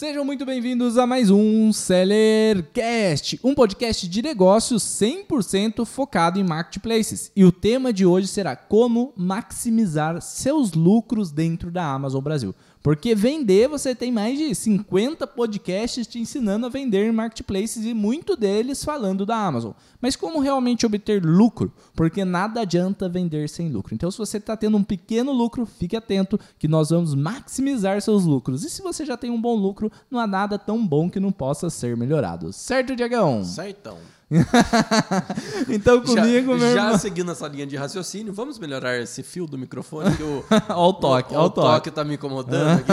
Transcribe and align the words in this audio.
Sejam 0.00 0.24
muito 0.24 0.46
bem-vindos 0.46 0.96
a 0.96 1.06
mais 1.06 1.28
um 1.28 1.74
Sellercast, 1.74 3.38
um 3.44 3.54
podcast 3.54 4.08
de 4.08 4.22
negócios 4.22 4.82
100% 4.82 5.84
focado 5.84 6.40
em 6.40 6.42
marketplaces. 6.42 7.30
E 7.36 7.44
o 7.44 7.52
tema 7.52 7.92
de 7.92 8.06
hoje 8.06 8.26
será 8.26 8.56
como 8.56 9.12
maximizar 9.14 10.22
seus 10.22 10.72
lucros 10.72 11.30
dentro 11.30 11.70
da 11.70 11.84
Amazon 11.84 12.22
Brasil. 12.22 12.54
Porque 12.82 13.14
vender, 13.14 13.68
você 13.68 13.94
tem 13.94 14.10
mais 14.10 14.38
de 14.38 14.54
50 14.54 15.26
podcasts 15.26 16.06
te 16.06 16.18
ensinando 16.18 16.64
a 16.64 16.70
vender 16.70 17.06
em 17.06 17.12
marketplaces 17.12 17.84
e 17.84 17.92
muito 17.92 18.36
deles 18.36 18.82
falando 18.82 19.26
da 19.26 19.36
Amazon. 19.36 19.72
Mas 20.00 20.16
como 20.16 20.40
realmente 20.40 20.86
obter 20.86 21.22
lucro? 21.22 21.70
Porque 21.94 22.24
nada 22.24 22.62
adianta 22.62 23.08
vender 23.08 23.50
sem 23.50 23.68
lucro. 23.68 23.94
Então, 23.94 24.10
se 24.10 24.16
você 24.16 24.38
está 24.38 24.56
tendo 24.56 24.78
um 24.78 24.82
pequeno 24.82 25.30
lucro, 25.30 25.66
fique 25.66 25.94
atento 25.94 26.40
que 26.58 26.66
nós 26.66 26.88
vamos 26.88 27.14
maximizar 27.14 28.00
seus 28.00 28.24
lucros. 28.24 28.64
E 28.64 28.70
se 28.70 28.80
você 28.80 29.04
já 29.04 29.16
tem 29.16 29.30
um 29.30 29.40
bom 29.40 29.54
lucro, 29.54 29.92
não 30.10 30.18
há 30.18 30.26
nada 30.26 30.58
tão 30.58 30.86
bom 30.86 31.10
que 31.10 31.20
não 31.20 31.32
possa 31.32 31.68
ser 31.68 31.96
melhorado. 31.98 32.50
Certo, 32.50 32.96
Diagão? 32.96 33.44
Certão. 33.44 33.98
então 35.68 36.00
comigo, 36.00 36.56
já, 36.56 36.64
meu 36.66 36.74
já 36.74 36.98
seguindo 36.98 37.32
essa 37.32 37.48
linha 37.48 37.66
de 37.66 37.76
raciocínio, 37.76 38.32
vamos 38.32 38.60
melhorar 38.60 38.96
esse 38.98 39.24
fio 39.24 39.44
do 39.46 39.58
microfone 39.58 40.16
que 40.16 40.22
o, 40.22 40.44
o 40.76 40.92
toque, 40.92 41.34
ó 41.34 41.42
o 41.42 41.46
o 41.46 41.50
toque. 41.50 41.66
toque 41.66 41.90
tá 41.90 42.04
me 42.04 42.14
incomodando 42.14 42.80
aqui. 42.80 42.92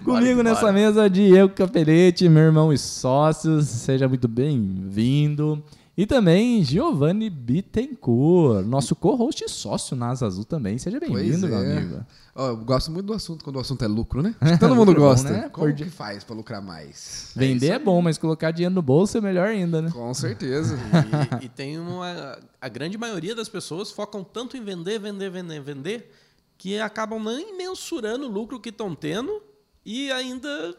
Comigo 0.02 0.42
nessa 0.42 0.60
bora. 0.62 0.72
mesa, 0.72 1.10
Diego 1.10 1.52
Capelete, 1.52 2.28
meu 2.28 2.44
irmão 2.44 2.72
e 2.72 2.78
sócios. 2.78 3.66
Seja 3.66 4.08
muito 4.08 4.28
bem-vindo. 4.28 5.62
E 5.96 6.04
também 6.06 6.62
Giovanni 6.62 7.30
Bittencourt, 7.30 8.66
nosso 8.66 8.94
co-host 8.94 9.44
e 9.44 9.48
sócio 9.48 9.96
na 9.96 10.10
Asa 10.10 10.26
Azul 10.26 10.44
também. 10.44 10.76
Seja 10.76 11.00
bem-vindo, 11.00 11.48
Pois 11.48 11.50
meu 11.50 11.58
é. 11.58 11.76
amigo. 11.78 12.06
Ó, 12.34 12.48
eu 12.48 12.56
gosto 12.58 12.90
muito 12.90 13.06
do 13.06 13.14
assunto 13.14 13.42
quando 13.42 13.56
o 13.56 13.60
assunto 13.60 13.82
é 13.82 13.88
lucro, 13.88 14.20
né? 14.22 14.34
Acho 14.40 14.52
que 14.52 14.60
todo 14.60 14.74
mundo 14.76 14.92
bom, 14.92 15.00
gosta. 15.00 15.30
né? 15.30 15.48
Como 15.48 15.66
Por- 15.68 15.74
que 15.74 15.86
faz 15.86 16.22
pra 16.22 16.36
lucrar 16.36 16.60
mais? 16.60 17.32
Vender 17.34 17.70
é, 17.70 17.78
bom, 17.78 18.02
mas 18.02 18.18
colocar 18.18 18.50
dinheiro 18.50 18.74
no 18.74 18.82
bolso 18.82 19.16
é 19.16 19.22
melhor 19.22 19.48
ainda, 19.48 19.80
né? 19.80 19.90
Com 19.90 20.12
certeza. 20.12 20.76
E, 21.40 21.46
e 21.46 21.48
tem 21.48 21.78
uma. 21.78 22.38
A 22.60 22.68
grande 22.68 22.98
maioria 22.98 23.34
das 23.34 23.48
pessoas 23.48 23.90
focam 23.90 24.22
tanto 24.22 24.54
em 24.54 24.62
vender, 24.62 24.98
vender, 24.98 25.30
vender, 25.30 25.60
vender, 25.62 26.12
que 26.58 26.78
acabam 26.78 27.22
nem 27.24 27.56
mensurando 27.56 28.26
o 28.26 28.30
lucro 28.30 28.60
que 28.60 28.68
estão 28.68 28.94
tendo 28.94 29.42
e 29.84 30.10
ainda 30.12 30.76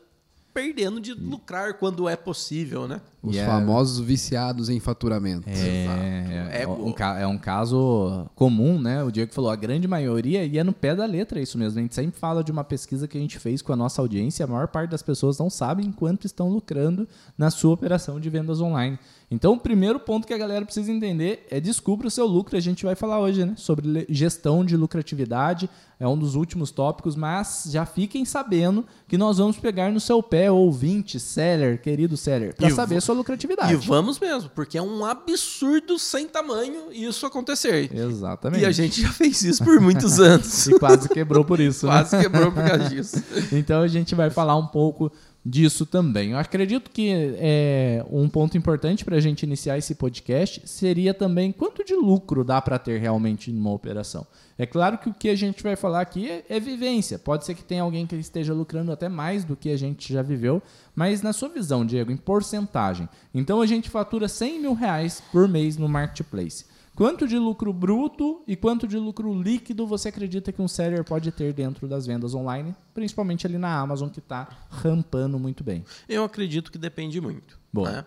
perdendo 0.58 1.00
de 1.00 1.14
lucrar 1.14 1.76
quando 1.76 2.10
é 2.10 2.16
possível, 2.16 2.88
né? 2.88 3.00
Os 3.22 3.36
Yeah. 3.36 3.54
famosos 3.60 4.00
viciados 4.00 4.70
em 4.70 4.80
faturamento. 4.80 5.48
É, 5.48 6.50
é, 6.52 6.62
Ego. 6.64 6.74
um, 6.84 6.92
ca- 6.92 7.20
é 7.20 7.28
um 7.28 7.38
caso 7.38 8.26
comum, 8.34 8.80
né? 8.82 9.04
O 9.04 9.12
Diego 9.12 9.32
falou, 9.34 9.52
a 9.52 9.56
grande 9.56 9.88
maioria, 9.88 10.44
e 10.46 10.58
é 10.58 10.64
no 10.64 10.74
pé 10.74 10.96
da 10.96 11.06
letra 11.06 11.40
isso 11.40 11.58
mesmo. 11.60 11.78
A 11.78 11.82
gente 11.84 11.94
sempre 11.94 12.20
fala 12.20 12.44
de 12.44 12.52
uma 12.52 12.64
pesquisa 12.64 13.08
que 13.08 13.18
a 13.18 13.22
gente 13.22 13.38
fez 13.38 13.62
com 13.62 13.72
a 13.72 13.76
nossa 13.76 14.02
audiência, 14.02 14.46
a 14.46 14.48
maior 14.48 14.68
parte 14.68 14.90
das 14.90 15.04
pessoas 15.04 15.38
não 15.38 15.50
sabem 15.50 15.92
quanto 15.92 16.26
estão 16.26 16.50
lucrando 16.50 17.08
na 17.38 17.52
sua 17.52 17.74
operação 17.74 18.20
de 18.20 18.28
vendas 18.30 18.60
online. 18.60 18.98
Então, 19.30 19.53
o 19.53 19.59
primeiro 19.59 20.00
ponto 20.00 20.25
que 20.25 20.33
a 20.33 20.38
galera 20.38 20.64
precisa 20.64 20.89
entender 20.89 21.45
é 21.52 21.59
descubra 21.59 22.08
o 22.08 22.11
seu 22.11 22.25
lucro. 22.25 22.56
A 22.56 22.61
gente 22.61 22.86
vai 22.86 22.95
falar 22.95 23.20
hoje, 23.20 23.45
né? 23.45 23.53
Sobre 23.58 24.06
gestão 24.08 24.64
de 24.64 24.78
lucratividade. 24.78 25.70
É 26.00 26.08
um 26.08 26.17
dos 26.17 26.36
últimos 26.36 26.72
tópicos, 26.72 27.16
mas 27.16 27.67
já 27.70 27.86
fiquem 27.86 28.23
sabendo 28.23 28.86
que 29.08 29.17
nós 29.17 29.39
vamos 29.39 29.58
pegar 29.58 29.92
no 29.92 30.00
seu 30.00 30.22
pé, 30.22 30.50
ouvinte, 30.50 31.20
seller, 31.20 31.81
querido 31.81 32.16
seller, 32.16 32.55
para 32.55 32.70
saber 32.70 33.02
sua 33.02 33.16
lucratividade. 33.16 33.73
E 33.73 33.75
vamos 33.75 34.20
mesmo, 34.20 34.50
porque 34.52 34.78
é 34.78 34.81
um 34.81 35.03
absurdo 35.03 35.98
sem 35.98 36.28
tamanho 36.28 36.92
isso 36.92 37.25
acontecer. 37.25 37.94
Exatamente. 37.94 38.61
E 38.61 38.66
a 38.66 38.72
gente 38.72 39.02
já 39.02 39.09
fez 39.09 39.42
isso 39.42 39.64
por 39.64 39.81
muitos 39.81 40.20
anos. 40.22 40.67
E 40.67 40.78
quase 40.78 41.09
quebrou 41.09 41.44
por 41.44 41.59
isso. 41.59 41.88
né? 41.88 41.94
Quase 41.94 42.17
quebrou 42.20 42.52
por 42.52 42.64
causa 42.64 42.89
disso. 42.89 43.23
Então 43.52 43.81
a 43.81 43.88
gente 43.88 44.14
vai 44.14 44.30
falar 44.30 44.55
um 44.55 44.67
pouco 44.67 45.11
disso 45.45 45.86
também. 45.86 46.31
Eu 46.31 46.37
acredito 46.37 46.92
que 46.92 47.09
é, 47.37 48.05
um 48.09 48.27
ponto 48.27 48.58
importante 48.58 49.05
para 49.05 49.15
a 49.15 49.20
gente 49.20 49.43
iniciar 49.43 49.77
esse 49.77 49.95
podcast 49.95 50.61
seria 50.65 51.14
também 51.14 51.52
quanto 51.52 51.83
de 51.83 51.95
lucro 51.95 52.43
dá 52.43 52.61
para 52.61 52.77
ter 52.77 52.99
realmente 52.99 53.52
numa 53.52 53.71
operação. 53.71 54.27
É 54.58 54.65
claro 54.65 54.98
que 54.98 55.09
o 55.09 55.14
que 55.14 55.30
a 55.30 55.36
gente 55.36 55.64
vai 55.64 55.75
falar 55.75 56.02
aqui 56.02 56.30
é, 56.30 56.45
é 56.49 56.59
vivência. 56.59 57.17
Pode 57.17 57.45
ser 57.45 57.53
que 57.53 57.64
tenha 57.64 57.83
alguém 57.83 58.05
que 58.05 58.15
esteja 58.15 58.53
lucrando 58.53 58.92
até 58.92 59.08
mais 59.08 59.43
do 59.43 59.55
que 59.55 59.70
a 59.70 59.77
gente 59.77 60.11
já 60.11 60.21
viveu, 60.21 60.61
mas 60.95 61.21
na 61.21 61.31
sua 61.31 61.49
visão, 61.49 61.86
Diego, 61.86 62.11
em 62.11 62.17
porcentagem. 62.17 63.08
Então 63.33 63.61
a 63.61 63.65
gente 63.65 63.89
fatura 63.89 64.27
100 64.27 64.61
mil 64.61 64.73
reais 64.73 65.21
por 65.31 65.48
mês 65.48 65.77
no 65.77 65.87
marketplace. 65.87 66.65
Quanto 66.98 67.28
de 67.28 67.38
lucro 67.38 67.72
bruto 67.72 68.42
e 68.48 68.56
quanto 68.56 68.88
de 68.88 68.98
lucro 68.98 69.32
líquido 69.32 69.86
você 69.86 70.10
acredita 70.10 70.52
que 70.52 70.60
um 70.60 70.68
seller 70.68 71.04
pode 71.04 71.32
ter 71.32 71.54
dentro 71.54 71.88
das 71.88 72.08
vendas 72.08 72.34
online, 72.34 72.76
principalmente 72.92 73.46
ali 73.46 73.60
na 73.60 73.80
Amazon, 73.80 74.10
que 74.10 74.18
está 74.18 74.50
rampando 74.68 75.38
muito 75.38 75.64
bem? 75.64 75.86
Eu 76.10 76.24
acredito 76.24 76.72
que 76.72 76.78
depende 76.80 77.22
muito. 77.22 77.60
Boa. 77.72 77.92
né? 77.92 78.06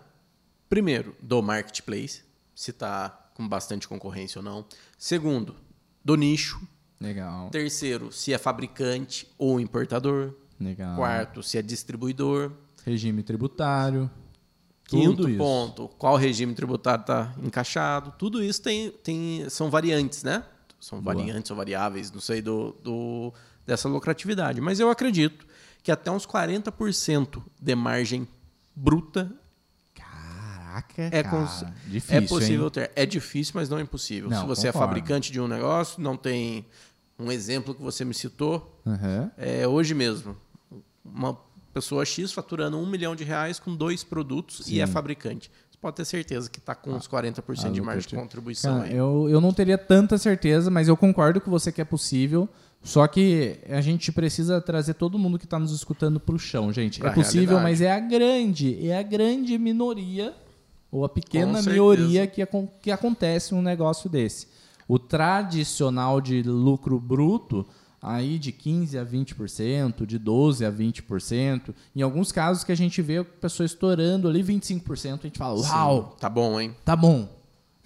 Primeiro, 0.67 1.15
do 1.21 1.41
marketplace, 1.41 2.23
se 2.53 2.71
está 2.71 3.29
com 3.33 3.47
bastante 3.47 3.87
concorrência 3.87 4.39
ou 4.39 4.43
não. 4.43 4.65
Segundo, 4.97 5.55
do 6.03 6.15
nicho. 6.15 6.61
Legal. 6.99 7.49
Terceiro, 7.49 8.11
se 8.11 8.33
é 8.33 8.37
fabricante 8.37 9.25
ou 9.37 9.57
importador. 9.57 10.33
Legal. 10.59 10.97
Quarto, 10.97 11.41
se 11.41 11.57
é 11.57 11.61
distribuidor. 11.61 12.51
Regime 12.83 13.23
tributário. 13.23 14.11
Quinto 14.97 15.15
tudo 15.17 15.29
isso. 15.29 15.37
ponto, 15.37 15.87
qual 15.97 16.15
regime 16.15 16.53
tributário 16.53 17.01
está 17.01 17.33
encaixado. 17.41 18.13
Tudo 18.17 18.43
isso 18.43 18.61
tem, 18.61 18.91
tem, 18.91 19.49
são 19.49 19.69
variantes, 19.69 20.23
né? 20.23 20.43
São 20.79 20.99
Boa. 21.01 21.15
variantes 21.15 21.49
ou 21.51 21.57
variáveis, 21.57 22.11
não 22.11 22.19
sei, 22.21 22.41
do, 22.41 22.75
do, 22.83 23.33
dessa 23.65 23.87
lucratividade. 23.87 24.59
Mas 24.61 24.79
eu 24.79 24.89
acredito 24.89 25.45
que 25.83 25.91
até 25.91 26.09
uns 26.11 26.25
40% 26.25 27.41
de 27.59 27.75
margem 27.75 28.27
bruta 28.75 29.31
Caraca, 29.93 31.03
É, 31.03 31.23
cara. 31.23 31.29
cons- 31.29 31.65
Difícil, 31.85 32.17
é 32.17 32.21
possível 32.21 32.65
hein? 32.65 32.71
ter. 32.71 32.91
É 32.95 33.05
difícil, 33.05 33.53
mas 33.55 33.69
não 33.69 33.77
é 33.77 33.81
impossível. 33.81 34.29
Não, 34.29 34.41
Se 34.41 34.47
você 34.47 34.67
é 34.69 34.71
fabricante 34.71 35.31
de 35.31 35.39
um 35.39 35.47
negócio, 35.47 36.01
não 36.01 36.15
tem 36.17 36.65
um 37.19 37.31
exemplo 37.31 37.75
que 37.75 37.81
você 37.81 38.03
me 38.05 38.13
citou, 38.13 38.79
Aham. 38.85 39.31
é 39.37 39.67
hoje 39.67 39.93
mesmo. 39.93 40.35
Uma 41.03 41.37
pessoa 41.73 42.05
X 42.05 42.31
faturando 42.31 42.77
um 42.77 42.85
milhão 42.85 43.15
de 43.15 43.23
reais 43.23 43.59
com 43.59 43.75
dois 43.75 44.03
produtos 44.03 44.67
e 44.69 44.79
é 44.79 44.87
fabricante. 44.87 45.49
Você 45.69 45.77
pode 45.79 45.95
ter 45.95 46.05
certeza 46.05 46.49
que 46.49 46.59
está 46.59 46.75
com 46.75 46.91
uns 46.91 47.07
40% 47.07 47.71
de 47.71 47.81
margem 47.81 48.09
de 48.09 48.15
contribuição 48.15 48.79
Cara, 48.79 48.89
aí. 48.89 48.95
eu, 48.95 49.27
eu 49.29 49.41
não 49.41 49.53
teria 49.53 49.77
tanta 49.77 50.17
certeza, 50.17 50.69
mas 50.69 50.87
eu 50.87 50.97
concordo 50.97 51.39
com 51.41 51.49
você 51.49 51.71
que 51.71 51.81
é 51.81 51.85
possível. 51.85 52.47
Só 52.83 53.07
que 53.07 53.59
a 53.69 53.79
gente 53.79 54.11
precisa 54.11 54.59
trazer 54.59 54.95
todo 54.95 55.17
mundo 55.17 55.37
que 55.37 55.45
está 55.45 55.59
nos 55.59 55.71
escutando 55.71 56.19
para 56.19 56.33
o 56.33 56.39
chão, 56.39 56.73
gente. 56.73 56.99
Pra 56.99 57.11
é 57.11 57.13
possível, 57.13 57.57
realidade. 57.57 57.63
mas 57.63 57.81
é 57.81 57.91
a 57.91 57.99
grande, 57.99 58.87
é 58.87 58.97
a 58.97 59.03
grande 59.03 59.57
minoria 59.57 60.33
ou 60.91 61.05
a 61.05 61.09
pequena 61.09 61.61
maioria 61.61 62.27
que, 62.27 62.41
que 62.81 62.91
acontece 62.91 63.53
um 63.53 63.61
negócio 63.61 64.09
desse. 64.09 64.47
O 64.87 64.99
tradicional 64.99 66.19
de 66.19 66.41
lucro 66.41 66.99
bruto 66.99 67.65
aí 68.01 68.39
de 68.39 68.51
15 68.51 68.97
a 68.97 69.05
20%, 69.05 70.05
de 70.05 70.17
12 70.17 70.65
a 70.65 70.71
20%, 70.71 71.73
em 71.95 72.01
alguns 72.01 72.31
casos 72.31 72.63
que 72.63 72.71
a 72.71 72.75
gente 72.75 73.01
vê 73.01 73.17
a 73.17 73.23
pessoa 73.23 73.65
estourando 73.65 74.27
ali 74.27 74.43
25%, 74.43 75.19
a 75.19 75.23
gente 75.23 75.37
fala: 75.37 75.59
"Uau!" 75.59 76.11
Sim, 76.11 76.19
tá 76.19 76.29
bom, 76.29 76.59
hein? 76.59 76.75
Tá 76.83 76.95
bom. 76.95 77.29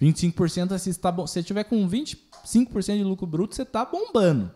25% 0.00 0.72
assim, 0.72 0.92
tá 0.94 1.10
bom. 1.10 1.26
Se 1.26 1.34
você 1.34 1.42
tiver 1.42 1.64
com 1.64 1.88
25% 1.88 2.96
de 2.96 3.04
lucro 3.04 3.26
bruto, 3.26 3.54
você 3.54 3.64
tá 3.64 3.84
bombando. 3.84 4.50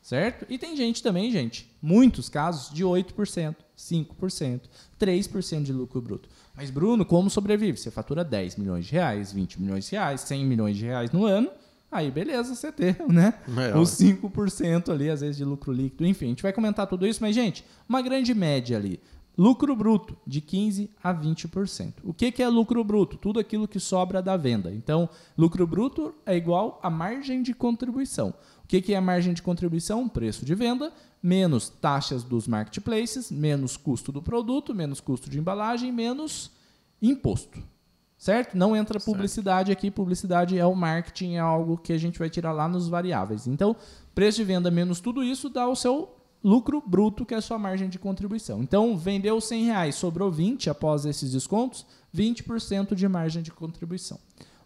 Certo? 0.00 0.46
E 0.48 0.56
tem 0.56 0.74
gente 0.74 1.02
também, 1.02 1.30
gente, 1.30 1.70
muitos 1.82 2.30
casos 2.30 2.72
de 2.72 2.82
8%, 2.82 3.56
5%, 3.76 4.60
3% 4.98 5.62
de 5.62 5.72
lucro 5.72 6.00
bruto. 6.00 6.30
Mas 6.56 6.70
Bruno, 6.70 7.04
como 7.04 7.28
sobrevive? 7.28 7.76
Você 7.76 7.90
fatura 7.90 8.24
10 8.24 8.56
milhões 8.56 8.86
de 8.86 8.92
reais, 8.92 9.32
20 9.32 9.60
milhões 9.60 9.84
de 9.84 9.90
reais, 9.92 10.22
100 10.22 10.46
milhões 10.46 10.76
de 10.78 10.86
reais 10.86 11.10
no 11.10 11.26
ano, 11.26 11.50
aí 11.90 12.10
beleza, 12.10 12.54
você 12.54 12.70
tem, 12.70 12.96
né? 13.08 13.34
É, 13.56 13.76
Os 13.78 13.90
5% 13.90 14.90
ali, 14.90 15.10
às 15.10 15.20
vezes, 15.20 15.36
de 15.36 15.44
lucro 15.44 15.72
líquido. 15.72 16.06
Enfim, 16.06 16.26
a 16.26 16.28
gente 16.28 16.42
vai 16.42 16.52
comentar 16.52 16.86
tudo 16.86 17.06
isso, 17.06 17.20
mas, 17.22 17.34
gente, 17.34 17.64
uma 17.88 18.02
grande 18.02 18.34
média 18.34 18.76
ali. 18.76 19.00
Lucro 19.38 19.76
bruto 19.76 20.16
de 20.26 20.40
15 20.40 20.90
a 21.00 21.14
20%. 21.14 21.94
O 22.02 22.12
que, 22.12 22.32
que 22.32 22.42
é 22.42 22.48
lucro 22.48 22.82
bruto? 22.82 23.16
Tudo 23.16 23.38
aquilo 23.38 23.68
que 23.68 23.78
sobra 23.78 24.20
da 24.20 24.36
venda. 24.36 24.74
Então, 24.74 25.08
lucro 25.36 25.64
bruto 25.64 26.12
é 26.26 26.36
igual 26.36 26.80
a 26.82 26.90
margem 26.90 27.40
de 27.40 27.54
contribuição. 27.54 28.34
O 28.64 28.66
que, 28.66 28.82
que 28.82 28.94
é 28.94 28.96
a 28.96 29.00
margem 29.00 29.32
de 29.32 29.40
contribuição? 29.40 30.08
Preço 30.08 30.44
de 30.44 30.56
venda, 30.56 30.92
menos 31.22 31.68
taxas 31.68 32.24
dos 32.24 32.48
marketplaces, 32.48 33.30
menos 33.30 33.76
custo 33.76 34.10
do 34.10 34.20
produto, 34.20 34.74
menos 34.74 35.00
custo 35.00 35.30
de 35.30 35.38
embalagem, 35.38 35.92
menos 35.92 36.50
imposto. 37.00 37.62
Certo? 38.18 38.58
Não 38.58 38.74
entra 38.74 38.98
publicidade 38.98 39.70
aqui. 39.70 39.90
Publicidade 39.92 40.58
é 40.58 40.66
o 40.66 40.74
marketing, 40.74 41.34
é 41.34 41.38
algo 41.38 41.78
que 41.78 41.92
a 41.92 41.98
gente 41.98 42.18
vai 42.18 42.28
tirar 42.28 42.50
lá 42.50 42.66
nos 42.68 42.88
variáveis. 42.88 43.46
Então, 43.46 43.76
preço 44.12 44.38
de 44.38 44.44
venda 44.44 44.70
menos 44.70 44.98
tudo 44.98 45.22
isso 45.22 45.48
dá 45.48 45.68
o 45.68 45.76
seu 45.76 46.16
lucro 46.42 46.82
bruto, 46.84 47.24
que 47.24 47.32
é 47.32 47.36
a 47.36 47.40
sua 47.40 47.58
margem 47.58 47.88
de 47.88 47.98
contribuição. 47.98 48.60
Então, 48.60 48.96
vendeu 48.96 49.40
100 49.40 49.64
reais, 49.66 49.94
sobrou 49.94 50.30
20 50.32 50.68
após 50.68 51.04
esses 51.04 51.32
descontos, 51.32 51.86
20% 52.14 52.94
de 52.94 53.06
margem 53.08 53.42
de 53.42 53.52
contribuição. 53.52 54.18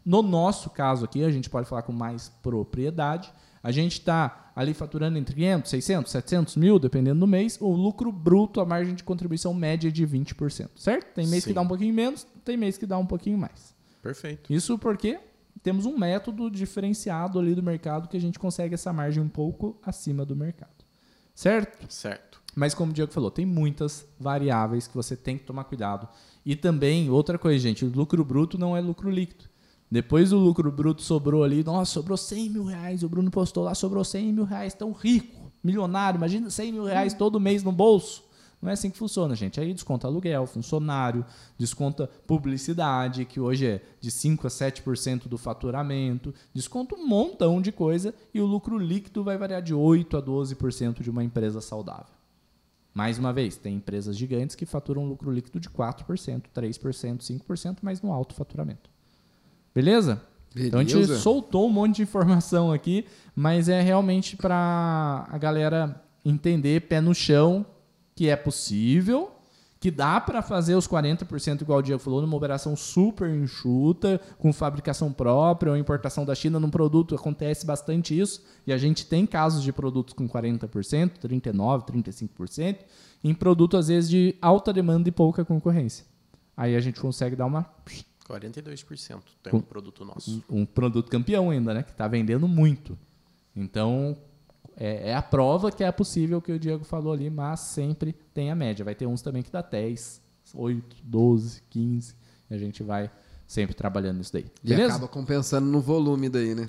No 0.05 0.22
nosso 0.22 0.70
caso 0.70 1.05
aqui, 1.05 1.22
a 1.22 1.31
gente 1.31 1.48
pode 1.50 1.69
falar 1.69 1.82
com 1.82 1.93
mais 1.93 2.31
propriedade, 2.43 3.32
A 3.62 3.70
gente 3.70 3.93
está 3.93 4.50
ali 4.56 4.75
faturando 4.75 5.16
entre 5.16 5.34
500, 5.37 5.70
600, 5.70 6.12
700 6.12 6.56
mil, 6.56 6.78
dependendo 6.78 7.20
do 7.20 7.26
mês. 7.26 7.56
O 7.60 7.72
lucro 7.72 8.10
bruto, 8.10 8.60
a 8.60 8.66
margem 8.66 8.94
de 8.94 9.05
contribuição 9.05 9.55
média 9.55 9.88
é 9.88 9.90
de 9.90 10.06
20%, 10.06 10.70
certo? 10.76 11.14
Tem 11.14 11.26
mês 11.26 11.44
que 11.44 11.50
Sim. 11.50 11.55
dá 11.55 11.60
um 11.60 11.69
pouquinho 11.69 11.94
menos, 11.94 12.26
tem 12.43 12.56
mês 12.56 12.77
que 12.77 12.87
dá 12.87 12.99
um 12.99 13.06
pouquinho 13.06 13.39
mais. 13.39 13.75
Perfeito. 14.03 14.53
Isso 14.53 14.79
porque 14.79 15.19
temos 15.62 15.87
um 15.87 15.97
método 15.97 16.50
diferenciado 16.50 17.39
ali 17.39 17.55
do 17.55 17.62
mercado 17.62 18.09
que 18.09 18.17
a 18.17 18.21
gente 18.21 18.39
consegue 18.39 18.75
essa 18.75 18.93
margem 18.93 19.23
um 19.23 19.29
pouco 19.29 19.79
acima 19.83 20.25
do 20.25 20.35
mercado. 20.35 20.85
Certo? 21.35 21.91
Certo. 21.93 22.43
Mas 22.55 22.75
como 22.75 22.91
o 22.91 22.94
Diego 22.94 23.12
falou, 23.12 23.31
tem 23.31 23.47
muitas 23.47 24.06
variáveis 24.19 24.87
que 24.87 24.94
você 24.94 25.17
tem 25.17 25.39
que 25.39 25.44
tomar 25.44 25.65
cuidado. 25.65 26.09
E 26.44 26.55
também, 26.55 27.09
outra 27.09 27.39
coisa, 27.39 27.59
gente, 27.59 27.85
o 27.85 27.89
lucro 27.89 28.25
bruto 28.25 28.59
não 28.59 28.77
é 28.77 28.81
lucro 28.81 29.11
líquido. 29.11 29.44
Depois 29.91 30.31
do 30.31 30.39
lucro 30.39 30.71
bruto 30.73 31.03
sobrou 31.03 31.44
ali, 31.44 31.62
nossa, 31.62 31.93
sobrou 31.93 32.17
100 32.17 32.50
mil 32.50 32.65
reais, 32.65 33.03
o 33.03 33.09
Bruno 33.09 33.31
postou 33.31 33.62
lá, 33.62 33.75
sobrou 33.75 34.03
100 34.03 34.33
mil 34.33 34.44
reais, 34.44 34.73
tão 34.73 34.91
rico, 34.91 35.53
milionário, 35.62 36.17
imagina 36.17 36.49
100 36.49 36.73
mil 36.73 36.85
reais 36.85 37.12
todo 37.12 37.39
mês 37.39 37.62
no 37.62 37.71
bolso. 37.71 38.25
Não 38.62 38.70
é 38.70 38.75
assim 38.75 38.91
que 38.91 38.97
funciona, 38.97 39.35
gente. 39.35 39.59
Aí 39.59 39.75
desconta 39.75 40.06
aluguel, 40.06 40.47
funcionário, 40.47 41.26
desconta 41.59 42.09
publicidade, 42.29 43.25
que 43.25 43.41
hoje 43.41 43.67
é 43.67 43.82
de 44.00 44.09
5 44.09 44.47
a 44.47 44.50
7% 44.50 45.26
do 45.26 45.37
faturamento, 45.37 46.32
desconta 46.55 46.94
um 46.94 47.05
montão 47.05 47.61
de 47.61 47.73
coisa 47.73 48.14
e 48.32 48.41
o 48.41 48.47
lucro 48.47 48.79
líquido 48.79 49.25
vai 49.25 49.37
variar 49.37 49.61
de 49.61 49.75
8 49.75 50.17
a 50.17 50.23
12% 50.23 51.03
de 51.03 51.11
uma 51.11 51.25
empresa 51.25 51.61
saudável. 51.61 52.14
Mais 52.94 53.19
uma 53.19 53.32
vez, 53.32 53.56
tem 53.56 53.76
empresas 53.76 54.17
gigantes 54.17 54.55
que 54.55 54.65
faturam 54.65 55.08
lucro 55.08 55.32
líquido 55.32 55.58
de 55.58 55.69
4%, 55.69 56.44
3%, 56.55 57.19
5%, 57.19 57.79
mas 57.82 58.00
no 58.00 58.12
alto 58.12 58.32
faturamento. 58.32 58.88
Beleza? 59.75 60.23
Então 60.55 60.79
a 60.79 60.82
gente 60.85 60.93
Beleza. 60.93 61.19
soltou 61.19 61.67
um 61.67 61.73
monte 61.73 61.97
de 61.97 62.03
informação 62.03 62.70
aqui, 62.70 63.06
mas 63.35 63.69
é 63.69 63.81
realmente 63.81 64.37
para 64.37 65.26
a 65.29 65.38
galera 65.38 66.00
entender 66.25 66.82
pé 66.82 67.00
no 67.00 67.15
chão 67.15 67.67
que 68.14 68.29
é 68.29 68.37
possível, 68.37 69.31
que 69.81 69.91
dá 69.91 70.20
para 70.20 70.41
fazer 70.43 70.76
os 70.76 70.87
40%, 70.87 71.62
igual 71.62 71.81
o 71.81 71.82
Diego 71.82 71.99
falou, 72.00 72.20
numa 72.23 72.37
operação 72.37 72.76
super 72.76 73.29
enxuta, 73.29 74.20
com 74.38 74.53
fabricação 74.53 75.12
própria 75.12 75.73
ou 75.73 75.76
importação 75.76 76.25
da 76.25 76.35
China 76.37 76.61
num 76.61 76.70
produto, 76.70 77.14
acontece 77.17 77.67
bastante 77.67 78.17
isso, 78.19 78.43
e 78.67 78.73
a 78.73 78.79
gente 78.79 79.05
tem 79.06 79.26
casos 79.26 79.62
de 79.62 79.73
produtos 79.73 80.14
com 80.14 80.29
40%, 80.29 81.19
39%, 81.19 81.85
35%, 82.38 82.76
em 83.25 83.35
produto 83.35 83.76
às 83.76 83.88
vezes 83.88 84.09
de 84.09 84.37
alta 84.41 84.73
demanda 84.73 85.08
e 85.08 85.12
pouca 85.12 85.44
concorrência. 85.44 86.05
Aí 86.56 86.76
a 86.76 86.81
gente 86.81 87.00
consegue 87.00 87.35
dar 87.35 87.47
uma 87.47 87.67
42% 88.29 89.20
tem 89.43 89.50
Com- 89.50 89.56
um 89.58 89.61
produto 89.62 90.05
nosso. 90.05 90.44
um 90.49 90.65
produto 90.65 91.11
campeão 91.11 91.50
ainda, 91.50 91.75
né? 91.75 91.82
Que 91.82 91.91
está 91.91 92.06
vendendo 92.06 92.47
muito. 92.47 92.97
Então, 93.55 94.17
é, 94.76 95.10
é 95.10 95.14
a 95.14 95.22
prova 95.22 95.70
que 95.70 95.84
é 95.84 95.92
possível 95.92 96.40
que 96.40 96.52
o 96.52 96.58
Diego 96.58 96.84
falou 96.84 97.12
ali, 97.12 97.30
mas 97.30 97.60
sempre 97.60 98.14
tem 98.34 98.50
a 98.50 98.54
média. 98.54 98.84
Vai 98.84 98.94
ter 98.94 99.06
uns 99.06 99.22
também 99.22 99.42
que 99.42 99.50
dá 99.50 99.62
10, 99.62 100.20
8, 100.54 100.96
12, 101.02 101.62
15. 101.70 102.14
E 102.50 102.54
a 102.54 102.58
gente 102.58 102.82
vai 102.82 103.10
sempre 103.46 103.74
trabalhando 103.74 104.19
nisso 104.19 104.32
daí. 104.32 104.46
E 104.64 104.69
Beleza? 104.69 104.94
acaba 104.94 105.08
compensando 105.08 105.66
no 105.66 105.80
volume 105.80 106.28
daí, 106.28 106.54
né? 106.54 106.69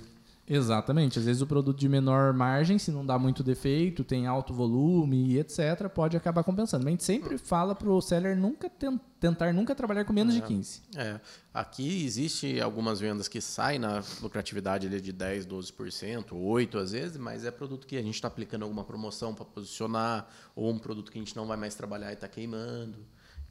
Exatamente. 0.55 1.17
Às 1.19 1.25
vezes 1.25 1.41
o 1.41 1.47
produto 1.47 1.77
de 1.79 1.89
menor 1.89 2.33
margem, 2.33 2.77
se 2.77 2.91
não 2.91 3.05
dá 3.05 3.17
muito 3.17 3.43
defeito, 3.43 4.03
tem 4.03 4.27
alto 4.27 4.53
volume 4.53 5.29
e 5.31 5.39
etc., 5.39 5.89
pode 5.93 6.15
acabar 6.15 6.43
compensando. 6.43 6.83
Mas 6.83 6.89
a 6.89 6.91
gente 6.91 7.03
sempre 7.03 7.37
fala 7.37 7.73
pro 7.73 7.99
seller 8.01 8.37
nunca 8.37 8.69
ten- 8.69 8.99
tentar 9.19 9.53
nunca 9.53 9.73
trabalhar 9.73 10.05
com 10.05 10.13
menos 10.13 10.33
de 10.35 10.41
15. 10.41 10.81
É, 10.95 11.19
aqui 11.53 12.05
existe 12.05 12.59
algumas 12.61 12.99
vendas 12.99 13.27
que 13.27 13.41
saem 13.41 13.79
na 13.79 14.03
lucratividade 14.21 14.85
ali 14.85 14.99
de 15.01 15.11
10, 15.11 15.45
12%, 15.45 16.33
8 16.33 16.77
às 16.77 16.91
vezes, 16.91 17.17
mas 17.17 17.45
é 17.45 17.51
produto 17.51 17.87
que 17.87 17.95
a 17.97 18.01
gente 18.01 18.15
está 18.15 18.27
aplicando 18.27 18.63
alguma 18.63 18.83
promoção 18.83 19.33
para 19.33 19.45
posicionar, 19.45 20.27
ou 20.55 20.69
um 20.71 20.77
produto 20.77 21.11
que 21.11 21.17
a 21.17 21.21
gente 21.21 21.35
não 21.35 21.45
vai 21.47 21.57
mais 21.57 21.73
trabalhar 21.73 22.11
e 22.11 22.13
está 22.13 22.27
queimando, 22.27 22.97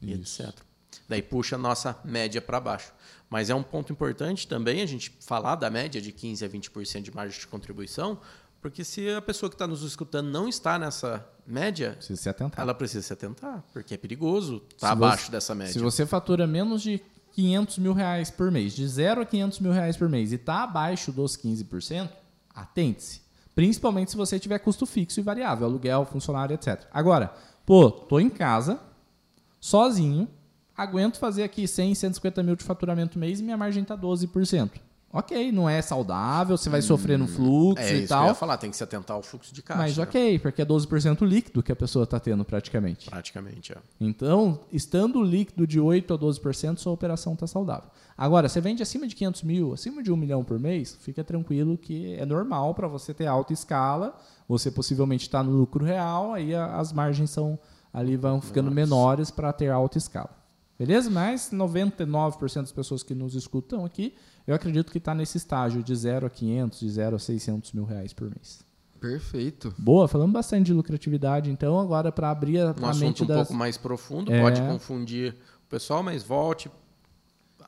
e 0.01 0.13
etc. 0.13 0.53
Daí 1.07 1.21
puxa 1.21 1.55
a 1.55 1.59
nossa 1.59 1.97
média 2.03 2.41
para 2.41 2.59
baixo. 2.59 2.91
Mas 3.29 3.49
é 3.49 3.55
um 3.55 3.63
ponto 3.63 3.91
importante 3.91 4.47
também 4.47 4.81
a 4.81 4.85
gente 4.85 5.15
falar 5.21 5.55
da 5.55 5.69
média 5.69 5.99
de 6.01 6.11
15 6.11 6.45
a 6.45 6.49
20% 6.49 7.01
de 7.01 7.15
margem 7.15 7.39
de 7.39 7.47
contribuição, 7.47 8.19
porque 8.61 8.83
se 8.83 9.09
a 9.09 9.21
pessoa 9.21 9.49
que 9.49 9.55
está 9.55 9.65
nos 9.67 9.81
escutando 9.83 10.29
não 10.29 10.47
está 10.47 10.77
nessa 10.79 11.25
média, 11.45 11.93
Precisa 11.93 12.21
se 12.21 12.29
atentar. 12.29 12.61
ela 12.61 12.73
precisa 12.73 13.01
se 13.05 13.11
atentar, 13.11 13.63
porque 13.73 13.93
é 13.95 13.97
perigoso 13.97 14.63
estar 14.69 14.87
Se 14.87 14.93
abaixo 14.93 15.25
você- 15.25 15.31
dessa 15.31 15.55
média. 15.55 15.73
Se 15.73 15.79
você 15.79 16.05
fatura 16.05 16.45
menos 16.47 16.81
de 16.81 17.01
500 17.33 17.79
mil 17.79 17.93
reais 17.93 18.29
por 18.29 18.51
mês, 18.51 18.73
de 18.73 18.87
0 18.87 19.21
a 19.21 19.25
500 19.25 19.59
mil 19.59 19.71
reais 19.71 19.97
por 19.97 20.07
mês, 20.07 20.31
e 20.31 20.35
está 20.35 20.63
abaixo 20.63 21.11
dos 21.11 21.35
15%, 21.35 22.09
atente-se. 22.53 23.21
Principalmente 23.55 24.11
se 24.11 24.17
você 24.17 24.39
tiver 24.39 24.59
custo 24.59 24.85
fixo 24.85 25.19
e 25.19 25.23
variável, 25.23 25.65
aluguel, 25.67 26.05
funcionário, 26.05 26.53
etc. 26.53 26.87
Agora, 26.93 27.33
pô, 27.65 27.89
tô 27.91 28.19
em 28.19 28.29
casa, 28.29 28.79
sozinho, 29.59 30.27
aguento 30.75 31.17
fazer 31.17 31.43
aqui 31.43 31.67
100, 31.67 31.95
150 31.95 32.43
mil 32.43 32.55
de 32.55 32.63
faturamento 32.63 33.17
mês 33.19 33.39
e 33.39 33.43
minha 33.43 33.57
margem 33.57 33.83
tá 33.83 33.97
12%. 33.97 34.71
Ok, 35.15 35.51
não 35.51 35.69
é 35.69 35.79
saudável, 35.79 36.57
você 36.57 36.71
vai 36.71 36.81
sofrer 36.81 37.19
no 37.19 37.27
fluxo 37.27 37.83
É 37.83 37.93
e 37.93 37.97
isso 37.99 38.07
que 38.07 38.13
eu 38.13 38.17
tal. 38.17 38.25
ia 38.25 38.33
falar, 38.33 38.57
tem 38.57 38.71
que 38.71 38.75
se 38.75 38.83
atentar 38.83 39.15
ao 39.15 39.21
fluxo 39.21 39.53
de 39.53 39.61
caixa. 39.61 39.79
Mas 39.79 39.95
né? 39.95 40.03
ok, 40.03 40.39
porque 40.39 40.63
é 40.63 40.65
12% 40.65 41.23
líquido 41.23 41.61
que 41.61 41.71
a 41.71 41.75
pessoa 41.75 42.03
está 42.03 42.19
tendo 42.19 42.43
praticamente. 42.43 43.11
Praticamente, 43.11 43.73
é. 43.73 43.77
Então, 44.01 44.61
estando 44.71 45.21
líquido 45.21 45.67
de 45.67 45.79
8% 45.79 46.15
a 46.15 46.17
12%, 46.17 46.77
sua 46.79 46.91
operação 46.91 47.33
está 47.33 47.45
saudável. 47.45 47.91
Agora, 48.17 48.49
você 48.49 48.59
vende 48.59 48.81
acima 48.81 49.05
de 49.05 49.15
500 49.15 49.43
mil, 49.43 49.73
acima 49.73 50.01
de 50.01 50.11
1 50.11 50.17
milhão 50.17 50.43
por 50.43 50.57
mês, 50.59 50.97
fica 50.99 51.23
tranquilo 51.23 51.77
que 51.77 52.15
é 52.15 52.25
normal 52.25 52.73
para 52.73 52.87
você 52.87 53.13
ter 53.13 53.27
alta 53.27 53.53
escala, 53.53 54.17
você 54.47 54.71
possivelmente 54.71 55.27
está 55.27 55.43
no 55.43 55.51
lucro 55.51 55.85
real, 55.85 56.33
aí 56.33 56.55
as 56.55 56.91
margens 56.91 57.29
são 57.29 57.59
ali 57.93 58.17
vão 58.17 58.41
ficando 58.41 58.71
menores 58.71 59.29
para 59.29 59.53
ter 59.53 59.69
alta 59.69 59.99
escala. 59.99 60.42
Beleza? 60.85 61.09
Mas 61.09 61.49
99% 61.51 62.55
das 62.61 62.71
pessoas 62.71 63.03
que 63.03 63.15
nos 63.15 63.35
escutam 63.35 63.85
aqui, 63.85 64.13
eu 64.45 64.53
acredito 64.53 64.91
que 64.91 64.97
está 64.97 65.13
nesse 65.15 65.37
estágio 65.37 65.81
de 65.81 65.95
0 65.95 66.25
a 66.27 66.29
500, 66.29 66.79
de 66.79 66.89
0 66.89 67.15
a 67.15 67.19
600 67.19 67.71
mil 67.71 67.85
reais 67.85 68.11
por 68.13 68.29
mês. 68.29 68.61
Perfeito. 68.99 69.73
Boa, 69.77 70.07
falamos 70.07 70.33
bastante 70.33 70.65
de 70.67 70.73
lucratividade, 70.73 71.49
então 71.49 71.79
agora 71.79 72.11
para 72.11 72.29
abrir 72.29 72.59
a, 72.59 72.75
Um 72.79 72.85
a 72.85 72.89
assunto 72.89 72.99
mente 73.05 73.23
um 73.23 73.25
das... 73.25 73.37
pouco 73.37 73.53
mais 73.53 73.77
profundo, 73.77 74.31
É. 74.33 74.41
pode 74.41 74.61
confundir 74.61 75.33
o 75.65 75.69
pessoal, 75.69 76.01
mas 76.03 76.23
volte, 76.23 76.69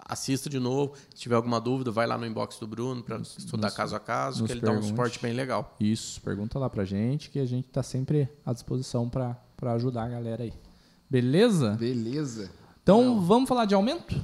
assista 0.08 0.50
de 0.50 0.60
novo. 0.60 0.94
Se 1.14 1.22
tiver 1.22 1.36
alguma 1.36 1.60
dúvida, 1.60 1.92
vai 1.92 2.08
lá 2.08 2.18
no 2.18 2.26
inbox 2.26 2.58
do 2.60 2.68
Bruno 2.68 3.02
para 3.04 3.18
estudar 3.18 3.68
nos- 3.68 3.76
caso 3.78 3.96
a 3.96 4.00
caso, 4.00 4.46
que 4.46 4.52
ele 4.52 4.62
dá 4.62 4.68
um 4.72 4.74
pergunte. 4.76 4.90
suporte 4.90 5.20
bem 5.22 5.34
legal. 5.34 5.76
Isso, 5.80 6.22
pergunta 6.22 6.58
lá 6.60 6.70
pra 6.70 6.84
gente 6.86 7.30
que 7.30 7.40
a 7.40 7.46
gente 7.46 7.68
tá 7.70 7.82
sempre 7.84 8.30
à 8.46 8.52
disposição 8.54 9.10
pra 9.10 9.38
ajudar 9.74 10.04
a 10.06 10.10
galera 10.10 10.44
aí. 10.44 10.54
Beleza? 11.10 11.72
Beleza. 11.80 12.50
Então 12.86 13.20
vamos 13.20 13.50
falar 13.50 13.66
de 13.66 13.74
aumento? 13.74 14.16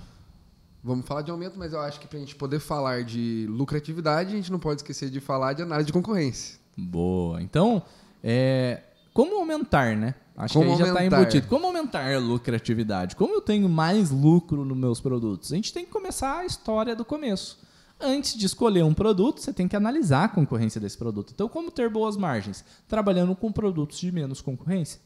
Vamos 0.84 1.03
falar 1.08 1.24
de 1.24 1.32
aumento, 1.32 1.58
mas 1.58 1.74
eu 1.74 1.80
acho 1.80 2.00
que 2.00 2.08
pra 2.08 2.20
gente 2.20 2.36
poder 2.36 2.60
falar 2.60 3.03
de 3.03 3.48
lucratividade, 3.50 4.34
a 4.34 4.36
gente 4.36 4.51
não 4.51 4.60
pode 4.60 4.82
esquecer 4.82 5.10
de 5.10 5.20
falar 5.20 5.53
de 5.53 5.63
análise 5.63 5.88
de 5.88 5.94
concorrência. 5.94 6.60
Boa. 6.77 7.41
Então, 7.41 7.82
é, 8.24 8.84
como 9.15 9.36
aumentar, 9.36 9.98
né? 9.98 10.13
Acho 10.38 10.53
Como 10.53 10.65
que 10.68 10.74
aí 10.74 10.77
já 10.77 10.88
está 10.89 11.03
embutido. 11.03 11.48
Como 11.48 11.65
aumentar 11.65 12.13
a 12.13 12.20
lucratividade? 12.20 13.15
Como 13.15 13.34
eu 13.34 13.41
tenho 13.41 13.68
mais 13.68 14.12
lucro 14.12 14.63
nos 14.63 14.77
meus 14.77 15.01
produtos? 15.01 15.51
A 15.51 15.56
gente 15.56 15.74
tem 15.74 15.84
que 15.84 15.89
começar 15.89 16.38
a 16.38 16.46
história 16.46 16.96
do 16.96 17.03
começo. 17.03 17.58
Antes 18.00 18.38
de 18.38 18.46
escolher 18.46 18.84
um 18.84 18.94
produto, 18.94 19.41
você 19.41 19.51
tem 19.51 19.68
que 19.68 19.75
analisar 19.75 20.25
a 20.25 20.30
concorrência 20.30 20.80
desse 20.80 21.00
produto. 21.00 21.32
Então, 21.34 21.50
como 21.50 21.72
ter 21.72 21.89
boas 21.89 22.15
margens? 22.15 22.63
Trabalhando 22.88 23.36
com 23.36 23.51
produtos 23.51 24.00
de 24.00 24.12
menos 24.12 24.39
concorrência. 24.39 25.01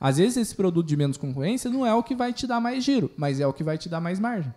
Às 0.00 0.18
vezes, 0.18 0.36
esse 0.36 0.54
produto 0.54 0.86
de 0.86 0.96
menos 0.96 1.16
concorrência 1.16 1.70
não 1.70 1.84
é 1.84 1.92
o 1.92 2.02
que 2.02 2.14
vai 2.14 2.32
te 2.32 2.46
dar 2.46 2.60
mais 2.60 2.84
giro, 2.84 3.10
mas 3.16 3.40
é 3.40 3.46
o 3.46 3.52
que 3.52 3.64
vai 3.64 3.76
te 3.76 3.88
dar 3.88 4.00
mais 4.00 4.18
margem. 4.20 4.52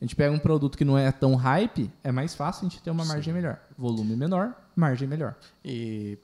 A 0.00 0.04
gente 0.04 0.14
pega 0.14 0.32
um 0.32 0.38
produto 0.38 0.78
que 0.78 0.84
não 0.84 0.96
é 0.96 1.10
tão 1.10 1.34
hype, 1.34 1.90
é 2.04 2.12
mais 2.12 2.34
fácil 2.34 2.66
a 2.66 2.68
gente 2.68 2.80
ter 2.80 2.90
uma 2.90 3.04
margem 3.04 3.34
melhor. 3.34 3.58
Volume 3.76 4.14
menor, 4.14 4.54
margem 4.76 5.08
melhor. 5.08 5.34
E 5.64 6.16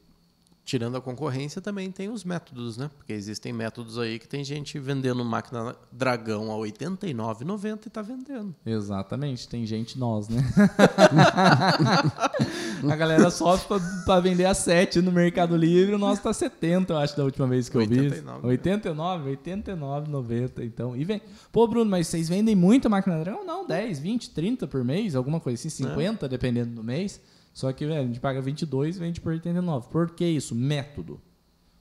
tirando 0.65 0.97
a 0.97 1.01
concorrência, 1.01 1.61
também 1.61 1.91
tem 1.91 2.09
os 2.09 2.25
métodos, 2.25 2.77
né? 2.77 2.91
Porque 2.97 3.13
existem 3.13 3.53
métodos 3.53 3.99
aí 3.99 4.19
que 4.19 4.27
tem 4.27 4.43
gente 4.43 4.79
vendendo 4.79 5.25
máquina 5.25 5.77
Dragão 5.93 6.51
a 6.51 6.55
R$ 6.55 6.73
89,90 6.73 7.87
e 7.87 7.91
tá 7.91 8.01
vendendo. 8.01 8.55
Exatamente, 8.65 9.47
tem 9.47 9.67
gente 9.67 9.99
nós, 9.99 10.29
né? 10.29 10.43
a 12.91 12.97
galera 12.97 13.31
sofre 13.31 13.79
pra 14.05 14.21
vender 14.21 14.47
a 14.47 14.55
7 14.55 15.03
no 15.03 15.13
Mercado 15.13 15.57
Livre, 15.57 15.95
o 15.95 15.99
nosso 15.99 16.23
tá 16.23 16.33
70, 16.33 16.93
eu 16.93 16.99
acho, 16.99 17.17
da 17.17 17.25
última 17.25 17.47
vez 17.47 17.69
que 17.69 17.77
eu 17.77 17.87
vi. 17.87 18.01
89. 18.01 18.47
89, 18.47 19.31
89, 19.31 20.11
90, 20.11 20.65
então. 20.65 20.97
E 20.97 21.05
vem. 21.05 21.21
Pô, 21.53 21.69
Bruno, 21.69 21.91
mas 21.91 22.09
vocês 22.09 22.29
vendem 22.29 22.55
muita 22.55 22.89
máquina 22.89 23.21
dragão? 23.21 23.45
Não, 23.45 23.67
10, 23.67 23.99
20, 23.99 24.31
30 24.31 24.67
por 24.67 24.83
mês, 24.83 25.15
alguma 25.15 25.41
coisa 25.41 25.61
assim, 25.61 25.69
50, 25.69 26.29
dependendo 26.29 26.75
do 26.75 26.83
mês. 26.83 27.21
Só 27.55 27.73
que, 27.73 27.87
velho, 27.87 28.03
a 28.03 28.07
gente 28.07 28.21
paga 28.21 28.43
22 28.43 28.97
e 28.97 28.99
vende 28.99 29.21
por 29.21 29.33
89. 29.33 29.89
Por 29.89 30.11
que 30.11 30.27
isso? 30.27 30.55
Método. 30.55 31.19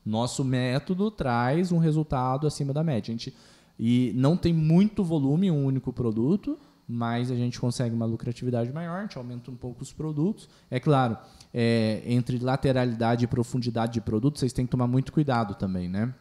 Nosso 0.06 0.46
método 0.46 1.12
traz 1.12 1.74
um 1.74 1.78
resultado 1.80 2.48
acima 2.48 2.72
da 2.72 2.84
média. 2.84 3.12
A 3.12 3.18
gente, 3.18 3.36
e 3.78 4.14
não 4.16 4.38
tem 4.38 4.54
muito 4.54 5.04
volume 5.04 5.52
um 5.52 5.66
único 5.66 5.92
produto 5.92 6.58
mais 6.88 7.32
a 7.32 7.36
gente 7.36 7.60
consegue 7.60 7.96
uma 7.96 8.06
lucratividade 8.06 8.72
maior, 8.72 9.00
a 9.00 9.02
gente 9.02 9.18
aumenta 9.18 9.50
um 9.50 9.56
pouco 9.56 9.82
os 9.82 9.94
produtos. 9.94 10.50
É 10.70 10.80
claro, 10.80 11.18
é, 11.54 12.02
entre 12.06 12.38
lateralidade 12.38 13.26
e 13.26 13.28
profundidade 13.28 13.94
de 13.94 14.02
produto, 14.02 14.40
vocês 14.40 14.54
têm 14.54 14.66
que 14.66 14.72
tomar 14.72 14.88
muito 14.88 15.12
cuidado 15.12 15.56
também, 15.56 15.88
né? 15.88 16.14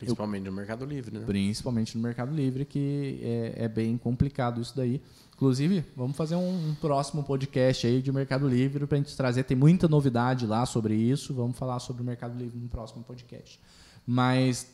Principalmente 0.00 0.44
no 0.44 0.52
Mercado 0.52 0.86
Livre, 0.86 1.18
né? 1.18 1.24
Principalmente 1.26 1.96
no 1.96 2.02
Mercado 2.02 2.34
Livre, 2.34 2.64
que 2.64 3.20
é, 3.22 3.64
é 3.64 3.68
bem 3.68 3.98
complicado 3.98 4.60
isso 4.60 4.74
daí. 4.74 5.00
Inclusive, 5.34 5.84
vamos 5.94 6.16
fazer 6.16 6.36
um, 6.36 6.70
um 6.70 6.74
próximo 6.74 7.22
podcast 7.22 7.86
aí 7.86 8.00
de 8.00 8.10
Mercado 8.10 8.48
Livre 8.48 8.86
para 8.86 8.96
a 8.96 9.00
gente 9.00 9.14
trazer. 9.14 9.44
Tem 9.44 9.56
muita 9.56 9.88
novidade 9.88 10.46
lá 10.46 10.64
sobre 10.64 10.94
isso. 10.94 11.34
Vamos 11.34 11.58
falar 11.58 11.78
sobre 11.80 12.02
o 12.02 12.04
Mercado 12.04 12.36
Livre 12.38 12.58
no 12.58 12.68
próximo 12.68 13.04
podcast. 13.04 13.60
Mas 14.06 14.72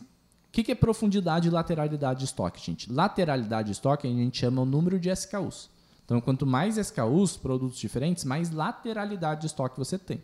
o 0.48 0.52
que, 0.52 0.62
que 0.62 0.70
é 0.70 0.74
profundidade 0.76 1.48
e 1.48 1.50
lateralidade 1.50 2.20
de 2.20 2.26
estoque, 2.26 2.64
gente? 2.64 2.92
Lateralidade 2.92 3.66
de 3.66 3.72
estoque 3.72 4.06
a 4.06 4.10
gente 4.10 4.38
chama 4.38 4.62
o 4.62 4.64
número 4.64 4.98
de 5.00 5.10
SKUs. 5.10 5.68
Então, 6.04 6.20
quanto 6.20 6.46
mais 6.46 6.76
SKUs, 6.76 7.36
produtos 7.36 7.78
diferentes, 7.78 8.24
mais 8.24 8.50
lateralidade 8.50 9.40
de 9.40 9.48
estoque 9.48 9.76
você 9.76 9.98
tem. 9.98 10.22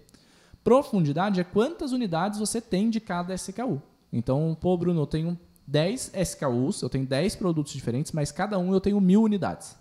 Profundidade 0.62 1.40
é 1.40 1.44
quantas 1.44 1.90
unidades 1.90 2.38
você 2.38 2.60
tem 2.60 2.88
de 2.88 3.00
cada 3.00 3.34
SKU. 3.34 3.82
Então, 4.12 4.56
pô, 4.60 4.76
Bruno, 4.76 5.00
eu 5.00 5.06
tenho 5.06 5.38
10 5.66 6.12
SKUs, 6.14 6.82
eu 6.82 6.88
tenho 6.88 7.06
10 7.06 7.36
produtos 7.36 7.72
diferentes, 7.72 8.12
mas 8.12 8.30
cada 8.30 8.58
um 8.58 8.72
eu 8.72 8.80
tenho 8.80 9.00
mil 9.00 9.22
unidades. 9.22 9.76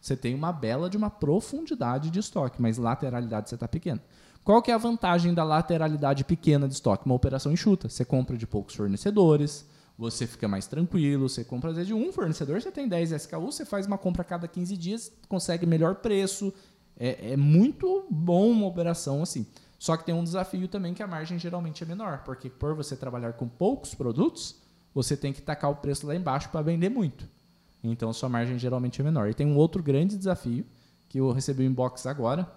Você 0.00 0.16
tem 0.16 0.34
uma 0.34 0.52
bela 0.52 0.88
de 0.88 0.96
uma 0.96 1.10
profundidade 1.10 2.10
de 2.10 2.18
estoque, 2.18 2.60
mas 2.60 2.78
lateralidade 2.78 3.48
você 3.48 3.54
está 3.54 3.68
pequena. 3.68 4.02
Qual 4.44 4.62
que 4.62 4.70
é 4.70 4.74
a 4.74 4.78
vantagem 4.78 5.34
da 5.34 5.44
lateralidade 5.44 6.24
pequena 6.24 6.66
de 6.66 6.74
estoque? 6.74 7.04
Uma 7.04 7.14
operação 7.14 7.52
enxuta. 7.52 7.88
Você 7.88 8.04
compra 8.04 8.36
de 8.36 8.46
poucos 8.46 8.74
fornecedores, 8.74 9.66
você 9.98 10.26
fica 10.26 10.46
mais 10.48 10.66
tranquilo, 10.66 11.28
você 11.28 11.44
compra 11.44 11.70
às 11.70 11.76
vezes 11.76 11.88
de 11.88 11.94
um 11.94 12.12
fornecedor, 12.12 12.62
você 12.62 12.70
tem 12.70 12.88
10 12.88 13.12
SKUs, 13.12 13.56
você 13.56 13.64
faz 13.64 13.86
uma 13.86 13.98
compra 13.98 14.22
a 14.22 14.24
cada 14.24 14.46
15 14.46 14.76
dias, 14.76 15.12
consegue 15.28 15.66
melhor 15.66 15.96
preço. 15.96 16.54
É, 16.96 17.32
é 17.32 17.36
muito 17.36 18.06
bom 18.08 18.50
uma 18.50 18.66
operação 18.66 19.22
assim. 19.22 19.46
Só 19.78 19.96
que 19.96 20.04
tem 20.04 20.14
um 20.14 20.24
desafio 20.24 20.66
também 20.66 20.92
que 20.92 21.02
a 21.02 21.06
margem 21.06 21.38
geralmente 21.38 21.84
é 21.84 21.86
menor, 21.86 22.22
porque 22.24 22.50
por 22.50 22.74
você 22.74 22.96
trabalhar 22.96 23.34
com 23.34 23.48
poucos 23.48 23.94
produtos, 23.94 24.56
você 24.92 25.16
tem 25.16 25.32
que 25.32 25.40
tacar 25.40 25.70
o 25.70 25.76
preço 25.76 26.06
lá 26.06 26.14
embaixo 26.16 26.48
para 26.48 26.62
vender 26.62 26.88
muito. 26.88 27.28
Então 27.82 28.12
sua 28.12 28.28
margem 28.28 28.58
geralmente 28.58 29.00
é 29.00 29.04
menor. 29.04 29.28
E 29.28 29.34
tem 29.34 29.46
um 29.46 29.56
outro 29.56 29.82
grande 29.82 30.16
desafio 30.16 30.66
que 31.08 31.20
eu 31.20 31.30
recebi 31.30 31.62
o 31.62 31.66
inbox 31.66 32.06
agora, 32.06 32.50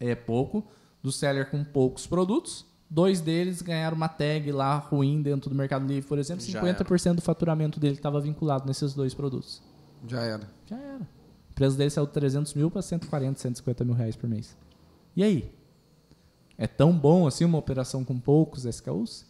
é 0.00 0.14
pouco, 0.14 0.66
do 1.02 1.12
seller 1.12 1.48
com 1.48 1.62
poucos 1.62 2.06
produtos. 2.06 2.66
Dois 2.90 3.20
deles 3.20 3.62
ganharam 3.62 3.96
uma 3.96 4.08
tag 4.08 4.50
lá 4.52 4.76
ruim 4.76 5.22
dentro 5.22 5.48
do 5.48 5.56
Mercado 5.56 5.86
Livre, 5.86 6.06
por 6.06 6.18
exemplo, 6.18 6.44
Já 6.44 6.60
50% 6.60 7.14
do 7.14 7.22
faturamento 7.22 7.80
dele 7.80 7.94
estava 7.94 8.20
vinculado 8.20 8.66
nesses 8.66 8.92
dois 8.92 9.14
produtos. 9.14 9.62
Já 10.06 10.20
era. 10.22 10.42
Já 10.66 10.76
era. 10.76 11.08
O 11.50 11.54
preço 11.54 11.76
dele 11.76 11.90
saiu 11.90 12.06
de 12.06 12.12
300 12.12 12.52
mil 12.54 12.70
para 12.70 12.82
140, 12.82 13.38
150 13.38 13.84
mil 13.84 13.94
reais 13.94 14.16
por 14.16 14.28
mês. 14.28 14.56
E 15.16 15.22
aí? 15.22 15.61
É 16.56 16.66
tão 16.66 16.92
bom 16.92 17.26
assim 17.26 17.44
uma 17.44 17.58
operação 17.58 18.04
com 18.04 18.18
poucos 18.18 18.64
SKUs? 18.64 19.24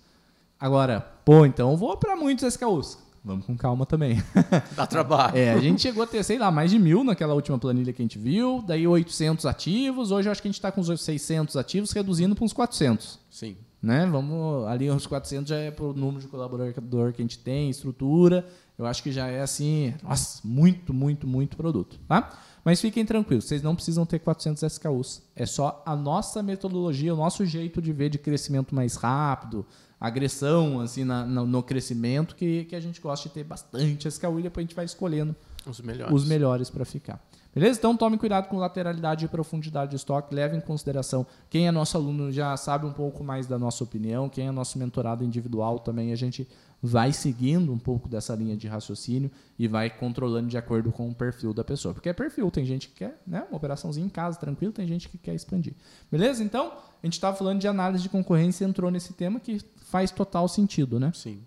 Agora, 0.59 1.01
pô, 1.25 1.45
então 1.45 1.77
vou 1.77 1.97
para 1.97 2.17
muitos 2.17 2.45
SKUs. 2.45 2.99
Vamos 3.25 3.47
com 3.47 3.57
calma 3.57 3.87
também. 3.87 4.21
Dá 4.75 4.87
trabalho. 4.87 5.37
É, 5.37 5.53
a 5.53 5.59
gente 5.59 5.81
chegou 5.81 6.03
a 6.03 6.07
ter, 6.07 6.25
sei 6.25 6.39
lá, 6.39 6.51
mais 6.51 6.71
de 6.73 6.79
mil 6.79 7.05
naquela 7.05 7.35
última 7.35 7.57
planilha 7.57 7.93
que 7.93 8.03
a 8.03 8.05
gente 8.05 8.19
viu, 8.19 8.63
daí 8.67 8.87
800 8.87 9.47
ativos, 9.47 10.11
hoje 10.11 10.29
eu 10.29 10.33
acho 10.33 10.43
que 10.43 10.49
a 10.49 10.51
gente 10.51 10.59
está 10.59 10.73
com 10.73 10.81
uns 10.81 11.01
600 11.01 11.57
ativos, 11.57 11.93
reduzindo 11.93 12.35
para 12.35 12.45
uns 12.45 12.53
400. 12.53 13.21
Sim. 13.31 13.57
Né? 13.81 14.07
Vamos, 14.07 14.67
ali 14.67 14.91
uns 14.91 15.07
400 15.07 15.49
já 15.49 15.57
é 15.57 15.71
pro 15.71 15.93
número 15.93 16.21
de 16.21 16.29
colaborador 16.29 17.13
que 17.13 17.23
a 17.23 17.25
gente 17.25 17.39
tem, 17.39 17.71
estrutura, 17.71 18.45
eu 18.77 18.87
acho 18.87 19.03
que 19.03 19.13
já 19.13 19.29
é 19.29 19.41
assim, 19.41 19.95
nossa, 20.03 20.41
muito, 20.45 20.93
muito, 20.93 21.27
muito 21.27 21.57
produto, 21.57 21.99
tá? 22.09 22.37
Mas 22.65 22.81
fiquem 22.81 23.05
tranquilos, 23.05 23.45
vocês 23.45 23.63
não 23.63 23.75
precisam 23.75 24.07
ter 24.07 24.21
400 24.21 24.63
SKUs. 24.63 25.23
É 25.35 25.45
só 25.45 25.83
a 25.85 25.97
nossa 25.97 26.43
metodologia, 26.43 27.13
o 27.13 27.17
nosso 27.17 27.45
jeito 27.45 27.83
de 27.83 27.93
ver 27.93 28.09
de 28.09 28.19
crescimento 28.19 28.75
mais 28.75 28.95
rápido, 28.95 29.67
agressão 29.99 30.81
assim 30.81 31.05
na, 31.05 31.25
no, 31.25 31.47
no 31.47 31.63
crescimento 31.63 32.35
que, 32.35 32.65
que 32.65 32.75
a 32.75 32.81
gente 32.81 33.01
gosta 33.01 33.29
de 33.29 33.35
ter 33.35 33.45
bastante 33.45 34.09
SKU 34.09 34.41
e 34.41 34.43
depois 34.43 34.65
a 34.65 34.67
gente 34.67 34.77
vai 34.77 34.85
escolhendo 34.85 35.35
Os 35.67 35.81
melhores. 35.81 36.15
os 36.15 36.29
melhores 36.29 36.71
para 36.71 36.85
ficar. 36.85 37.21
Beleza? 37.55 37.79
Então 37.79 37.97
tome 37.97 38.17
cuidado 38.17 38.49
com 38.49 38.57
lateralidade 38.57 39.27
e 39.27 39.29
profundidade 39.29 39.91
de 39.91 39.97
estoque, 39.97 40.35
leve 40.35 40.57
em 40.57 40.61
consideração 40.61 41.27
quem 41.51 41.69
é 41.69 41.71
nosso 41.71 41.97
aluno 41.97 42.33
já 42.33 42.57
sabe 42.57 42.87
um 42.87 42.93
pouco 42.93 43.23
mais 43.23 43.47
da 43.47 43.59
nossa 43.59 43.85
opinião, 43.85 44.29
quem 44.29 44.49
é 44.49 44.51
nosso 44.51 44.79
mentorado 44.79 45.23
individual 45.23 45.79
também 45.79 46.13
a 46.13 46.17
gente 46.17 46.49
vai 46.83 47.13
seguindo 47.13 47.73
um 47.73 47.79
pouco 47.79 48.09
dessa 48.09 48.35
linha 48.35 48.57
de 48.57 48.67
raciocínio 48.67 49.31
e 49.57 49.69
vai 49.69 49.89
controlando 49.89 50.49
de 50.49 50.59
acordo 50.59 50.91
com 50.91 51.09
o 51.09 51.15
perfil 51.15 51.55
da 51.55 51.63
pessoa. 51.63 51.95
Porque 51.95 52.09
é 52.09 52.13
perfil, 52.13 52.51
tem 52.51 52.65
gente 52.65 52.89
que 52.89 52.95
quer 52.95 53.23
né, 53.25 53.47
uma 53.49 53.57
operaçãozinha 53.57 54.05
em 54.05 54.09
casa, 54.09 54.37
tranquilo, 54.37 54.73
tem 54.73 54.89
gente 54.89 55.09
que 55.09 55.17
quer 55.17 55.33
expandir. 55.33 55.75
Beleza? 56.11 56.43
Então, 56.43 56.73
a 57.01 57.07
gente 57.07 57.15
estava 57.15 57.37
falando 57.37 57.61
de 57.61 57.69
análise 57.69 58.03
de 58.03 58.09
concorrência 58.09 58.65
e 58.65 58.69
entrou 58.69 58.91
nesse 58.91 59.13
tema 59.13 59.39
que 59.39 59.61
faz 59.77 60.11
total 60.11 60.49
sentido, 60.49 60.99
né? 60.99 61.13
Sim. 61.15 61.41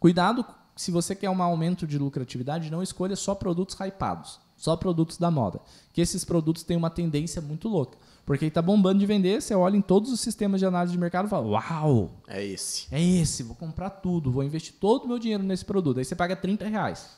Cuidado, 0.00 0.42
se 0.74 0.90
você 0.90 1.14
quer 1.14 1.28
um 1.28 1.42
aumento 1.42 1.86
de 1.86 1.98
lucratividade, 1.98 2.70
não 2.70 2.82
escolha 2.82 3.16
só 3.16 3.34
produtos 3.34 3.76
hypados, 3.78 4.40
só 4.58 4.76
produtos 4.76 5.16
da 5.16 5.30
moda. 5.30 5.60
Que 5.94 6.02
esses 6.02 6.22
produtos 6.24 6.62
têm 6.62 6.76
uma 6.76 6.90
tendência 6.90 7.40
muito 7.40 7.68
louca. 7.68 7.96
Porque 8.26 8.44
está 8.44 8.60
bombando 8.60 8.98
de 8.98 9.06
vender, 9.06 9.40
você 9.40 9.54
olha 9.54 9.74
em 9.74 9.80
todos 9.80 10.12
os 10.12 10.20
sistemas 10.20 10.60
de 10.60 10.66
análise 10.66 10.92
de 10.92 10.98
mercado 10.98 11.24
e 11.24 11.30
fala: 11.30 11.46
Uau, 11.46 12.10
É 12.28 12.44
esse. 12.44 12.86
é 12.94 13.02
esse, 13.02 13.42
vou 13.42 13.56
comprar 13.56 13.88
tudo, 13.88 14.30
vou 14.30 14.42
investir 14.44 14.74
todo 14.78 15.04
o 15.04 15.08
meu 15.08 15.18
dinheiro 15.18 15.42
nesse 15.42 15.64
produto. 15.64 15.96
Aí 15.98 16.04
você 16.04 16.14
paga 16.14 16.36
30 16.36 16.68
reais. 16.68 17.08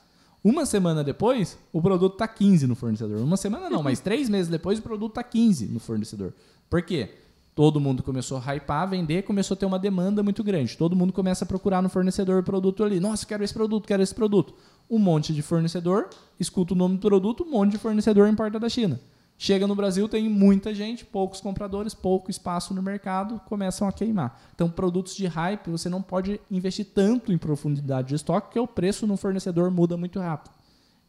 Uma 0.44 0.64
semana 0.64 1.02
depois, 1.02 1.58
o 1.72 1.82
produto 1.82 2.12
está 2.12 2.28
15 2.28 2.66
no 2.68 2.76
fornecedor. 2.76 3.18
Uma 3.18 3.36
semana 3.36 3.68
não, 3.68 3.82
mas 3.82 3.98
três 3.98 4.28
meses 4.28 4.48
depois, 4.48 4.78
o 4.78 4.82
produto 4.82 5.10
está 5.10 5.22
15 5.24 5.66
no 5.66 5.80
fornecedor. 5.80 6.32
Por 6.70 6.80
quê? 6.80 7.10
Todo 7.54 7.80
mundo 7.80 8.02
começou 8.02 8.38
a 8.38 8.54
hypar, 8.54 8.88
vender, 8.88 9.22
começou 9.24 9.54
a 9.54 9.58
ter 9.58 9.66
uma 9.66 9.78
demanda 9.78 10.22
muito 10.22 10.42
grande. 10.42 10.78
Todo 10.78 10.96
mundo 10.96 11.12
começa 11.12 11.44
a 11.44 11.46
procurar 11.46 11.82
no 11.82 11.90
fornecedor 11.90 12.40
o 12.40 12.42
produto 12.44 12.82
ali. 12.84 13.00
Nossa, 13.00 13.26
quero 13.26 13.42
esse 13.44 13.52
produto, 13.52 13.86
quero 13.86 14.02
esse 14.02 14.14
produto. 14.14 14.54
Um 14.90 14.98
monte 14.98 15.32
de 15.32 15.40
fornecedor, 15.40 16.10
escuta 16.38 16.74
o 16.74 16.76
nome 16.76 16.96
do 16.96 17.08
produto, 17.08 17.44
um 17.44 17.50
monte 17.50 17.72
de 17.72 17.78
fornecedor 17.78 18.28
importa 18.28 18.58
da 18.58 18.68
China. 18.68 19.00
Chega 19.38 19.66
no 19.66 19.74
Brasil, 19.74 20.06
tem 20.06 20.28
muita 20.28 20.74
gente, 20.74 21.02
poucos 21.02 21.40
compradores, 21.40 21.94
pouco 21.94 22.30
espaço 22.30 22.74
no 22.74 22.82
mercado, 22.82 23.40
começam 23.46 23.88
a 23.88 23.92
queimar. 23.92 24.38
Então, 24.54 24.68
produtos 24.68 25.16
de 25.16 25.26
hype, 25.26 25.70
você 25.70 25.88
não 25.88 26.02
pode 26.02 26.38
investir 26.50 26.84
tanto 26.92 27.32
em 27.32 27.38
profundidade 27.38 28.08
de 28.08 28.16
estoque, 28.16 28.48
porque 28.48 28.58
o 28.60 28.66
preço 28.66 29.06
no 29.06 29.16
fornecedor 29.16 29.70
muda 29.70 29.96
muito 29.96 30.20
rápido. 30.20 30.52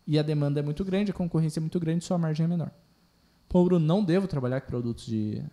E 0.07 0.17
a 0.17 0.21
demanda 0.21 0.61
é 0.61 0.63
muito 0.63 0.85
grande, 0.85 1.11
a 1.11 1.13
concorrência 1.13 1.59
é 1.59 1.61
muito 1.61 1.77
grande, 1.77 2.05
sua 2.05 2.17
margem 2.17 2.45
é 2.45 2.47
menor. 2.47 2.71
Pô, 3.49 3.65
Bruno, 3.65 3.85
não 3.85 4.01
devo 4.01 4.27
trabalhar 4.27 4.61
com 4.61 4.67
produtos 4.67 5.05
de, 5.05 5.43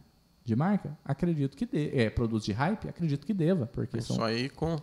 de 0.44 0.54
marca? 0.54 0.96
Acredito 1.04 1.56
que 1.56 1.66
dê. 1.66 1.90
É, 1.92 2.08
produtos 2.08 2.44
de 2.44 2.52
hype? 2.52 2.88
Acredito 2.88 3.26
que 3.26 3.34
deva, 3.34 3.66
porque 3.66 3.98
É 3.98 4.00
são 4.00 4.14
só 4.14 4.30
ir 4.30 4.50
com 4.50 4.78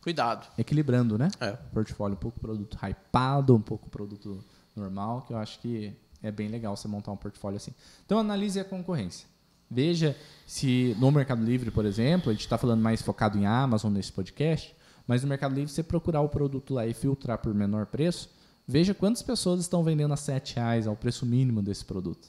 cuidado. 0.00 0.46
equilibrando, 0.58 1.18
né? 1.18 1.28
É. 1.40 1.52
Portfólio, 1.52 2.16
um 2.16 2.20
pouco 2.20 2.40
produto 2.40 2.78
hypado, 2.82 3.54
um 3.54 3.60
pouco 3.60 3.88
produto 3.88 4.42
normal, 4.74 5.22
que 5.22 5.32
eu 5.32 5.38
acho 5.38 5.58
que 5.60 5.94
é 6.22 6.30
bem 6.30 6.48
legal 6.48 6.76
você 6.76 6.88
montar 6.88 7.12
um 7.12 7.16
portfólio 7.16 7.56
assim. 7.56 7.72
Então 8.04 8.18
analise 8.18 8.58
a 8.60 8.64
concorrência. 8.64 9.26
Veja 9.70 10.16
se 10.46 10.96
no 10.98 11.10
Mercado 11.12 11.44
Livre, 11.44 11.70
por 11.70 11.84
exemplo, 11.84 12.30
a 12.30 12.32
gente 12.32 12.42
está 12.42 12.58
falando 12.58 12.80
mais 12.80 13.02
focado 13.02 13.38
em 13.38 13.46
Amazon 13.46 13.92
nesse 13.92 14.12
podcast, 14.12 14.74
mas 15.06 15.22
no 15.22 15.28
Mercado 15.28 15.54
Livre, 15.54 15.70
você 15.70 15.82
procurar 15.82 16.20
o 16.20 16.28
produto 16.28 16.74
lá 16.74 16.86
e 16.86 16.92
filtrar 16.92 17.38
por 17.38 17.54
menor 17.54 17.86
preço, 17.86 18.30
veja 18.66 18.94
quantas 18.94 19.22
pessoas 19.22 19.60
estão 19.60 19.82
vendendo 19.82 20.12
a 20.12 20.16
7 20.16 20.56
reais 20.56 20.86
ao 20.86 20.96
preço 20.96 21.24
mínimo 21.24 21.62
desse 21.62 21.84
produto. 21.84 22.28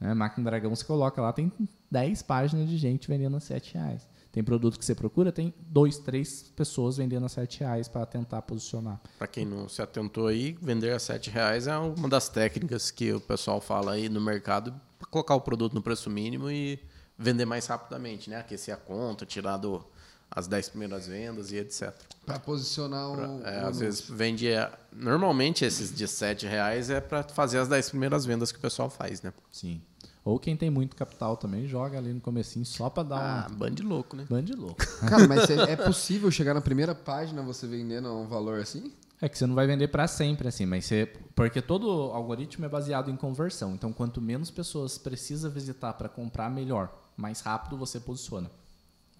Né? 0.00 0.14
Máquina 0.14 0.44
Dragão, 0.50 0.74
você 0.74 0.84
coloca 0.84 1.20
lá, 1.20 1.32
tem 1.32 1.52
10 1.90 2.22
páginas 2.22 2.68
de 2.68 2.76
gente 2.76 3.06
vendendo 3.08 3.36
a 3.36 3.40
7 3.40 3.74
reais. 3.74 4.08
Tem 4.32 4.42
produto 4.42 4.78
que 4.78 4.84
você 4.84 4.94
procura, 4.94 5.30
tem 5.30 5.52
dois, 5.58 5.98
três 5.98 6.50
pessoas 6.56 6.96
vendendo 6.96 7.26
a 7.26 7.28
7 7.28 7.60
reais 7.60 7.86
para 7.86 8.06
tentar 8.06 8.40
posicionar. 8.42 8.98
Para 9.18 9.26
quem 9.26 9.44
não 9.44 9.68
se 9.68 9.82
atentou 9.82 10.26
aí, 10.26 10.56
vender 10.60 10.92
a 10.92 10.98
7 10.98 11.28
reais 11.28 11.66
é 11.66 11.76
uma 11.76 12.08
das 12.08 12.30
técnicas 12.30 12.90
que 12.90 13.12
o 13.12 13.20
pessoal 13.20 13.60
fala 13.60 13.92
aí 13.92 14.08
no 14.08 14.22
mercado 14.22 14.74
para 14.98 15.06
colocar 15.08 15.34
o 15.34 15.40
produto 15.42 15.74
no 15.74 15.82
preço 15.82 16.08
mínimo 16.08 16.50
e 16.50 16.80
vender 17.18 17.44
mais 17.44 17.66
rapidamente, 17.66 18.30
né? 18.30 18.38
Aquecer 18.38 18.72
a 18.72 18.76
conta, 18.78 19.26
tirar 19.26 19.58
do, 19.58 19.84
as 20.30 20.46
10 20.46 20.70
primeiras 20.70 21.06
vendas 21.06 21.52
e 21.52 21.56
etc. 21.58 21.92
Pra 22.24 22.38
posicionar 22.38 23.10
o. 23.10 23.46
É, 23.46 23.64
o 23.64 23.66
às 23.66 23.80
vezes 23.80 24.00
vende. 24.08 24.48
é, 24.48 24.70
Normalmente 24.92 25.62
esses 25.64 25.94
de 25.94 26.08
7 26.08 26.46
reais 26.46 26.88
é 26.88 27.00
para 27.00 27.22
fazer 27.22 27.58
as 27.58 27.68
10 27.68 27.90
primeiras 27.90 28.24
vendas 28.24 28.50
que 28.50 28.58
o 28.58 28.62
pessoal 28.62 28.88
faz, 28.88 29.20
né? 29.20 29.32
Sim. 29.50 29.82
Ou 30.24 30.38
quem 30.38 30.56
tem 30.56 30.70
muito 30.70 30.94
capital 30.94 31.36
também, 31.36 31.66
joga 31.66 31.98
ali 31.98 32.12
no 32.12 32.20
comecinho 32.20 32.64
só 32.64 32.88
para 32.88 33.02
dar 33.02 33.46
Ah, 33.46 33.48
bando 33.48 33.74
de 33.74 33.82
louco, 33.82 34.16
né? 34.16 34.22
um 34.24 34.26
bando 34.26 34.46
de 34.46 34.54
louco. 34.54 34.76
Cara, 35.08 35.26
mas 35.26 35.50
é, 35.50 35.72
é 35.72 35.76
possível 35.76 36.30
chegar 36.30 36.54
na 36.54 36.60
primeira 36.60 36.94
página 36.94 37.42
você 37.42 37.66
vendendo 37.66 38.08
um 38.12 38.26
valor 38.28 38.60
assim? 38.60 38.92
É 39.20 39.28
que 39.28 39.36
você 39.38 39.46
não 39.46 39.54
vai 39.54 39.66
vender 39.66 39.88
para 39.88 40.06
sempre, 40.08 40.48
assim, 40.48 40.66
mas 40.66 40.84
você. 40.84 41.06
Porque 41.34 41.62
todo 41.62 41.88
algoritmo 42.12 42.64
é 42.64 42.68
baseado 42.68 43.10
em 43.10 43.16
conversão. 43.16 43.72
Então, 43.74 43.92
quanto 43.92 44.20
menos 44.20 44.50
pessoas 44.50 44.98
precisa 44.98 45.48
visitar 45.48 45.92
para 45.92 46.08
comprar, 46.08 46.50
melhor. 46.50 46.92
Mais 47.16 47.40
rápido 47.40 47.76
você 47.76 48.00
posiciona. 48.00 48.50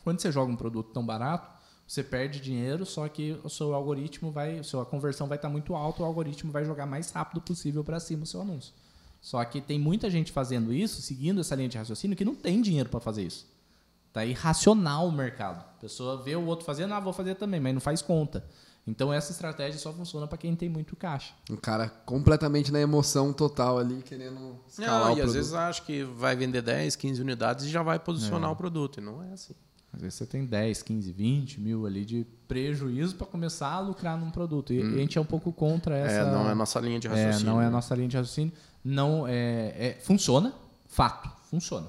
Quando 0.03 0.21
você 0.21 0.33
joga 0.33 0.51
um 0.51 0.57
produto 0.57 0.93
tão 0.93 1.07
barato, 1.07 1.49
você 1.87 2.03
perde 2.03 2.41
dinheiro, 2.41 2.85
só 2.85 3.07
que 3.09 3.39
o 3.45 3.49
seu 3.49 3.75
algoritmo 3.75 4.33
vai, 4.33 4.59
a 4.59 4.65
sua 4.65 4.85
conversão 4.85 5.29
vai 5.29 5.37
estar 5.39 5.49
muito 5.49 5.75
alta, 5.75 6.03
o 6.03 6.07
algoritmo 6.07 6.51
vai 6.51 6.65
jogar 6.65 6.87
mais 6.87 7.11
rápido 7.11 7.41
possível 7.41 7.85
para 7.85 8.01
cima 8.01 8.25
o 8.25 8.27
seu 8.27 8.41
anúncio. 8.41 8.73
Só 9.23 9.43
que 9.45 9.61
tem 9.61 9.79
muita 9.79 10.11
gente 10.11 10.31
fazendo 10.33 10.73
isso, 10.75 11.01
seguindo 11.01 11.41
essa 11.41 11.55
linha 11.55 11.69
de 11.69 11.79
raciocínio, 11.79 12.15
que 12.17 12.25
não 12.25 12.35
tem 12.35 12.61
dinheiro 12.61 12.89
para 12.91 12.99
fazer 13.01 13.23
isso. 13.23 13.47
Tá 14.13 14.27
irracional 14.27 15.07
o 15.09 15.13
mercado. 15.13 15.61
A 15.61 15.81
pessoa 15.81 16.21
vê 16.23 16.37
o 16.37 16.45
outro 16.45 16.67
fazendo, 16.67 16.93
ah, 16.93 17.01
vou 17.01 17.13
fazer 17.13 17.37
também, 17.37 17.61
mas 17.61 17.73
não 17.73 17.81
faz 17.81 18.03
conta. 18.03 18.45
Então 18.87 19.13
essa 19.13 19.31
estratégia 19.31 19.79
só 19.79 19.93
funciona 19.93 20.27
para 20.27 20.37
quem 20.37 20.57
tem 20.57 20.69
muito 20.69 20.97
caixa. 20.97 21.33
Um 21.49 21.55
cara 21.57 21.89
completamente 22.05 22.73
na 22.73 22.81
emoção 22.81 23.33
total 23.33 23.79
ali, 23.79 24.03
querendo 24.03 24.57
escalar 24.69 25.01
Não, 25.01 25.07
o 25.07 25.09
e 25.09 25.13
às 25.13 25.17
produto. 25.19 25.33
vezes 25.35 25.55
acha 25.55 25.83
que 25.83 26.03
vai 26.03 26.35
vender 26.35 26.61
10, 26.63 26.97
15 26.97 27.23
unidades 27.23 27.65
e 27.67 27.69
já 27.69 27.81
vai 27.83 28.01
posicionar 28.01 28.51
o 28.51 28.57
produto. 28.57 28.99
E 28.99 29.01
não 29.01 29.23
é 29.23 29.33
assim. 29.33 29.55
Às 29.95 30.01
vezes 30.01 30.15
você 30.19 30.27
tem 30.27 30.45
10, 30.45 30.83
15, 30.83 31.13
20 31.13 31.61
mil 31.61 31.87
ali 31.87 32.05
de 32.05 32.27
prejuízo 32.49 33.15
para 33.15 33.27
começar 33.27 33.69
a 33.69 33.79
lucrar 33.79 34.19
num 34.19 34.31
produto. 34.31 34.73
E 34.73 34.81
e 34.81 34.83
a 34.83 34.99
gente 34.99 35.17
é 35.17 35.21
um 35.21 35.25
pouco 35.25 35.53
contra 35.53 35.97
essa. 35.97 36.29
É, 36.29 36.33
não 36.33 36.49
é 36.49 36.53
a 36.53 36.55
nossa 36.55 36.81
linha 36.81 36.99
de 36.99 37.07
É, 37.07 37.11
raciocínio. 37.11 37.47
não 37.53 37.61
é 37.61 37.65
a 37.65 37.69
né? 37.69 37.73
nossa 37.73 37.95
linha 37.95 38.09
de 38.09 38.17
raciocínio. 38.17 38.53
Não 38.85 39.27
é, 39.27 39.75
é- 39.77 39.99
funciona, 40.03 40.55
fato, 40.87 41.31
funciona. 41.49 41.89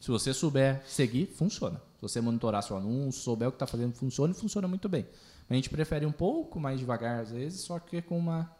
Se 0.00 0.10
você 0.10 0.32
souber 0.32 0.82
seguir, 0.86 1.26
funciona. 1.26 1.80
Se 1.96 2.02
você 2.02 2.20
monitorar 2.20 2.62
seu 2.62 2.76
anúncio, 2.76 3.20
souber 3.20 3.48
o 3.48 3.52
que 3.52 3.56
está 3.56 3.66
fazendo, 3.66 3.92
funciona 3.94 4.32
e 4.32 4.36
funciona 4.36 4.68
muito 4.68 4.88
bem. 4.88 5.06
A 5.50 5.54
gente 5.54 5.70
prefere 5.70 6.06
um 6.06 6.12
pouco 6.12 6.60
mais 6.60 6.78
devagar 6.78 7.20
às 7.20 7.30
vezes, 7.30 7.60
só 7.60 7.78
que 7.78 8.00
com 8.02 8.18
uma 8.18 8.50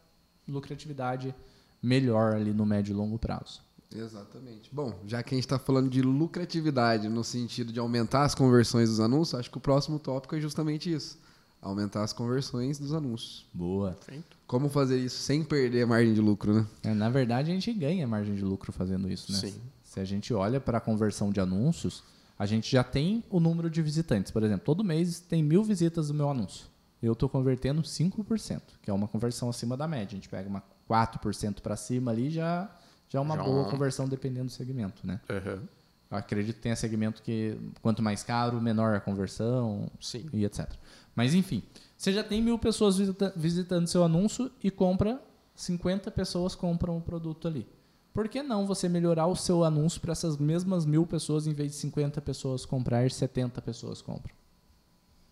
lucratividade 0.46 1.34
melhor 1.82 2.34
ali 2.34 2.52
no 2.52 2.64
médio 2.66 2.92
e 2.92 2.94
longo 2.96 3.18
prazo. 3.18 3.60
Exatamente. 3.94 4.74
Bom, 4.74 4.98
já 5.06 5.22
que 5.22 5.34
a 5.34 5.36
gente 5.36 5.44
está 5.44 5.58
falando 5.58 5.88
de 5.88 6.02
lucratividade 6.02 7.08
no 7.08 7.24
sentido 7.24 7.72
de 7.72 7.80
aumentar 7.80 8.24
as 8.24 8.34
conversões 8.34 8.88
dos 8.90 9.00
anúncios, 9.00 9.38
acho 9.38 9.50
que 9.50 9.58
o 9.58 9.60
próximo 9.60 9.98
tópico 9.98 10.34
é 10.36 10.40
justamente 10.40 10.92
isso. 10.92 11.18
Aumentar 11.60 12.04
as 12.04 12.12
conversões 12.12 12.78
dos 12.78 12.92
anúncios. 12.94 13.46
Boa. 13.52 13.96
Feito. 14.02 14.36
Como 14.46 14.68
fazer 14.68 14.98
isso 14.98 15.18
sem 15.18 15.42
perder 15.42 15.82
a 15.82 15.86
margem 15.86 16.14
de 16.14 16.20
lucro, 16.20 16.54
né? 16.54 16.66
É, 16.84 16.94
na 16.94 17.10
verdade, 17.10 17.50
a 17.50 17.54
gente 17.54 17.72
ganha 17.72 18.06
margem 18.06 18.34
de 18.34 18.42
lucro 18.44 18.72
fazendo 18.72 19.10
isso, 19.10 19.32
né? 19.32 19.38
Sim. 19.38 19.60
Se 19.82 19.98
a 20.00 20.04
gente 20.04 20.32
olha 20.32 20.60
para 20.60 20.78
a 20.78 20.80
conversão 20.80 21.30
de 21.30 21.40
anúncios, 21.40 22.02
a 22.38 22.46
gente 22.46 22.70
já 22.70 22.84
tem 22.84 23.24
o 23.28 23.40
número 23.40 23.68
de 23.68 23.82
visitantes. 23.82 24.30
Por 24.30 24.42
exemplo, 24.44 24.64
todo 24.64 24.84
mês 24.84 25.18
tem 25.20 25.42
mil 25.42 25.64
visitas 25.64 26.08
do 26.08 26.14
meu 26.14 26.30
anúncio. 26.30 26.66
Eu 27.02 27.12
estou 27.12 27.28
convertendo 27.28 27.82
5%, 27.82 28.60
que 28.82 28.90
é 28.90 28.92
uma 28.94 29.08
conversão 29.08 29.48
acima 29.48 29.76
da 29.76 29.86
média. 29.88 30.06
A 30.12 30.14
gente 30.16 30.28
pega 30.28 30.48
uma 30.48 30.62
4% 30.88 31.60
para 31.60 31.76
cima 31.76 32.10
ali, 32.12 32.30
já, 32.30 32.70
já 33.08 33.18
é 33.18 33.22
uma 33.22 33.36
Já 33.36 33.42
boa 33.42 33.66
um- 33.66 33.70
conversão 33.70 34.08
dependendo 34.08 34.46
do 34.46 34.52
segmento, 34.52 35.06
né? 35.06 35.20
Aham. 35.28 35.62
Eu 36.10 36.16
acredito 36.16 36.56
que 36.56 36.62
tenha 36.62 36.76
segmento 36.76 37.22
que 37.22 37.58
quanto 37.82 38.02
mais 38.02 38.22
caro, 38.22 38.60
menor 38.60 38.94
a 38.94 39.00
conversão 39.00 39.90
Sim. 40.00 40.26
e 40.32 40.44
etc. 40.44 40.70
Mas 41.14 41.34
enfim, 41.34 41.62
você 41.96 42.12
já 42.12 42.24
tem 42.24 42.40
mil 42.40 42.58
pessoas 42.58 42.96
visita- 42.96 43.32
visitando 43.36 43.86
seu 43.86 44.02
anúncio 44.04 44.50
e 44.62 44.70
compra 44.70 45.20
50 45.54 46.10
pessoas 46.10 46.54
compram 46.54 46.96
o 46.96 47.00
produto 47.00 47.46
ali. 47.48 47.66
Por 48.14 48.28
que 48.28 48.42
não 48.42 48.66
você 48.66 48.88
melhorar 48.88 49.26
o 49.26 49.36
seu 49.36 49.64
anúncio 49.64 50.00
para 50.00 50.12
essas 50.12 50.36
mesmas 50.38 50.86
mil 50.86 51.06
pessoas 51.06 51.46
em 51.46 51.52
vez 51.52 51.72
de 51.72 51.76
50 51.76 52.20
pessoas 52.22 52.64
comprar, 52.64 53.10
70 53.10 53.60
pessoas 53.60 54.00
compram? 54.00 54.34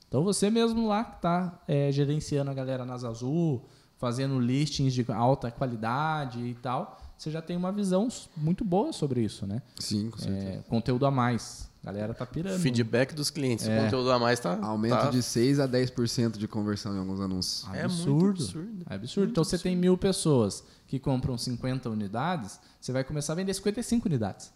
Então 0.09 0.23
você 0.23 0.51
mesmo 0.51 0.87
lá 0.87 1.05
que 1.05 1.17
está 1.17 1.61
gerenciando 1.91 2.51
a 2.51 2.55
galera 2.55 2.85
nas 2.85 3.03
Azul, 3.03 3.65
fazendo 3.97 4.39
listings 4.39 4.93
de 4.95 5.05
alta 5.11 5.51
qualidade 5.51 6.39
e 6.41 6.55
tal, 6.55 7.01
você 7.17 7.31
já 7.31 7.41
tem 7.41 7.57
uma 7.57 7.73
visão 7.73 8.09
muito 8.37 8.65
boa 8.65 8.93
sobre 8.93 9.23
isso, 9.23 9.47
né? 9.47 9.63
Sim, 9.79 10.11
com 10.11 10.19
certeza. 10.19 10.47
É, 10.49 10.63
conteúdo 10.69 11.07
a 11.07 11.11
mais. 11.11 11.69
A 11.83 11.87
galera 11.93 12.13
tá 12.15 12.27
pirando. 12.27 12.59
Feedback 12.61 13.15
dos 13.15 13.31
clientes. 13.31 13.67
É. 13.69 13.79
O 13.79 13.85
conteúdo 13.85 14.11
a 14.11 14.19
mais 14.19 14.41
tá. 14.41 14.59
Aumento 14.61 14.97
tá- 14.97 15.11
de 15.11 15.23
6 15.23 15.61
a 15.61 15.69
10% 15.69 16.37
de 16.37 16.49
conversão 16.49 16.95
em 16.95 16.99
alguns 16.99 17.21
anúncios. 17.21 17.65
É 17.73 17.83
Absurdo. 17.85 18.13
muito 18.25 18.43
absurdo. 18.43 18.85
É 18.91 18.95
absurdo. 18.97 19.31
Então 19.31 19.45
você 19.45 19.57
tem 19.59 19.77
mil 19.77 19.97
pessoas 19.97 20.65
que 20.89 20.99
compram 20.99 21.39
50 21.39 21.89
unidades, 21.89 22.59
você 22.81 22.91
vai 22.93 23.05
começar 23.05 23.33
a 23.35 23.37
vender 23.37 23.55
55 23.55 24.09
unidades. 24.09 24.53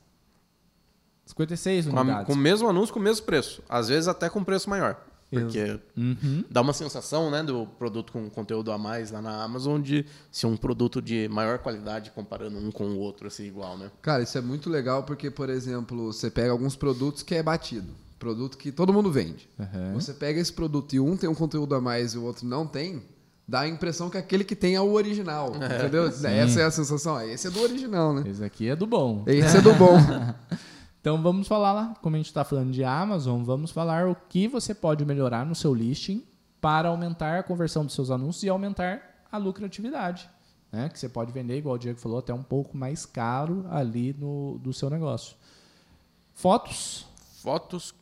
56 1.27 1.87
Com, 1.87 1.97
a- 1.97 2.01
unidades. 2.03 2.27
com 2.27 2.33
o 2.33 2.37
mesmo 2.37 2.69
anúncio, 2.69 2.93
com 2.93 2.99
o 3.01 3.03
mesmo 3.03 3.25
preço. 3.25 3.63
Às 3.69 3.89
vezes 3.89 4.09
até 4.09 4.29
com 4.29 4.43
preço 4.43 4.69
maior. 4.69 5.01
Porque 5.31 5.79
Uhum. 5.97 6.45
dá 6.51 6.61
uma 6.61 6.73
sensação 6.73 7.31
né, 7.31 7.43
do 7.43 7.67
produto 7.79 8.13
com 8.13 8.29
conteúdo 8.29 8.73
a 8.73 8.79
mais 8.79 9.11
lá 9.13 9.23
na 9.23 9.43
Amazon 9.45 9.81
de 9.81 10.05
ser 10.31 10.47
um 10.47 10.57
produto 10.57 11.01
de 11.01 11.29
maior 11.29 11.59
qualidade 11.59 12.11
comparando 12.11 12.59
um 12.59 12.71
com 12.73 12.85
o 12.87 12.99
outro, 12.99 13.29
assim, 13.29 13.45
igual, 13.45 13.79
né? 13.79 13.91
Cara, 14.03 14.23
isso 14.23 14.37
é 14.37 14.41
muito 14.41 14.69
legal 14.69 15.05
porque, 15.05 15.31
por 15.31 15.49
exemplo, 15.49 16.13
você 16.13 16.31
pega 16.31 16.51
alguns 16.51 16.75
produtos 16.75 17.23
que 17.23 17.35
é 17.35 17.43
batido. 17.43 17.89
Produto 18.19 18.59
que 18.59 18.71
todo 18.73 18.93
mundo 18.93 19.11
vende. 19.11 19.49
Uhum. 19.59 19.95
Você 19.95 20.13
pega 20.13 20.41
esse 20.41 20.53
produto 20.53 20.93
e 20.95 21.01
um 21.01 21.17
tem 21.17 21.31
um 21.31 21.35
conteúdo 21.35 21.75
a 21.75 21.81
mais 21.81 22.13
e 22.15 22.19
o 22.19 22.25
outro 22.25 22.47
não 22.47 22.67
tem, 22.67 23.03
dá 23.49 23.61
a 23.61 23.69
impressão 23.69 24.11
que 24.11 24.19
aquele 24.19 24.45
que 24.45 24.55
tem 24.55 24.75
é 24.75 24.81
o 24.81 24.93
original. 24.93 25.53
Entendeu? 25.57 26.07
Essa 26.27 26.61
é 26.61 26.65
a 26.65 26.71
sensação. 26.71 27.21
Esse 27.23 27.47
é 27.47 27.51
do 27.51 27.61
original, 27.63 28.13
né? 28.13 28.25
Esse 28.29 28.45
aqui 28.45 28.69
é 28.69 28.77
do 28.77 28.87
bom. 28.87 29.25
Esse 29.27 29.57
é 29.59 29.61
do 29.61 29.73
bom. 29.75 29.97
Então 31.01 31.21
vamos 31.23 31.49
falar 31.49 31.73
lá, 31.73 31.95
como 32.03 32.17
a 32.17 32.19
gente 32.19 32.27
está 32.27 32.45
falando 32.45 32.71
de 32.73 32.85
Amazon, 32.85 33.43
vamos 33.43 33.71
falar 33.71 34.07
o 34.09 34.15
que 34.15 34.47
você 34.47 34.75
pode 34.75 35.05
melhorar 35.05 35.47
no 35.47 35.55
seu 35.55 35.73
listing 35.75 36.23
para 36.61 36.89
aumentar 36.91 37.39
a 37.39 37.43
conversão 37.43 37.85
dos 37.87 37.95
seus 37.95 38.11
anúncios 38.11 38.43
e 38.45 38.49
aumentar 38.51 39.01
a 39.33 39.39
lucratividade. 39.39 40.29
Né? 40.71 40.89
Que 40.91 40.99
você 40.99 41.09
pode 41.09 41.33
vender, 41.33 41.57
igual 41.57 41.77
o 41.77 41.79
Diego 41.79 41.99
falou, 41.99 42.19
até 42.19 42.35
um 42.35 42.43
pouco 42.43 42.77
mais 42.77 43.07
caro 43.07 43.65
ali 43.71 44.15
no, 44.19 44.59
do 44.63 44.73
seu 44.73 44.91
negócio. 44.91 45.35
Fotos 46.35 47.07
Fotos 47.43 47.95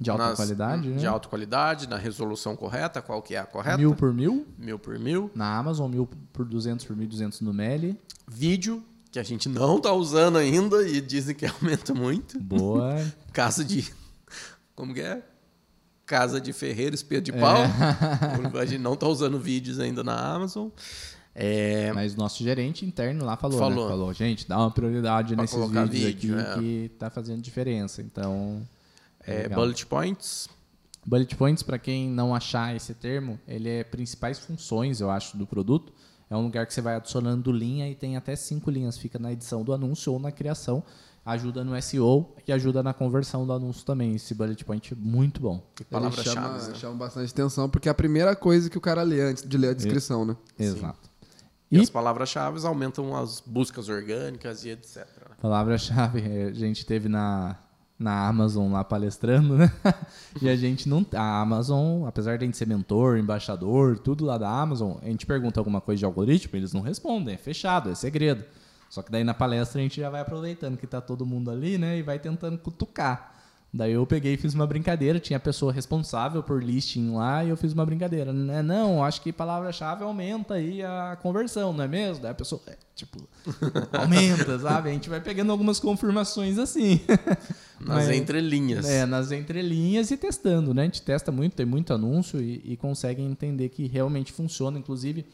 de 0.00 0.10
alta 0.10 0.26
nas- 0.28 0.36
qualidade, 0.36 0.88
né? 0.88 0.96
De 0.96 1.06
alta 1.06 1.28
qualidade, 1.28 1.88
na 1.88 1.96
resolução 1.96 2.56
correta, 2.56 3.00
qual 3.00 3.22
que 3.22 3.36
é 3.36 3.38
a 3.38 3.46
correta? 3.46 3.78
Mil 3.78 3.94
por 3.94 4.12
mil. 4.12 4.46
Mil 4.58 4.78
por 4.78 4.98
mil. 4.98 5.30
Na 5.32 5.56
Amazon, 5.56 5.88
mil 5.88 6.08
por 6.32 6.44
200 6.44 6.84
por 6.84 6.96
1.200 6.96 7.40
no 7.40 7.54
Meli. 7.54 7.96
Vídeo, 8.26 8.82
que 9.12 9.18
a 9.18 9.22
gente 9.22 9.46
não 9.46 9.78
tá 9.78 9.92
usando 9.92 10.38
ainda 10.38 10.88
e 10.88 10.98
dizem 11.00 11.34
que 11.34 11.44
aumenta 11.46 11.94
muito. 11.94 12.40
Boa. 12.40 12.96
Casa 13.30 13.62
de. 13.62 13.92
Como 14.74 14.94
que 14.94 15.02
é? 15.02 15.22
Casa 16.06 16.40
de 16.40 16.52
ferreiro, 16.52 16.94
espeto 16.94 17.22
de 17.22 17.32
pau. 17.32 17.58
É. 17.58 17.68
A 18.58 18.64
gente 18.64 18.80
não 18.80 18.96
tá 18.96 19.06
usando 19.06 19.38
vídeos 19.38 19.78
ainda 19.78 20.02
na 20.02 20.18
Amazon. 20.18 20.68
É, 21.34 21.92
Mas 21.92 22.14
nosso 22.14 22.42
gerente 22.42 22.84
interno 22.84 23.24
lá 23.24 23.36
falou, 23.36 23.58
Falou. 23.58 23.84
né? 23.84 23.90
Falou, 23.90 24.12
gente, 24.12 24.46
dá 24.46 24.58
uma 24.58 24.70
prioridade 24.70 25.34
Pra 25.34 25.42
nesses 25.42 25.70
vídeos 25.70 25.90
vídeo, 25.90 26.38
aqui 26.38 26.50
é. 26.50 26.54
que 26.60 26.90
tá 26.98 27.08
fazendo 27.08 27.40
diferença. 27.40 28.02
Então, 28.02 28.66
é, 29.20 29.48
bullet 29.48 29.86
points. 29.86 30.48
Bullet 31.06 31.34
points, 31.34 31.62
para 31.62 31.78
quem 31.78 32.08
não 32.08 32.34
achar 32.34 32.76
esse 32.76 32.92
termo, 32.92 33.40
ele 33.48 33.68
é 33.68 33.84
principais 33.84 34.38
funções, 34.38 35.00
eu 35.00 35.10
acho, 35.10 35.36
do 35.36 35.46
produto. 35.46 35.92
É 36.32 36.36
um 36.36 36.42
lugar 36.44 36.66
que 36.66 36.72
você 36.72 36.80
vai 36.80 36.94
adicionando 36.96 37.52
linha 37.52 37.90
e 37.90 37.94
tem 37.94 38.16
até 38.16 38.34
cinco 38.34 38.70
linhas. 38.70 38.96
Fica 38.96 39.18
na 39.18 39.30
edição 39.30 39.62
do 39.62 39.70
anúncio 39.70 40.10
ou 40.14 40.18
na 40.18 40.32
criação. 40.32 40.82
Ajuda 41.26 41.62
no 41.62 41.80
SEO 41.82 42.34
e 42.48 42.52
ajuda 42.52 42.82
na 42.82 42.94
conversão 42.94 43.46
do 43.46 43.52
anúncio 43.52 43.84
também. 43.84 44.14
Esse 44.14 44.34
bullet 44.34 44.64
point 44.64 44.94
é 44.94 44.96
muito 44.98 45.42
bom. 45.42 45.62
Ele 45.78 45.86
Palavras-chave. 45.90 46.34
chama, 46.34 46.68
Né? 46.68 46.74
chama 46.74 46.94
bastante 46.96 47.30
atenção 47.30 47.68
porque 47.68 47.86
é 47.86 47.92
a 47.92 47.94
primeira 47.94 48.34
coisa 48.34 48.70
que 48.70 48.78
o 48.78 48.80
cara 48.80 49.02
lê 49.02 49.20
antes 49.20 49.46
de 49.46 49.58
ler 49.58 49.68
a 49.68 49.74
descrição, 49.74 50.24
né? 50.24 50.34
Exato. 50.58 51.10
E, 51.70 51.76
E 51.76 51.80
as 51.82 51.90
palavras-chave 51.90 52.66
aumentam 52.66 53.14
as 53.14 53.38
buscas 53.40 53.90
orgânicas 53.90 54.64
e 54.64 54.70
etc. 54.70 54.96
né? 54.96 55.36
palavra-chave, 55.40 56.20
é, 56.22 56.44
a 56.46 56.52
gente 56.52 56.84
teve 56.86 57.08
na, 57.10 57.56
na 58.02 58.26
Amazon 58.26 58.72
lá 58.72 58.84
palestrando, 58.84 59.56
né? 59.56 59.72
E 60.40 60.48
a 60.48 60.56
gente 60.56 60.88
não. 60.88 61.04
A 61.14 61.40
Amazon, 61.40 62.06
apesar 62.06 62.36
de 62.36 62.44
a 62.44 62.46
gente 62.46 62.56
ser 62.56 62.66
mentor, 62.66 63.18
embaixador, 63.18 63.98
tudo 63.98 64.24
lá 64.24 64.38
da 64.38 64.48
Amazon, 64.48 64.96
a 65.02 65.06
gente 65.06 65.26
pergunta 65.26 65.60
alguma 65.60 65.80
coisa 65.80 65.98
de 66.00 66.04
algoritmo, 66.04 66.56
eles 66.56 66.72
não 66.72 66.80
respondem, 66.80 67.34
é 67.34 67.38
fechado, 67.38 67.90
é 67.90 67.94
segredo. 67.94 68.44
Só 68.88 69.02
que 69.02 69.10
daí 69.10 69.24
na 69.24 69.34
palestra 69.34 69.80
a 69.80 69.82
gente 69.82 70.00
já 70.00 70.10
vai 70.10 70.20
aproveitando 70.20 70.76
que 70.76 70.86
tá 70.86 71.00
todo 71.00 71.24
mundo 71.24 71.50
ali, 71.50 71.78
né? 71.78 71.98
E 71.98 72.02
vai 72.02 72.18
tentando 72.18 72.58
cutucar. 72.58 73.41
Daí 73.74 73.92
eu 73.92 74.04
peguei 74.06 74.34
e 74.34 74.36
fiz 74.36 74.52
uma 74.52 74.66
brincadeira, 74.66 75.18
tinha 75.18 75.38
a 75.38 75.40
pessoa 75.40 75.72
responsável 75.72 76.42
por 76.42 76.62
listing 76.62 77.12
lá 77.14 77.42
e 77.42 77.48
eu 77.48 77.56
fiz 77.56 77.72
uma 77.72 77.86
brincadeira. 77.86 78.30
Né? 78.30 78.60
Não, 78.62 79.02
acho 79.02 79.22
que 79.22 79.32
palavra-chave 79.32 80.04
aumenta 80.04 80.54
aí 80.54 80.82
a 80.82 81.16
conversão, 81.22 81.72
não 81.72 81.82
é 81.84 81.88
mesmo? 81.88 82.22
Daí 82.22 82.32
a 82.32 82.34
pessoa, 82.34 82.60
é, 82.66 82.76
tipo, 82.94 83.26
aumenta, 83.90 84.58
sabe? 84.58 84.90
A 84.90 84.92
gente 84.92 85.08
vai 85.08 85.22
pegando 85.22 85.50
algumas 85.52 85.80
confirmações 85.80 86.58
assim. 86.58 87.00
Nas 87.80 88.06
Mas- 88.08 88.16
entrelinhas. 88.16 88.84
É, 88.86 89.06
nas 89.06 89.32
entrelinhas 89.32 90.10
e 90.10 90.16
testando, 90.18 90.72
né? 90.74 90.82
A 90.82 90.84
gente 90.84 91.00
testa 91.02 91.32
muito, 91.32 91.54
tem 91.56 91.66
muito 91.66 91.92
anúncio 91.94 92.40
e, 92.40 92.60
e 92.64 92.76
consegue 92.76 93.22
entender 93.22 93.70
que 93.70 93.86
realmente 93.88 94.32
funciona. 94.32 94.78
Inclusive, 94.78 95.24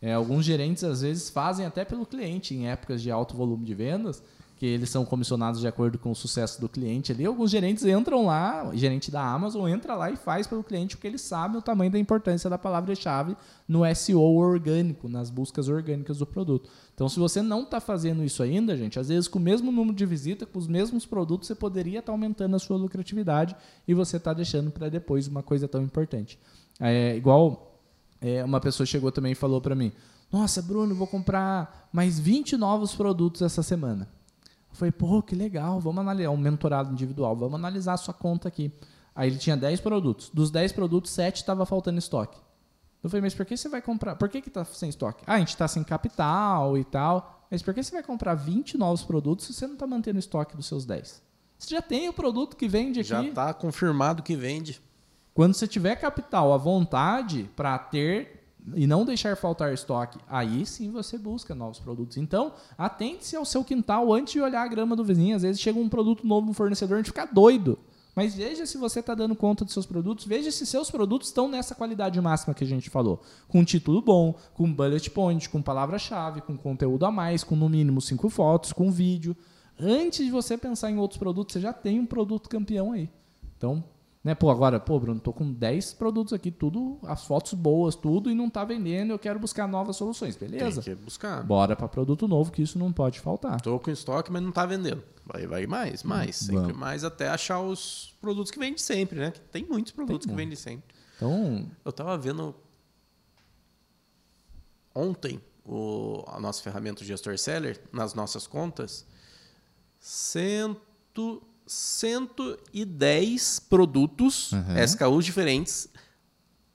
é, 0.00 0.14
alguns 0.14 0.44
gerentes 0.46 0.84
às 0.84 1.02
vezes 1.02 1.28
fazem 1.28 1.66
até 1.66 1.84
pelo 1.84 2.06
cliente 2.06 2.54
em 2.54 2.68
épocas 2.68 3.02
de 3.02 3.10
alto 3.10 3.36
volume 3.36 3.66
de 3.66 3.74
vendas. 3.74 4.22
Que 4.58 4.66
eles 4.66 4.90
são 4.90 5.04
comissionados 5.04 5.60
de 5.60 5.68
acordo 5.68 5.98
com 5.98 6.10
o 6.10 6.14
sucesso 6.16 6.60
do 6.60 6.68
cliente 6.68 7.12
ali. 7.12 7.24
Alguns 7.24 7.50
gerentes 7.50 7.84
entram 7.84 8.26
lá, 8.26 8.68
o 8.68 8.76
gerente 8.76 9.08
da 9.08 9.22
Amazon 9.24 9.68
entra 9.68 9.94
lá 9.94 10.10
e 10.10 10.16
faz 10.16 10.48
pelo 10.48 10.64
cliente 10.64 10.96
porque 10.96 11.06
ele 11.06 11.18
sabe 11.18 11.56
o 11.56 11.62
tamanho 11.62 11.92
da 11.92 11.98
importância 11.98 12.50
da 12.50 12.58
palavra-chave 12.58 13.36
no 13.68 13.82
SEO 13.94 14.20
orgânico, 14.20 15.08
nas 15.08 15.30
buscas 15.30 15.68
orgânicas 15.68 16.18
do 16.18 16.26
produto. 16.26 16.68
Então, 16.92 17.08
se 17.08 17.20
você 17.20 17.40
não 17.40 17.62
está 17.62 17.80
fazendo 17.80 18.24
isso 18.24 18.42
ainda, 18.42 18.76
gente, 18.76 18.98
às 18.98 19.08
vezes 19.08 19.28
com 19.28 19.38
o 19.38 19.42
mesmo 19.42 19.70
número 19.70 19.96
de 19.96 20.04
visita, 20.04 20.44
com 20.44 20.58
os 20.58 20.66
mesmos 20.66 21.06
produtos, 21.06 21.46
você 21.46 21.54
poderia 21.54 22.00
estar 22.00 22.10
tá 22.10 22.12
aumentando 22.12 22.56
a 22.56 22.58
sua 22.58 22.76
lucratividade 22.76 23.54
e 23.86 23.94
você 23.94 24.16
está 24.16 24.32
deixando 24.32 24.72
para 24.72 24.88
depois 24.88 25.28
uma 25.28 25.42
coisa 25.42 25.68
tão 25.68 25.82
importante. 25.82 26.36
É, 26.80 27.16
igual 27.16 27.80
é, 28.20 28.44
uma 28.44 28.60
pessoa 28.60 28.84
chegou 28.84 29.12
também 29.12 29.32
e 29.32 29.36
falou 29.36 29.60
para 29.60 29.76
mim: 29.76 29.92
Nossa, 30.32 30.60
Bruno, 30.60 30.96
vou 30.96 31.06
comprar 31.06 31.88
mais 31.92 32.18
20 32.18 32.56
novos 32.56 32.92
produtos 32.96 33.42
essa 33.42 33.62
semana. 33.62 34.17
Falei, 34.72 34.92
pô, 34.92 35.22
que 35.22 35.34
legal, 35.34 35.80
vamos 35.80 36.00
analisar, 36.00 36.30
um 36.30 36.36
mentorado 36.36 36.92
individual, 36.92 37.34
vamos 37.34 37.54
analisar 37.54 37.94
a 37.94 37.96
sua 37.96 38.14
conta 38.14 38.48
aqui. 38.48 38.72
Aí 39.14 39.28
ele 39.28 39.38
tinha 39.38 39.56
10 39.56 39.80
produtos. 39.80 40.30
Dos 40.30 40.50
10 40.50 40.72
produtos, 40.72 41.10
7 41.10 41.36
estava 41.36 41.66
faltando 41.66 41.98
estoque. 41.98 42.38
Eu 43.02 43.10
falei, 43.10 43.22
mas 43.22 43.34
por 43.34 43.46
que 43.46 43.56
você 43.56 43.68
vai 43.68 43.82
comprar? 43.82 44.16
Por 44.16 44.28
que 44.28 44.38
está 44.38 44.64
sem 44.64 44.88
estoque? 44.88 45.24
Ah, 45.26 45.34
a 45.34 45.38
gente 45.38 45.48
está 45.48 45.66
sem 45.66 45.82
capital 45.82 46.76
e 46.76 46.84
tal. 46.84 47.46
Mas 47.50 47.62
por 47.62 47.72
que 47.72 47.82
você 47.82 47.92
vai 47.92 48.02
comprar 48.02 48.34
20 48.34 48.76
novos 48.76 49.02
produtos 49.02 49.46
se 49.46 49.54
você 49.54 49.66
não 49.66 49.74
está 49.74 49.86
mantendo 49.86 50.18
estoque 50.18 50.56
dos 50.56 50.66
seus 50.66 50.84
10? 50.84 51.22
Você 51.58 51.74
já 51.74 51.82
tem 51.82 52.08
o 52.08 52.12
produto 52.12 52.56
que 52.56 52.68
vende 52.68 53.00
aqui. 53.00 53.08
Já 53.08 53.24
está 53.24 53.52
confirmado 53.54 54.22
que 54.22 54.36
vende. 54.36 54.80
Quando 55.34 55.54
você 55.54 55.66
tiver 55.66 55.96
capital 55.96 56.52
à 56.52 56.56
vontade 56.56 57.50
para 57.56 57.78
ter 57.78 58.37
e 58.74 58.86
não 58.86 59.04
deixar 59.04 59.36
faltar 59.36 59.72
estoque, 59.72 60.18
aí 60.28 60.66
sim 60.66 60.90
você 60.90 61.16
busca 61.16 61.54
novos 61.54 61.78
produtos. 61.78 62.16
Então, 62.16 62.52
atente-se 62.76 63.36
ao 63.36 63.44
seu 63.44 63.64
quintal 63.64 64.12
antes 64.12 64.32
de 64.32 64.40
olhar 64.40 64.62
a 64.62 64.68
grama 64.68 64.94
do 64.94 65.04
vizinho. 65.04 65.36
Às 65.36 65.42
vezes 65.42 65.60
chega 65.60 65.78
um 65.78 65.88
produto 65.88 66.26
novo 66.26 66.46
no 66.46 66.52
fornecedor, 66.52 66.96
a 66.96 66.98
gente 66.98 67.06
fica 67.06 67.26
doido. 67.26 67.78
Mas 68.14 68.34
veja 68.34 68.66
se 68.66 68.76
você 68.76 68.98
está 68.98 69.14
dando 69.14 69.36
conta 69.36 69.64
dos 69.64 69.72
seus 69.72 69.86
produtos, 69.86 70.24
veja 70.24 70.50
se 70.50 70.66
seus 70.66 70.90
produtos 70.90 71.28
estão 71.28 71.46
nessa 71.46 71.72
qualidade 71.72 72.20
máxima 72.20 72.52
que 72.52 72.64
a 72.64 72.66
gente 72.66 72.90
falou. 72.90 73.22
Com 73.46 73.64
título 73.64 74.02
bom, 74.02 74.34
com 74.54 74.72
bullet 74.72 75.08
point, 75.10 75.48
com 75.48 75.62
palavra-chave, 75.62 76.40
com 76.40 76.56
conteúdo 76.56 77.06
a 77.06 77.12
mais, 77.12 77.44
com 77.44 77.54
no 77.54 77.68
mínimo 77.68 78.00
cinco 78.00 78.28
fotos, 78.28 78.72
com 78.72 78.90
vídeo. 78.90 79.36
Antes 79.78 80.26
de 80.26 80.32
você 80.32 80.58
pensar 80.58 80.90
em 80.90 80.98
outros 80.98 81.16
produtos, 81.16 81.52
você 81.52 81.60
já 81.60 81.72
tem 81.72 82.00
um 82.00 82.06
produto 82.06 82.48
campeão 82.48 82.90
aí. 82.90 83.08
Então, 83.56 83.84
né, 84.22 84.34
pô, 84.34 84.50
agora, 84.50 84.80
pô, 84.80 84.98
Bruno, 84.98 85.20
tô 85.20 85.32
com 85.32 85.52
10 85.52 85.94
produtos 85.94 86.32
aqui, 86.32 86.50
tudo, 86.50 86.98
as 87.04 87.24
fotos 87.24 87.54
boas, 87.54 87.94
tudo, 87.94 88.30
e 88.30 88.34
não 88.34 88.50
tá 88.50 88.64
vendendo, 88.64 89.12
eu 89.12 89.18
quero 89.18 89.38
buscar 89.38 89.66
novas 89.68 89.96
soluções. 89.96 90.36
Beleza? 90.36 90.82
Tem 90.82 90.96
que 90.96 91.02
buscar. 91.02 91.42
Bora 91.44 91.76
para 91.76 91.88
produto 91.88 92.26
novo, 92.26 92.50
que 92.50 92.62
isso 92.62 92.78
não 92.78 92.92
pode 92.92 93.20
faltar. 93.20 93.60
Tô 93.60 93.78
com 93.78 93.90
estoque, 93.90 94.30
mas 94.32 94.42
não 94.42 94.52
tá 94.52 94.66
vendendo. 94.66 95.02
Vai, 95.24 95.46
vai 95.46 95.66
mais, 95.66 96.02
mais, 96.02 96.36
sempre 96.36 96.62
Vamos. 96.62 96.76
mais, 96.76 97.04
até 97.04 97.28
achar 97.28 97.60
os 97.60 98.16
produtos 98.20 98.50
que 98.50 98.58
vende 98.58 98.80
sempre, 98.80 99.18
né? 99.18 99.32
Tem 99.52 99.64
muitos 99.64 99.92
produtos 99.92 100.26
tem 100.26 100.34
que 100.34 100.42
vendem 100.42 100.56
sempre. 100.56 100.94
Então. 101.16 101.70
Eu 101.84 101.92
tava 101.92 102.16
vendo 102.16 102.54
ontem 104.94 105.40
o, 105.64 106.24
a 106.26 106.40
nossa 106.40 106.62
ferramenta 106.62 107.04
Gestor 107.04 107.38
Seller, 107.38 107.80
nas 107.92 108.14
nossas 108.14 108.46
contas, 108.46 109.06
cento 110.00 111.42
110 111.68 113.60
produtos, 113.60 114.52
uhum. 114.52 114.82
SKUs 114.84 115.24
diferentes, 115.24 115.88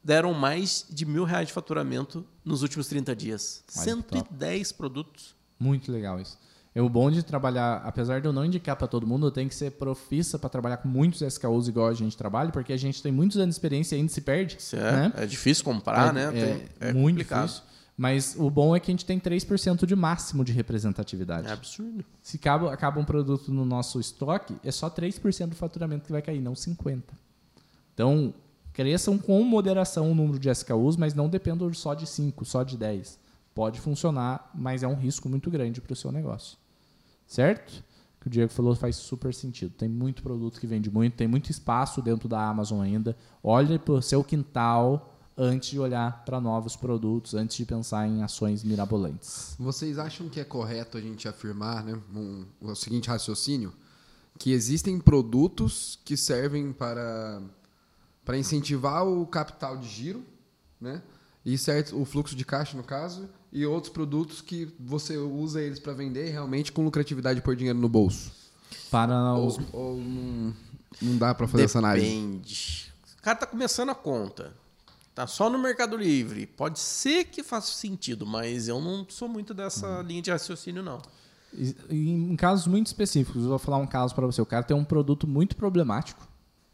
deram 0.03 0.33
mais 0.33 0.85
de 0.89 1.05
mil 1.05 1.23
reais 1.23 1.47
de 1.47 1.53
faturamento 1.53 2.25
nos 2.45 2.61
últimos 2.61 2.87
30 2.87 3.15
dias. 3.15 3.63
Olha 3.75 3.83
110 3.85 4.67
top. 4.69 4.77
produtos. 4.77 5.35
Muito 5.59 5.91
legal 5.91 6.19
isso. 6.19 6.37
É 6.75 6.81
o 6.81 6.89
bom 6.89 7.11
de 7.11 7.21
trabalhar, 7.21 7.81
apesar 7.85 8.19
de 8.19 8.27
eu 8.27 8.33
não 8.33 8.43
indicar 8.43 8.75
para 8.75 8.87
todo 8.87 9.05
mundo, 9.05 9.27
eu 9.27 9.31
tenho 9.31 9.47
que 9.47 9.53
ser 9.53 9.71
profissa 9.71 10.39
para 10.39 10.49
trabalhar 10.49 10.77
com 10.77 10.87
muitos 10.87 11.21
SKUs 11.21 11.67
igual 11.67 11.87
a 11.87 11.93
gente 11.93 12.17
trabalha, 12.17 12.51
porque 12.51 12.73
a 12.73 12.77
gente 12.77 13.01
tem 13.01 13.11
muitos 13.11 13.37
anos 13.37 13.55
de 13.55 13.59
experiência 13.59 13.95
e 13.95 13.99
ainda 13.99 14.11
se 14.11 14.21
perde. 14.21 14.57
É, 14.73 14.77
né? 14.77 15.13
é 15.17 15.25
difícil 15.27 15.63
comprar, 15.63 16.09
é, 16.09 16.13
né? 16.13 16.23
É, 16.27 16.31
tem, 16.31 16.69
é 16.79 16.93
muito 16.93 17.13
complicado. 17.13 17.47
difícil. 17.47 17.72
Mas 17.95 18.35
o 18.37 18.49
bom 18.49 18.75
é 18.75 18.79
que 18.79 18.89
a 18.89 18.93
gente 18.93 19.05
tem 19.05 19.19
3% 19.19 19.85
de 19.85 19.95
máximo 19.95 20.43
de 20.43 20.51
representatividade. 20.51 21.47
É 21.47 21.51
absurdo. 21.51 22.03
Se 22.21 22.37
acaba, 22.37 22.73
acaba 22.73 22.99
um 22.99 23.05
produto 23.05 23.53
no 23.53 23.65
nosso 23.65 23.99
estoque, 23.99 24.55
é 24.63 24.71
só 24.71 24.89
3% 24.89 25.47
do 25.47 25.55
faturamento 25.55 26.05
que 26.05 26.11
vai 26.11 26.21
cair, 26.21 26.41
não 26.41 26.53
50%. 26.53 27.03
Então, 27.93 28.33
cresçam 28.73 29.17
com 29.17 29.43
moderação 29.43 30.11
o 30.11 30.15
número 30.15 30.39
de 30.39 30.49
SKUs, 30.49 30.97
mas 30.97 31.13
não 31.13 31.29
dependam 31.29 31.71
só 31.73 31.93
de 31.93 32.07
5, 32.07 32.43
só 32.43 32.63
de 32.63 32.75
10. 32.75 33.19
Pode 33.53 33.79
funcionar, 33.79 34.49
mas 34.55 34.81
é 34.81 34.87
um 34.87 34.95
risco 34.95 35.29
muito 35.29 35.51
grande 35.51 35.79
para 35.79 35.93
o 35.93 35.95
seu 35.95 36.11
negócio. 36.11 36.57
Certo? 37.27 37.83
O 38.17 38.21
que 38.21 38.27
o 38.27 38.29
Diego 38.31 38.51
falou 38.51 38.75
faz 38.75 38.95
super 38.95 39.31
sentido. 39.33 39.71
Tem 39.77 39.87
muito 39.87 40.23
produto 40.23 40.59
que 40.59 40.65
vende 40.65 40.89
muito, 40.89 41.13
tem 41.13 41.27
muito 41.27 41.51
espaço 41.51 42.01
dentro 42.01 42.27
da 42.27 42.43
Amazon 42.43 42.81
ainda. 42.81 43.15
Olhe 43.43 43.77
para 43.77 43.93
o 43.93 44.01
seu 44.01 44.23
quintal 44.23 45.12
antes 45.37 45.69
de 45.69 45.79
olhar 45.79 46.23
para 46.25 46.39
novos 46.39 46.75
produtos, 46.75 47.33
antes 47.33 47.57
de 47.57 47.65
pensar 47.65 48.07
em 48.07 48.21
ações 48.21 48.63
mirabolantes. 48.63 49.55
Vocês 49.59 49.97
acham 49.97 50.29
que 50.29 50.39
é 50.39 50.43
correto 50.43 50.97
a 50.97 51.01
gente 51.01 51.27
afirmar 51.27 51.83
né, 51.83 51.99
um, 52.15 52.45
o 52.61 52.75
seguinte 52.75 53.09
raciocínio? 53.09 53.73
Que 54.37 54.51
existem 54.51 54.99
produtos 54.99 55.99
que 56.03 56.17
servem 56.17 56.71
para, 56.71 57.41
para 58.23 58.37
incentivar 58.37 59.05
o 59.07 59.25
capital 59.27 59.77
de 59.77 59.87
giro, 59.87 60.23
né? 60.79 61.01
e 61.45 61.57
certo, 61.57 61.99
o 61.99 62.05
fluxo 62.05 62.35
de 62.35 62.45
caixa, 62.45 62.77
no 62.77 62.83
caso, 62.83 63.29
e 63.51 63.65
outros 63.65 63.91
produtos 63.91 64.41
que 64.41 64.73
você 64.79 65.17
usa 65.17 65.61
eles 65.61 65.79
para 65.79 65.93
vender 65.93 66.29
realmente 66.29 66.71
com 66.71 66.83
lucratividade 66.83 67.41
por 67.41 67.55
dinheiro 67.55 67.77
no 67.77 67.89
bolso? 67.89 68.31
Para 68.89 69.35
os... 69.35 69.57
Ou, 69.57 69.65
ou 69.73 69.97
não, 69.97 70.53
não 71.01 71.17
dá 71.17 71.33
para 71.35 71.47
fazer 71.47 71.63
Depende. 71.63 71.71
essa 71.71 71.79
análise? 71.79 72.07
Depende. 72.07 72.93
O 73.19 73.21
cara 73.21 73.35
está 73.35 73.45
começando 73.45 73.89
a 73.89 73.95
conta. 73.95 74.62
Tá 75.13 75.27
só 75.27 75.49
no 75.49 75.59
Mercado 75.59 75.95
Livre. 75.95 76.47
Pode 76.47 76.79
ser 76.79 77.25
que 77.25 77.43
faça 77.43 77.71
sentido, 77.71 78.25
mas 78.25 78.67
eu 78.67 78.81
não 78.81 79.05
sou 79.07 79.27
muito 79.27 79.53
dessa 79.53 79.97
uhum. 79.97 80.01
linha 80.01 80.21
de 80.21 80.31
raciocínio, 80.31 80.81
não. 80.81 81.01
Em 81.89 82.35
casos 82.35 82.65
muito 82.65 82.87
específicos, 82.87 83.43
eu 83.43 83.49
vou 83.49 83.59
falar 83.59 83.77
um 83.77 83.85
caso 83.85 84.15
para 84.15 84.25
você. 84.25 84.41
O 84.41 84.45
cara 84.45 84.63
tem 84.63 84.75
um 84.75 84.83
produto 84.83 85.27
muito 85.27 85.55
problemático 85.55 86.27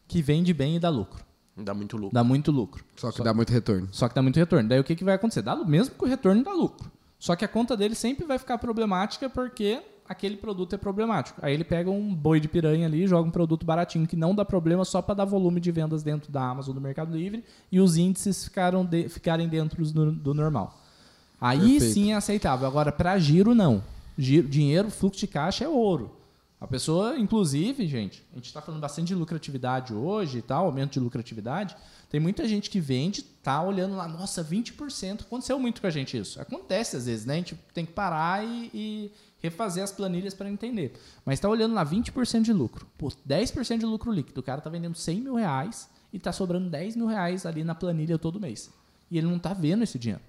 que 0.07 0.21
vende 0.21 0.53
bem 0.53 0.77
e 0.77 0.79
dá 0.79 0.89
lucro. 0.89 1.23
Dá 1.55 1.73
muito 1.73 1.97
lucro. 1.97 2.13
Dá 2.13 2.23
muito 2.23 2.51
lucro. 2.51 2.85
Só 2.95 3.11
que 3.11 3.17
só, 3.17 3.23
dá 3.23 3.33
muito 3.33 3.51
retorno. 3.51 3.89
Só 3.91 4.07
que 4.07 4.15
dá 4.15 4.21
muito 4.21 4.37
retorno. 4.37 4.69
Daí 4.69 4.79
o 4.79 4.83
que, 4.83 4.95
que 4.95 5.03
vai 5.03 5.15
acontecer? 5.15 5.41
Dá, 5.41 5.55
mesmo 5.57 5.95
com 5.95 6.05
o 6.05 6.07
retorno 6.07 6.41
dá 6.41 6.53
lucro. 6.53 6.89
Só 7.19 7.35
que 7.35 7.43
a 7.43 7.47
conta 7.49 7.75
dele 7.75 7.95
sempre 7.95 8.25
vai 8.25 8.39
ficar 8.39 8.57
problemática 8.57 9.29
porque 9.29 9.81
aquele 10.09 10.35
produto 10.35 10.73
é 10.73 10.77
problemático. 10.77 11.39
Aí 11.43 11.53
ele 11.53 11.63
pega 11.63 11.91
um 11.91 12.13
boi 12.15 12.39
de 12.39 12.47
piranha 12.47 12.87
ali, 12.87 13.05
joga 13.05 13.29
um 13.29 13.31
produto 13.31 13.63
baratinho 13.63 14.07
que 14.07 14.15
não 14.15 14.33
dá 14.33 14.43
problema 14.43 14.83
só 14.83 15.03
para 15.03 15.13
dar 15.13 15.25
volume 15.25 15.61
de 15.61 15.71
vendas 15.71 16.01
dentro 16.01 16.31
da 16.31 16.41
Amazon 16.41 16.73
do 16.73 16.81
Mercado 16.81 17.15
Livre 17.15 17.43
e 17.71 17.79
os 17.79 17.95
índices 17.95 18.43
ficaram 18.43 18.83
de, 18.83 19.07
ficarem 19.07 19.47
dentro 19.47 19.85
do, 19.85 20.11
do 20.11 20.33
normal. 20.33 20.75
Aí 21.39 21.73
Perfeito. 21.73 21.93
sim 21.93 22.11
é 22.11 22.15
aceitável. 22.15 22.67
Agora, 22.67 22.91
para 22.91 23.19
giro, 23.19 23.53
não. 23.53 23.83
Giro, 24.17 24.47
dinheiro, 24.47 24.89
fluxo 24.89 25.19
de 25.19 25.27
caixa 25.27 25.63
é 25.63 25.69
ouro. 25.69 26.15
A 26.59 26.67
pessoa, 26.67 27.17
inclusive, 27.17 27.87
gente, 27.87 28.21
a 28.33 28.35
gente 28.35 28.47
está 28.47 28.61
falando 28.61 28.81
bastante 28.81 29.09
de 29.09 29.15
lucratividade 29.15 29.93
hoje 29.93 30.39
e 30.39 30.41
tal, 30.41 30.65
aumento 30.65 30.93
de 30.93 30.99
lucratividade. 30.99 31.73
Tem 32.09 32.19
muita 32.19 32.45
gente 32.47 32.69
que 32.69 32.81
vende, 32.81 33.21
tá 33.21 33.61
olhando 33.61 33.95
lá, 33.95 34.07
nossa, 34.07 34.43
20%. 34.43 35.21
Aconteceu 35.21 35.57
muito 35.57 35.79
com 35.79 35.87
a 35.87 35.89
gente 35.89 36.17
isso. 36.17 36.41
Acontece 36.41 36.97
às 36.97 37.05
vezes, 37.05 37.25
né? 37.25 37.35
A 37.35 37.37
gente 37.37 37.55
tem 37.73 37.85
que 37.85 37.93
parar 37.93 38.43
e, 38.43 38.69
e 38.73 39.11
refazer 39.41 39.83
as 39.83 39.91
planilhas 39.91 40.33
para 40.33 40.49
entender. 40.49 40.93
Mas 41.25 41.35
está 41.35 41.49
olhando 41.49 41.73
lá 41.73 41.85
20% 41.85 42.41
de 42.41 42.53
lucro. 42.53 42.87
Pô, 42.97 43.07
10% 43.27 43.79
de 43.79 43.85
lucro 43.85 44.11
líquido. 44.11 44.39
O 44.39 44.43
cara 44.43 44.59
está 44.59 44.69
vendendo 44.69 44.95
100 44.95 45.21
mil 45.21 45.35
reais 45.35 45.89
e 46.11 46.17
está 46.17 46.31
sobrando 46.31 46.69
10 46.69 46.95
mil 46.95 47.07
reais 47.07 47.45
ali 47.45 47.63
na 47.63 47.75
planilha 47.75 48.17
todo 48.17 48.39
mês. 48.39 48.69
E 49.09 49.17
ele 49.17 49.27
não 49.27 49.37
está 49.37 49.53
vendo 49.53 49.83
esse 49.83 49.97
dinheiro. 49.97 50.21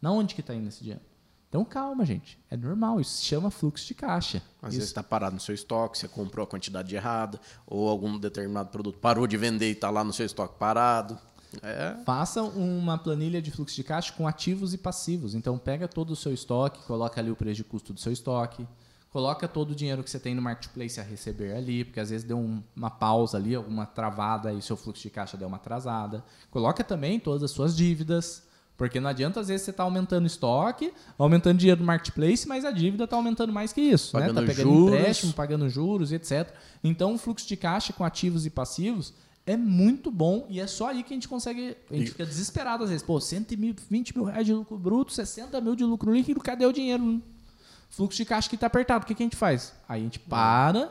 Na 0.00 0.10
onde 0.10 0.34
que 0.34 0.40
está 0.40 0.54
indo 0.54 0.68
esse 0.68 0.80
dinheiro? 0.80 1.02
Então 1.48 1.66
calma, 1.66 2.04
gente. 2.06 2.38
É 2.50 2.56
normal, 2.56 2.98
isso 2.98 3.18
se 3.18 3.26
chama 3.26 3.50
fluxo 3.50 3.86
de 3.86 3.94
caixa. 3.94 4.42
Às 4.62 4.70
isso. 4.70 4.78
vezes 4.78 4.88
está 4.88 5.02
parado 5.02 5.34
no 5.34 5.40
seu 5.40 5.54
estoque, 5.54 5.98
você 5.98 6.08
comprou 6.08 6.44
a 6.44 6.46
quantidade 6.46 6.94
errada, 6.96 7.38
ou 7.66 7.90
algum 7.90 8.18
determinado 8.18 8.70
produto 8.70 8.98
parou 8.98 9.26
de 9.26 9.36
vender 9.36 9.68
e 9.68 9.72
está 9.72 9.90
lá 9.90 10.02
no 10.02 10.14
seu 10.14 10.24
estoque 10.24 10.58
parado. 10.58 11.18
É. 11.62 11.96
Faça 12.04 12.42
uma 12.42 12.96
planilha 12.96 13.42
de 13.42 13.50
fluxo 13.50 13.74
de 13.74 13.84
caixa 13.84 14.12
com 14.12 14.26
ativos 14.26 14.72
e 14.72 14.78
passivos. 14.78 15.34
Então 15.34 15.58
pega 15.58 15.88
todo 15.88 16.12
o 16.12 16.16
seu 16.16 16.32
estoque, 16.32 16.82
coloca 16.86 17.20
ali 17.20 17.30
o 17.30 17.36
preço 17.36 17.56
de 17.56 17.64
custo 17.64 17.92
do 17.92 18.00
seu 18.00 18.12
estoque, 18.12 18.66
coloca 19.10 19.46
todo 19.46 19.72
o 19.72 19.74
dinheiro 19.74 20.02
que 20.02 20.10
você 20.10 20.18
tem 20.18 20.34
no 20.34 20.40
marketplace 20.40 20.98
a 20.98 21.02
receber 21.02 21.54
ali, 21.54 21.84
porque 21.84 22.00
às 22.00 22.10
vezes 22.10 22.24
deu 22.24 22.38
um, 22.38 22.62
uma 22.74 22.90
pausa 22.90 23.36
ali, 23.36 23.54
alguma 23.54 23.84
travada 23.84 24.52
e 24.52 24.62
seu 24.62 24.76
fluxo 24.76 25.02
de 25.02 25.10
caixa 25.10 25.36
deu 25.36 25.48
uma 25.48 25.58
atrasada. 25.58 26.24
Coloca 26.50 26.82
também 26.82 27.20
todas 27.20 27.42
as 27.42 27.50
suas 27.50 27.76
dívidas. 27.76 28.50
Porque 28.74 28.98
não 28.98 29.10
adianta, 29.10 29.38
às 29.38 29.48
vezes, 29.48 29.66
você 29.66 29.70
está 29.70 29.84
aumentando 29.84 30.26
estoque, 30.26 30.92
aumentando 31.16 31.58
dinheiro 31.58 31.80
no 31.80 31.86
marketplace, 31.86 32.48
mas 32.48 32.64
a 32.64 32.70
dívida 32.70 33.04
está 33.04 33.14
aumentando 33.14 33.52
mais 33.52 33.72
que 33.72 33.80
isso. 33.80 34.18
Está 34.18 34.32
né? 34.32 34.46
pegando 34.46 34.62
juros. 34.62 34.94
empréstimo, 34.94 35.32
pagando 35.34 35.68
juros, 35.68 36.10
etc. 36.10 36.52
Então, 36.82 37.14
o 37.14 37.18
fluxo 37.18 37.46
de 37.46 37.56
caixa 37.56 37.92
com 37.92 38.02
ativos 38.02 38.44
e 38.44 38.50
passivos 38.50 39.12
é 39.44 39.56
muito 39.56 40.10
bom 40.10 40.46
e 40.48 40.60
é 40.60 40.66
só 40.66 40.88
aí 40.88 41.02
que 41.02 41.12
a 41.12 41.16
gente 41.16 41.28
consegue. 41.28 41.76
A 41.90 41.94
gente 41.94 42.08
e... 42.08 42.10
fica 42.10 42.24
desesperado 42.24 42.84
às 42.84 42.90
vezes. 42.90 43.04
Pô, 43.04 43.20
120 43.20 44.16
mil 44.16 44.24
reais 44.24 44.46
de 44.46 44.52
lucro 44.52 44.78
bruto, 44.78 45.12
60 45.12 45.60
mil 45.60 45.74
de 45.74 45.84
lucro 45.84 46.12
líquido, 46.12 46.40
cadê 46.40 46.64
o 46.66 46.72
dinheiro? 46.72 47.22
fluxo 47.92 48.16
de 48.16 48.24
caixa 48.24 48.48
que 48.48 48.54
está 48.54 48.66
apertado, 48.66 49.04
o 49.04 49.06
que, 49.06 49.14
que 49.14 49.22
a 49.22 49.26
gente 49.26 49.36
faz? 49.36 49.74
Aí 49.88 50.00
a 50.00 50.04
gente 50.04 50.18
para 50.18 50.90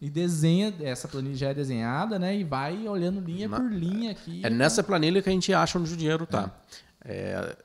e 0.00 0.10
desenha, 0.10 0.74
essa 0.80 1.06
planilha 1.06 1.36
já 1.36 1.48
é 1.50 1.54
desenhada, 1.54 2.18
né? 2.18 2.36
E 2.36 2.42
vai 2.42 2.88
olhando 2.88 3.20
linha 3.20 3.48
Na- 3.48 3.58
por 3.58 3.70
linha 3.70 4.10
aqui. 4.10 4.40
É 4.42 4.50
nessa 4.50 4.82
planilha 4.82 5.22
que 5.22 5.28
a 5.28 5.32
gente 5.32 5.52
acha 5.54 5.78
onde 5.78 5.92
o 5.92 5.96
dinheiro 5.96 6.26
tá. 6.26 6.50
É, 7.04 7.56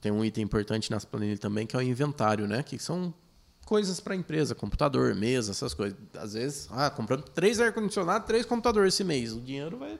tem 0.00 0.10
um 0.10 0.24
item 0.24 0.44
importante 0.44 0.90
nessa 0.90 1.06
planilha 1.06 1.38
também, 1.38 1.66
que 1.66 1.76
é 1.76 1.78
o 1.78 1.82
inventário, 1.82 2.48
né? 2.48 2.62
Que 2.62 2.78
são 2.78 3.14
coisas 3.64 4.00
para 4.00 4.14
a 4.14 4.16
empresa, 4.16 4.54
computador, 4.54 5.14
mesa, 5.14 5.52
essas 5.52 5.74
coisas. 5.74 5.96
Às 6.18 6.34
vezes, 6.34 6.68
ah, 6.70 6.90
comprando 6.90 7.22
três 7.22 7.60
ar-condicionado, 7.60 8.26
três 8.26 8.44
computadores 8.44 8.94
esse 8.94 9.04
mês. 9.04 9.32
O 9.32 9.40
dinheiro 9.40 9.78
vai 9.78 9.98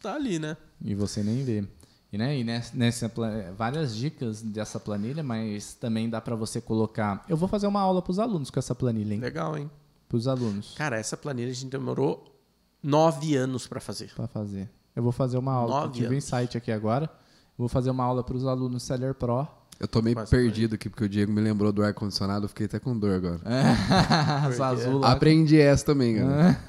tá 0.00 0.14
ali, 0.14 0.38
né? 0.38 0.56
E 0.82 0.94
você 0.94 1.22
nem 1.22 1.44
vê. 1.44 1.64
E, 2.12 2.18
né, 2.18 2.36
e 2.38 2.42
nessa, 2.42 2.76
nessa 2.76 3.12
várias 3.56 3.94
dicas 3.94 4.42
dessa 4.42 4.80
planilha, 4.80 5.22
mas 5.22 5.74
também 5.74 6.10
dá 6.10 6.20
para 6.20 6.34
você 6.34 6.60
colocar. 6.60 7.24
Eu 7.28 7.36
vou 7.36 7.48
fazer 7.48 7.66
uma 7.68 7.80
aula 7.80 8.02
para 8.02 8.10
os 8.10 8.18
alunos 8.18 8.50
com 8.50 8.58
essa 8.58 8.74
planilha, 8.74 9.14
hein? 9.14 9.20
Legal, 9.20 9.56
hein? 9.56 9.70
Para 10.08 10.16
os 10.16 10.26
alunos 10.26 10.74
Cara, 10.76 10.98
essa 10.98 11.16
planilha 11.16 11.50
a 11.50 11.54
gente 11.54 11.70
demorou 11.70 12.34
nove 12.82 13.36
anos 13.36 13.68
para 13.68 13.78
fazer. 13.80 14.12
para 14.12 14.26
fazer. 14.26 14.68
Eu 14.96 15.04
vou 15.04 15.12
fazer 15.12 15.38
uma 15.38 15.52
aula. 15.52 15.72
Eu 15.72 15.80
Nove 15.82 15.92
tive 15.94 16.06
um 16.06 16.10
anos. 16.10 16.24
insight 16.24 16.58
aqui 16.58 16.72
agora. 16.72 17.08
Vou 17.56 17.68
fazer 17.68 17.90
uma 17.90 18.02
aula 18.02 18.24
para 18.24 18.36
os 18.36 18.44
alunos 18.44 18.82
Seller 18.82 19.14
Pro. 19.14 19.46
Eu 19.80 19.88
tô 19.88 20.02
meio 20.02 20.14
Faz 20.14 20.28
perdido 20.28 20.74
aqui, 20.74 20.90
porque 20.90 21.04
o 21.04 21.08
Diego 21.08 21.32
me 21.32 21.40
lembrou 21.40 21.72
do 21.72 21.82
ar-condicionado, 21.82 22.44
eu 22.44 22.48
fiquei 22.50 22.66
até 22.66 22.78
com 22.78 22.96
dor 22.98 23.14
agora. 23.14 23.40
Essa 24.46 24.66
azul 24.66 24.98
lá. 24.98 25.12
Aprendi 25.12 25.58
essa 25.58 25.86
também, 25.86 26.16
cara. 26.16 26.60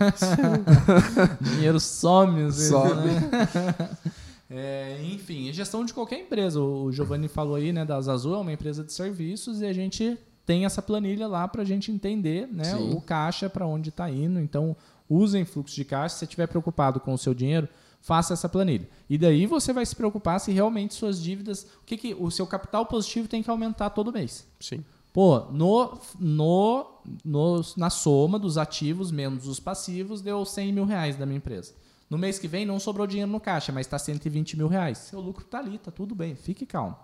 Dinheiro 1.41 1.77
some, 1.77 2.43
às 2.43 2.55
vezes, 2.55 2.69
Some. 2.69 3.05
né? 3.05 3.89
É, 4.53 5.01
enfim, 5.05 5.47
e 5.47 5.53
gestão 5.53 5.85
de 5.85 5.93
qualquer 5.93 6.19
empresa. 6.19 6.59
O 6.59 6.91
Giovanni 6.91 7.29
falou 7.29 7.55
aí, 7.55 7.71
né, 7.71 7.85
das 7.85 8.09
Azul, 8.09 8.35
é 8.35 8.37
uma 8.39 8.51
empresa 8.51 8.83
de 8.83 8.91
serviços 8.91 9.61
e 9.61 9.65
a 9.65 9.71
gente 9.71 10.17
tem 10.45 10.65
essa 10.65 10.81
planilha 10.81 11.25
lá 11.25 11.47
para 11.47 11.61
a 11.61 11.65
gente 11.65 11.89
entender, 11.89 12.49
né, 12.51 12.65
Sim. 12.65 12.91
o 12.91 12.99
caixa 12.99 13.49
para 13.49 13.65
onde 13.65 13.87
está 13.87 14.09
indo. 14.09 14.41
Então, 14.41 14.75
usem 15.09 15.45
fluxo 15.45 15.73
de 15.73 15.85
caixa. 15.85 16.15
Se 16.15 16.19
você 16.19 16.25
estiver 16.25 16.47
preocupado 16.47 16.99
com 16.99 17.13
o 17.13 17.17
seu 17.17 17.33
dinheiro, 17.33 17.69
faça 18.01 18.33
essa 18.33 18.49
planilha. 18.49 18.89
E 19.09 19.17
daí 19.17 19.45
você 19.45 19.71
vai 19.71 19.85
se 19.85 19.95
preocupar 19.95 20.39
se 20.39 20.51
realmente 20.51 20.93
suas 20.93 21.21
dívidas, 21.21 21.63
o 21.81 21.85
que, 21.85 21.95
que 21.97 22.13
o 22.13 22.29
seu 22.31 22.45
capital 22.47 22.85
positivo 22.85 23.27
tem 23.27 23.41
que 23.43 23.49
aumentar 23.49 23.91
todo 23.91 24.11
mês. 24.11 24.45
Sim. 24.59 24.83
Pô, 25.13 25.39
no, 25.51 25.97
no, 26.19 26.87
no- 27.23 27.61
na 27.77 27.89
soma 27.89 28.39
dos 28.39 28.57
ativos 28.57 29.11
menos 29.11 29.45
os 29.47 29.59
passivos, 29.59 30.21
deu 30.21 30.43
100 30.45 30.71
mil 30.73 30.85
reais 30.85 31.15
da 31.17 31.25
minha 31.25 31.37
empresa. 31.37 31.73
No 32.09 32.17
mês 32.17 32.39
que 32.39 32.47
vem 32.47 32.65
não 32.65 32.79
sobrou 32.79 33.05
dinheiro 33.07 33.31
no 33.31 33.39
caixa, 33.39 33.71
mas 33.71 33.85
está 33.85 33.97
120 33.99 34.57
mil 34.57 34.67
reais. 34.67 34.97
Seu 34.97 35.19
lucro 35.19 35.43
está 35.45 35.59
ali, 35.59 35.77
tá 35.77 35.91
tudo 35.91 36.13
bem, 36.15 36.35
fique 36.35 36.65
calmo. 36.65 36.95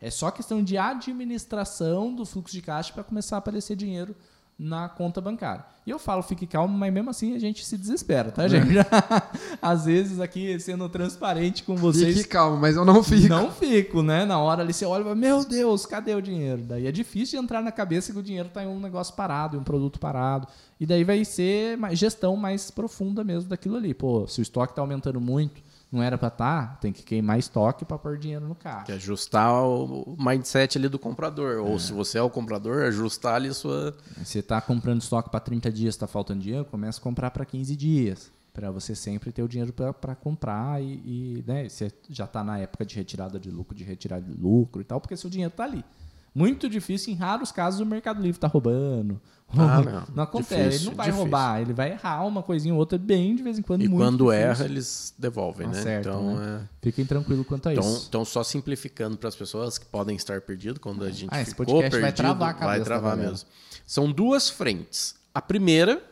É 0.00 0.10
só 0.10 0.30
questão 0.30 0.62
de 0.62 0.76
administração 0.76 2.14
do 2.14 2.24
fluxo 2.26 2.52
de 2.52 2.62
caixa 2.62 2.92
para 2.92 3.04
começar 3.04 3.36
a 3.36 3.38
aparecer 3.38 3.76
dinheiro 3.76 4.14
na 4.58 4.88
conta 4.88 5.20
bancária. 5.20 5.64
E 5.86 5.90
eu 5.90 5.98
falo, 5.98 6.22
fique 6.22 6.46
calmo, 6.46 6.76
mas 6.76 6.92
mesmo 6.92 7.10
assim 7.10 7.36
a 7.36 7.38
gente 7.38 7.64
se 7.64 7.76
desespera, 7.76 8.32
tá, 8.32 8.48
gente? 8.48 8.66
Às 9.60 9.84
vezes 9.84 10.18
aqui 10.18 10.58
sendo 10.58 10.88
transparente 10.88 11.62
com 11.62 11.76
vocês. 11.76 12.16
Fique 12.16 12.28
calmo, 12.28 12.56
mas 12.56 12.74
eu 12.74 12.84
não 12.84 13.02
fico. 13.04 13.28
Não 13.28 13.52
fico, 13.52 14.02
né? 14.02 14.24
Na 14.24 14.38
hora 14.38 14.62
ali 14.62 14.72
você 14.72 14.84
olha 14.84 15.02
e 15.02 15.04
fala, 15.04 15.14
meu 15.14 15.44
Deus, 15.44 15.84
cadê 15.84 16.14
o 16.14 16.22
dinheiro? 16.22 16.62
Daí 16.62 16.86
é 16.86 16.92
difícil 16.92 17.38
de 17.38 17.44
entrar 17.44 17.62
na 17.62 17.70
cabeça 17.70 18.12
que 18.12 18.18
o 18.18 18.22
dinheiro 18.22 18.48
está 18.48 18.64
em 18.64 18.66
um 18.66 18.80
negócio 18.80 19.14
parado, 19.14 19.56
em 19.56 19.60
um 19.60 19.64
produto 19.64 20.00
parado. 20.00 20.48
E 20.80 20.86
daí 20.86 21.04
vai 21.04 21.24
ser 21.24 21.78
gestão 21.92 22.34
mais 22.34 22.70
profunda 22.70 23.22
mesmo 23.22 23.48
daquilo 23.48 23.76
ali. 23.76 23.92
Pô, 23.94 24.26
se 24.26 24.40
o 24.40 24.42
estoque 24.42 24.72
está 24.72 24.82
aumentando 24.82 25.20
muito, 25.20 25.62
não 25.96 26.02
era 26.02 26.16
para 26.18 26.28
estar, 26.28 26.78
tem 26.80 26.92
que 26.92 27.02
queimar 27.02 27.38
estoque 27.38 27.84
para 27.84 27.98
pôr 27.98 28.18
dinheiro 28.18 28.46
no 28.46 28.54
Que 28.54 28.62
caixa. 28.64 28.92
ajustar 28.94 29.52
o 29.64 30.16
mindset 30.18 30.78
ali 30.78 30.88
do 30.88 30.98
comprador. 30.98 31.58
Ou 31.64 31.78
se 31.78 31.92
você 31.92 32.18
é 32.18 32.22
o 32.22 32.30
comprador, 32.30 32.82
ajustar 32.84 33.34
ali 33.36 33.52
sua. 33.52 33.96
Você 34.22 34.40
está 34.40 34.60
comprando 34.60 35.00
estoque 35.00 35.30
para 35.30 35.40
30 35.40 35.72
dias, 35.72 35.94
está 35.94 36.06
faltando 36.06 36.40
dinheiro, 36.42 36.64
começa 36.64 37.00
a 37.00 37.02
comprar 37.02 37.30
para 37.30 37.44
15 37.44 37.74
dias. 37.74 38.30
Para 38.52 38.70
você 38.70 38.94
sempre 38.94 39.32
ter 39.32 39.42
o 39.42 39.48
dinheiro 39.48 39.72
para 39.72 40.14
comprar 40.14 40.82
e, 40.82 40.86
e, 41.04 41.44
né, 41.46 41.68
você 41.68 41.92
já 42.08 42.24
está 42.24 42.42
na 42.42 42.58
época 42.58 42.86
de 42.86 42.94
retirada 42.96 43.38
de 43.38 43.50
lucro, 43.50 43.76
de 43.76 43.84
retirada 43.84 44.22
de 44.22 44.32
lucro 44.32 44.80
e 44.80 44.84
tal, 44.84 44.98
porque 44.98 45.14
seu 45.14 45.28
dinheiro 45.28 45.50
está 45.50 45.64
ali. 45.64 45.84
Muito 46.36 46.68
difícil, 46.68 47.14
em 47.14 47.16
raros 47.16 47.50
casos, 47.50 47.80
o 47.80 47.86
Mercado 47.86 48.20
Livre 48.20 48.36
está 48.36 48.46
roubando. 48.46 49.18
Ah, 49.48 49.80
não. 49.80 50.04
não 50.14 50.22
acontece, 50.24 50.64
Difícil, 50.64 50.80
ele 50.80 50.90
não 50.90 50.94
vai 50.94 51.06
difícil. 51.06 51.24
roubar, 51.24 51.60
ele 51.62 51.72
vai 51.72 51.92
errar 51.92 52.26
uma 52.26 52.42
coisinha 52.42 52.74
ou 52.74 52.80
outra 52.80 52.98
bem 52.98 53.34
de 53.34 53.42
vez 53.42 53.58
em 53.58 53.62
quando. 53.62 53.80
E 53.82 53.88
quando 53.88 54.26
difícil. 54.26 54.32
erra, 54.32 54.64
eles 54.66 55.14
devolvem, 55.16 55.66
né? 55.66 55.78
Acertam, 55.78 56.32
então, 56.32 56.36
né? 56.36 56.60
é... 56.62 56.68
Fiquem 56.82 57.06
tranquilos 57.06 57.46
quanto 57.46 57.70
a 57.70 57.72
Então, 57.72 57.90
isso. 57.90 58.06
então, 58.06 58.22
só 58.22 58.44
simplificando 58.44 59.16
para 59.16 59.30
as 59.30 59.34
pessoas 59.34 59.78
que 59.78 59.86
podem 59.86 60.14
estar 60.14 60.42
perdidas, 60.42 60.76
quando 60.76 61.04
a 61.04 61.10
gente 61.10 61.30
Ah, 61.32 61.40
esse 61.40 61.52
ficou 61.52 61.64
podcast 61.64 61.90
vai 61.90 62.00
perdido, 62.00 62.16
travar 62.16 62.50
a 62.50 62.54
cabeça 62.54 62.76
vai 62.76 62.84
travar 62.84 63.16
mesmo. 63.16 63.48
São 63.86 64.12
duas 64.12 64.50
frentes. 64.50 65.14
A 65.32 65.40
primeira 65.40 66.02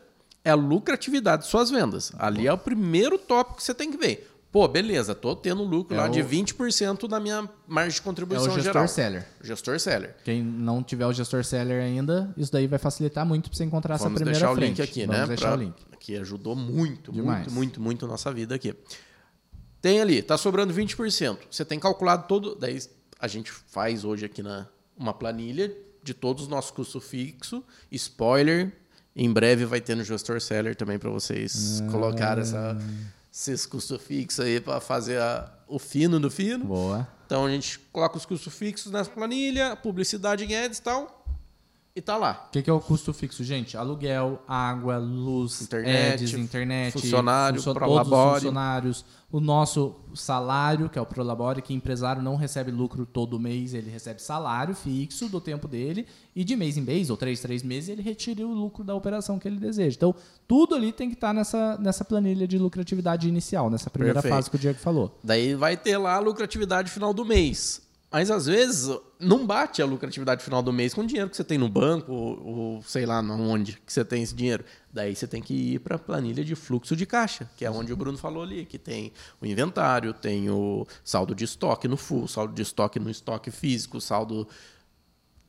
é 0.43 0.49
a 0.49 0.55
lucratividade 0.55 1.43
de 1.43 1.49
suas 1.49 1.69
vendas. 1.69 2.11
Ali 2.17 2.47
é 2.47 2.53
o 2.53 2.57
primeiro 2.57 3.19
tópico 3.19 3.57
que 3.57 3.63
você 3.63 3.75
tem 3.75 3.91
que 3.91 3.97
ver. 3.97 4.34
Pô, 4.55 4.69
beleza, 4.69 5.13
tô 5.13 5.35
tendo 5.35 5.63
lucro 5.65 5.93
É 5.93 5.99
lá 5.99 6.05
o- 6.07 6.09
de 6.09 6.21
20% 6.23 7.09
da 7.09 7.19
minha 7.19 7.49
margem 7.67 7.91
de 7.95 7.99
É 7.99 8.03
contribuição 8.03 8.45
o 8.47 8.55
gestor 8.55 8.63
geral. 8.63 8.87
seller. 8.87 9.27
Gestor 9.43 9.79
seller. 9.81 10.15
Quem 10.23 10.41
não 10.41 10.81
tiver 10.81 11.05
o 11.05 11.11
gestor 11.11 11.43
seller 11.43 11.83
ainda, 11.83 12.33
isso 12.37 12.53
daí 12.53 12.65
vai 12.65 12.79
facilitar 12.79 13.25
muito 13.25 13.49
para 13.49 13.57
você 13.57 13.65
encontrar 13.65 13.95
essa 13.95 14.05
Vamos 14.05 14.15
primeira 14.21 14.39
deixar 14.39 14.53
o 14.53 14.55
link 14.57 14.81
aqui, 14.81 15.05
Vamos 15.05 15.21
né? 15.23 15.27
deixar 15.27 15.47
pra- 15.49 15.57
o 15.57 15.59
link. 15.61 15.75
Que 15.99 16.15
ajudou 16.15 16.55
muito, 16.55 17.11
Demais. 17.11 17.39
muito, 17.39 17.51
muito, 17.53 17.81
muito 17.81 18.07
nossa 18.07 18.31
vida 18.31 18.55
aqui. 18.55 18.73
Tem 19.81 19.99
ali, 19.99 20.21
tá 20.21 20.37
sobrando 20.37 20.73
20%. 20.73 21.39
Você 21.51 21.65
tem 21.65 21.77
calculado 21.77 22.25
todo. 22.25 22.55
Daí 22.55 22.79
a 23.19 23.27
gente 23.27 23.51
faz 23.51 24.05
hoje 24.05 24.23
aqui 24.25 24.41
na 24.41 24.67
uma 24.97 25.13
planilha 25.13 25.69
de 26.01 26.13
todos 26.13 26.43
os 26.43 26.47
nossos 26.47 26.71
custos 26.71 27.03
fixos. 27.03 27.61
Spoiler, 27.91 28.71
em 29.13 29.29
breve 29.33 29.65
vai 29.65 29.81
ter 29.81 29.95
no 29.95 30.03
gestor 30.05 30.39
seller 30.39 30.77
também 30.77 30.97
para 30.97 31.09
vocês 31.09 31.81
Ah. 31.81 31.91
colocar 31.91 32.37
essa, 32.39 32.77
esses 33.35 33.65
custos 33.65 34.01
fixos 34.01 34.45
aí 34.45 34.61
para 34.61 34.79
fazer 34.79 35.19
a- 35.19 35.51
o 35.67 35.77
fino 35.77 36.19
do 36.19 36.31
fino. 36.31 36.63
Boa. 36.65 37.07
Então 37.25 37.45
a 37.45 37.49
gente 37.49 37.79
coloca 37.91 38.15
os 38.17 38.25
custos 38.25 38.53
fixos 38.53 38.91
nessa 38.91 39.09
planilha, 39.09 39.75
publicidade 39.75 40.45
em 40.45 40.55
ads 40.55 40.77
e 40.77 40.81
tal, 40.81 41.24
e 41.95 42.01
tá 42.01 42.17
lá. 42.17 42.45
O 42.47 42.51
que, 42.51 42.61
que 42.61 42.69
é 42.69 42.73
o 42.73 42.79
custo 42.81 43.13
fixo, 43.13 43.41
gente? 43.43 43.77
Aluguel, 43.77 44.41
água, 44.47 44.97
luz, 44.97 45.61
Internet, 45.61 46.23
ads, 46.23 46.33
internet, 46.33 46.91
funcionário, 46.93 47.61
funcio- 47.61 47.73
todos 47.79 48.11
os 48.11 48.33
funcionários, 48.33 49.05
o 49.31 49.39
nosso 49.39 49.95
salário, 50.13 50.89
que 50.89 50.99
é 50.99 51.01
o 51.01 51.05
Prolabore, 51.05 51.61
que 51.61 51.73
empresário 51.73 52.21
não 52.21 52.35
recebe 52.35 52.69
lucro 52.69 53.05
todo 53.05 53.39
mês, 53.39 53.73
ele 53.73 53.89
recebe 53.89 54.21
salário 54.21 54.75
fixo 54.75 55.29
do 55.29 55.39
tempo 55.39 55.67
dele 55.69 56.05
e 56.35 56.43
de 56.43 56.55
mês 56.57 56.75
em 56.77 56.81
mês, 56.81 57.09
ou 57.09 57.15
três, 57.15 57.39
três 57.39 57.63
meses, 57.63 57.87
ele 57.89 58.01
retira 58.01 58.45
o 58.45 58.53
lucro 58.53 58.83
da 58.83 58.93
operação 58.93 59.39
que 59.39 59.47
ele 59.47 59.57
deseja. 59.57 59.95
Então, 59.95 60.13
tudo 60.45 60.75
ali 60.75 60.91
tem 60.91 61.07
que 61.09 61.15
estar 61.15 61.33
nessa, 61.33 61.77
nessa 61.77 62.03
planilha 62.03 62.45
de 62.47 62.57
lucratividade 62.57 63.27
inicial, 63.29 63.69
nessa 63.69 63.89
primeira 63.89 64.15
Perfeito. 64.21 64.35
fase 64.35 64.49
que 64.49 64.55
o 64.57 64.59
Diego 64.59 64.79
falou. 64.79 65.17
Daí 65.23 65.55
vai 65.55 65.77
ter 65.77 65.97
lá 65.97 66.15
a 66.15 66.19
lucratividade 66.19 66.91
final 66.91 67.13
do 67.13 67.23
mês. 67.25 67.84
Mas 68.15 68.31
às 68.31 68.45
vezes 68.45 68.89
não 69.19 69.45
bate 69.45 69.81
a 69.81 69.85
lucratividade 69.85 70.41
final 70.41 70.63
do 70.63 70.71
mês 70.71 70.93
com 70.93 71.01
o 71.01 71.05
dinheiro 71.05 71.29
que 71.29 71.35
você 71.35 71.43
tem 71.43 71.57
no 71.57 71.67
banco, 71.67 72.13
ou, 72.13 72.47
ou 72.47 72.81
sei 72.81 73.05
lá 73.05 73.19
onde 73.19 73.73
que 73.85 73.91
você 73.91 74.05
tem 74.05 74.23
esse 74.23 74.33
dinheiro. 74.33 74.63
Daí 74.89 75.13
você 75.13 75.27
tem 75.27 75.41
que 75.41 75.53
ir 75.53 75.79
para 75.79 75.97
a 75.97 75.99
planilha 75.99 76.41
de 76.41 76.55
fluxo 76.55 76.95
de 76.95 77.05
caixa, 77.05 77.49
que 77.57 77.65
é 77.65 77.69
onde 77.69 77.91
o 77.91 77.97
Bruno 77.97 78.17
falou 78.17 78.41
ali, 78.41 78.63
que 78.63 78.79
tem 78.79 79.11
o 79.41 79.45
inventário, 79.45 80.13
tem 80.13 80.49
o 80.49 80.87
saldo 81.03 81.35
de 81.35 81.43
estoque 81.43 81.89
no 81.89 81.97
full, 81.97 82.25
saldo 82.25 82.53
de 82.53 82.61
estoque 82.61 82.99
no 83.01 83.09
estoque 83.09 83.51
físico, 83.51 83.99
saldo 83.99 84.47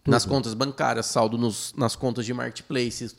nas 0.05 0.27
contas 0.27 0.53
bancárias, 0.53 1.07
saldo 1.07 1.39
nos- 1.39 1.73
nas 1.77 1.95
contas 1.95 2.27
de 2.27 2.35
marketplaces, 2.35 3.15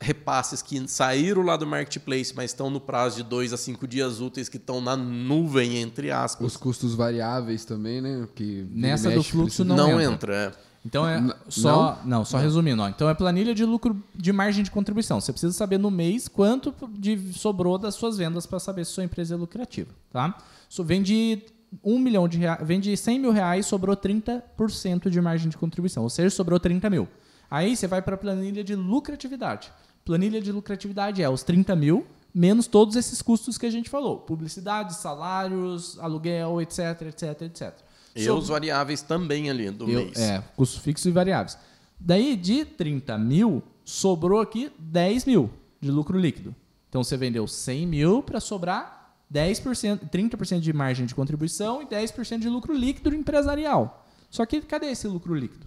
repasses 0.00 0.60
que 0.62 0.86
saíram 0.88 1.42
lá 1.42 1.56
do 1.56 1.66
marketplace, 1.66 2.32
mas 2.34 2.50
estão 2.50 2.68
no 2.68 2.80
prazo 2.80 3.16
de 3.16 3.22
dois 3.22 3.52
a 3.52 3.56
cinco 3.56 3.86
dias 3.86 4.20
úteis, 4.20 4.48
que 4.48 4.56
estão 4.56 4.80
na 4.80 4.96
nuvem, 4.96 5.78
entre 5.78 6.10
aspas. 6.10 6.46
Os 6.46 6.56
custos 6.56 6.94
variáveis 6.94 7.64
também, 7.64 8.00
né? 8.00 8.28
Que 8.34 8.66
Nessa 8.70 9.10
do 9.10 9.22
fluxo 9.22 9.64
não 9.64 9.76
não, 9.76 10.00
entra. 10.00 10.12
entra. 10.12 10.34
é. 10.62 10.66
Então 10.86 11.06
é 11.06 11.20
só. 11.48 12.00
Não, 12.04 12.24
só 12.24 12.38
resumindo. 12.38 12.80
Ó. 12.80 12.88
Então 12.88 13.10
é 13.10 13.14
planilha 13.14 13.52
de 13.52 13.64
lucro 13.64 14.00
de 14.14 14.32
margem 14.32 14.62
de 14.62 14.70
contribuição. 14.70 15.20
Você 15.20 15.32
precisa 15.32 15.52
saber 15.52 15.78
no 15.78 15.90
mês 15.90 16.28
quanto 16.28 16.72
de, 16.90 17.32
sobrou 17.32 17.76
das 17.76 17.96
suas 17.96 18.16
vendas 18.16 18.46
para 18.46 18.60
saber 18.60 18.84
se 18.84 18.92
sua 18.92 19.02
empresa 19.02 19.34
é 19.34 19.36
lucrativa. 19.36 19.90
Tá? 20.12 20.38
So, 20.68 20.84
vende 20.84 21.42
um 21.82 21.98
milhão 21.98 22.28
de 22.28 22.38
reais, 22.38 22.60
vende 22.62 22.96
100 22.96 23.18
mil 23.18 23.32
reais, 23.32 23.66
sobrou 23.66 23.96
30% 23.96 25.10
de 25.10 25.20
margem 25.20 25.48
de 25.48 25.56
contribuição. 25.56 26.04
Ou 26.04 26.10
seja, 26.10 26.30
sobrou 26.30 26.60
30 26.60 26.88
mil. 26.88 27.08
Aí 27.50 27.76
você 27.76 27.88
vai 27.88 28.00
para 28.00 28.14
a 28.14 28.18
planilha 28.18 28.62
de 28.62 28.76
lucratividade. 28.76 29.72
Planilha 30.06 30.40
de 30.40 30.52
lucratividade 30.52 31.20
é 31.20 31.28
os 31.28 31.42
30 31.42 31.74
mil 31.76 32.06
menos 32.32 32.66
todos 32.66 32.94
esses 32.96 33.20
custos 33.20 33.58
que 33.58 33.66
a 33.66 33.70
gente 33.70 33.90
falou. 33.90 34.18
Publicidade, 34.20 34.94
salários, 34.94 35.98
aluguel, 35.98 36.60
etc, 36.62 37.02
etc, 37.08 37.42
etc. 37.42 37.74
E 38.14 38.24
Sob- 38.24 38.38
os 38.40 38.48
variáveis 38.48 39.02
também 39.02 39.50
ali 39.50 39.68
do 39.70 39.90
eu- 39.90 40.04
mês. 40.04 40.16
É, 40.18 40.42
custos 40.56 40.78
fixos 40.80 41.06
e 41.06 41.10
variáveis. 41.10 41.58
Daí, 41.98 42.36
de 42.36 42.64
30 42.64 43.18
mil, 43.18 43.62
sobrou 43.84 44.40
aqui 44.40 44.70
10 44.78 45.24
mil 45.24 45.50
de 45.80 45.90
lucro 45.90 46.16
líquido. 46.18 46.54
Então, 46.88 47.02
você 47.02 47.16
vendeu 47.16 47.48
100 47.48 47.86
mil 47.86 48.22
para 48.22 48.38
sobrar 48.38 49.16
10%, 49.28 50.06
30% 50.08 50.60
de 50.60 50.72
margem 50.72 51.04
de 51.04 51.14
contribuição 51.16 51.82
e 51.82 51.86
10% 51.86 52.38
de 52.38 52.48
lucro 52.48 52.72
líquido 52.72 53.12
empresarial. 53.12 54.06
Só 54.30 54.46
que 54.46 54.60
cadê 54.60 54.86
esse 54.86 55.08
lucro 55.08 55.34
líquido? 55.34 55.66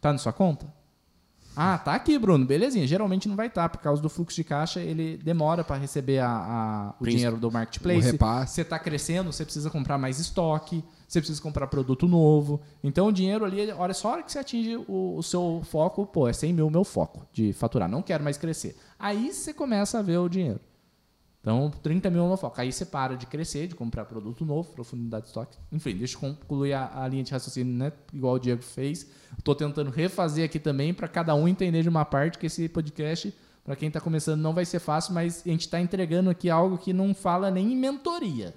Tá 0.00 0.10
na 0.10 0.18
sua 0.18 0.32
conta? 0.32 0.66
Ah, 1.56 1.78
tá 1.78 1.94
aqui, 1.94 2.18
Bruno. 2.18 2.44
Belezinha. 2.44 2.86
Geralmente 2.86 3.28
não 3.28 3.36
vai 3.36 3.46
estar, 3.46 3.68
por 3.68 3.80
causa 3.80 4.00
do 4.02 4.08
fluxo 4.08 4.34
de 4.36 4.44
caixa, 4.44 4.80
ele 4.80 5.16
demora 5.16 5.62
para 5.62 5.76
receber 5.76 6.18
a, 6.18 6.28
a- 6.28 6.94
o 7.00 7.04
dinheiro 7.06 7.36
do 7.36 7.50
marketplace. 7.50 7.98
O 8.08 8.12
repasse. 8.12 8.54
Você 8.54 8.60
está 8.62 8.78
crescendo, 8.78 9.32
você 9.32 9.44
precisa 9.44 9.70
comprar 9.70 9.96
mais 9.98 10.18
estoque, 10.18 10.84
você 11.06 11.20
precisa 11.20 11.40
comprar 11.40 11.66
produto 11.66 12.08
novo. 12.08 12.60
Então 12.82 13.06
o 13.08 13.12
dinheiro 13.12 13.44
ali, 13.44 13.70
olha 13.72 13.94
só 13.94 14.08
a 14.08 14.12
hora 14.12 14.22
que 14.22 14.32
você 14.32 14.38
atinge 14.38 14.76
o, 14.88 15.16
o 15.16 15.22
seu 15.22 15.62
foco, 15.64 16.04
pô, 16.06 16.26
é 16.28 16.32
100 16.32 16.52
mil 16.52 16.66
o 16.66 16.70
meu 16.70 16.84
foco 16.84 17.26
de 17.32 17.52
faturar, 17.52 17.88
não 17.88 18.02
quero 18.02 18.24
mais 18.24 18.36
crescer. 18.36 18.76
Aí 18.98 19.32
você 19.32 19.52
começa 19.54 19.98
a 19.98 20.02
ver 20.02 20.18
o 20.18 20.28
dinheiro. 20.28 20.60
Então, 21.44 21.70
30 21.82 22.08
mil 22.08 22.22
é 22.22 22.24
o 22.24 22.28
meu 22.28 22.38
foco. 22.38 22.58
Aí 22.58 22.72
você 22.72 22.86
para 22.86 23.18
de 23.18 23.26
crescer, 23.26 23.66
de 23.66 23.74
comprar 23.74 24.06
produto 24.06 24.46
novo, 24.46 24.72
profundidade 24.72 25.24
de 25.24 25.28
estoque. 25.28 25.58
Enfim, 25.70 25.94
deixa 25.94 26.16
eu 26.16 26.20
concluir 26.20 26.72
a, 26.72 27.02
a 27.04 27.06
linha 27.06 27.22
de 27.22 27.30
raciocínio, 27.30 27.70
né? 27.70 27.92
Igual 28.14 28.36
o 28.36 28.38
Diego 28.38 28.62
fez. 28.62 29.10
Estou 29.38 29.54
tentando 29.54 29.90
refazer 29.90 30.46
aqui 30.46 30.58
também 30.58 30.94
para 30.94 31.06
cada 31.06 31.34
um 31.34 31.46
entender 31.46 31.82
de 31.82 31.88
uma 31.90 32.02
parte 32.02 32.38
que 32.38 32.46
esse 32.46 32.66
podcast, 32.66 33.34
para 33.62 33.76
quem 33.76 33.88
está 33.88 34.00
começando, 34.00 34.40
não 34.40 34.54
vai 34.54 34.64
ser 34.64 34.78
fácil, 34.78 35.12
mas 35.12 35.42
a 35.44 35.50
gente 35.50 35.60
está 35.60 35.78
entregando 35.78 36.30
aqui 36.30 36.48
algo 36.48 36.78
que 36.78 36.94
não 36.94 37.14
fala 37.14 37.50
nem 37.50 37.74
em 37.74 37.76
mentoria. 37.76 38.54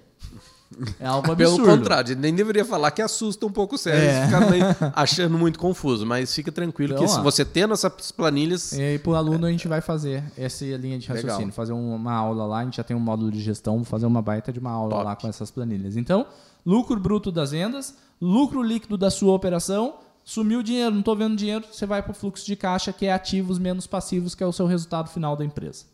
É 1.00 1.06
algo 1.06 1.32
absurdo. 1.32 1.64
Pelo 1.64 1.76
contrário, 1.78 2.14
nem 2.16 2.34
deveria 2.34 2.64
falar 2.64 2.90
que 2.90 3.00
assusta 3.00 3.46
um 3.46 3.50
pouco 3.50 3.74
o 3.76 3.78
Sérgio, 3.78 4.08
É. 4.08 4.26
fica 4.26 4.92
achando 4.94 5.38
muito 5.38 5.58
confuso. 5.58 6.04
Mas 6.04 6.34
fica 6.34 6.52
tranquilo 6.52 6.92
Então, 6.92 7.04
que 7.06 7.10
se 7.10 7.20
você 7.20 7.44
tendo 7.44 7.72
essas 7.74 8.12
planilhas, 8.12 8.72
E 8.72 8.80
aí, 8.82 8.98
pro 8.98 9.14
aluno, 9.14 9.46
a 9.46 9.50
gente 9.50 9.66
vai 9.66 9.80
fazer 9.80 10.22
essa 10.36 10.64
linha 10.64 10.98
de 10.98 11.06
raciocínio, 11.08 11.36
Legal. 11.38 11.52
fazer 11.52 11.72
um- 11.72 11.94
uma 11.94 12.12
aula 12.12 12.44
lá. 12.46 12.58
A 12.60 12.64
gente 12.64 12.76
já 12.76 12.84
tem 12.84 12.96
um 12.96 13.00
módulo 13.00 13.30
de 13.30 13.40
gestão, 13.40 13.76
vou 13.76 13.84
fazer 13.84 14.06
uma 14.06 14.20
baita 14.20 14.52
de 14.52 14.58
uma 14.58 14.70
aula 14.70 14.90
Top. 14.90 15.04
lá 15.04 15.16
com 15.16 15.26
essas 15.26 15.50
planilhas. 15.50 15.96
Então, 15.96 16.26
lucro 16.64 16.98
bruto 17.00 17.32
das 17.32 17.50
vendas, 17.52 17.94
lucro 18.20 18.62
líquido 18.62 18.98
da 18.98 19.10
sua 19.10 19.32
operação, 19.32 19.94
sumiu 20.22 20.60
o 20.60 20.62
dinheiro, 20.62 20.90
não 20.92 21.00
estou 21.00 21.16
vendo 21.16 21.34
dinheiro, 21.34 21.64
você 21.72 21.86
vai 21.86 22.02
para 22.02 22.12
o 22.12 22.14
fluxo 22.14 22.44
de 22.44 22.54
caixa, 22.54 22.92
que 22.92 23.06
é 23.06 23.12
ativos 23.12 23.58
menos 23.58 23.86
passivos, 23.86 24.34
que 24.34 24.44
é 24.44 24.46
o 24.46 24.52
seu 24.52 24.66
resultado 24.66 25.08
final 25.08 25.34
da 25.34 25.44
empresa. 25.44 25.84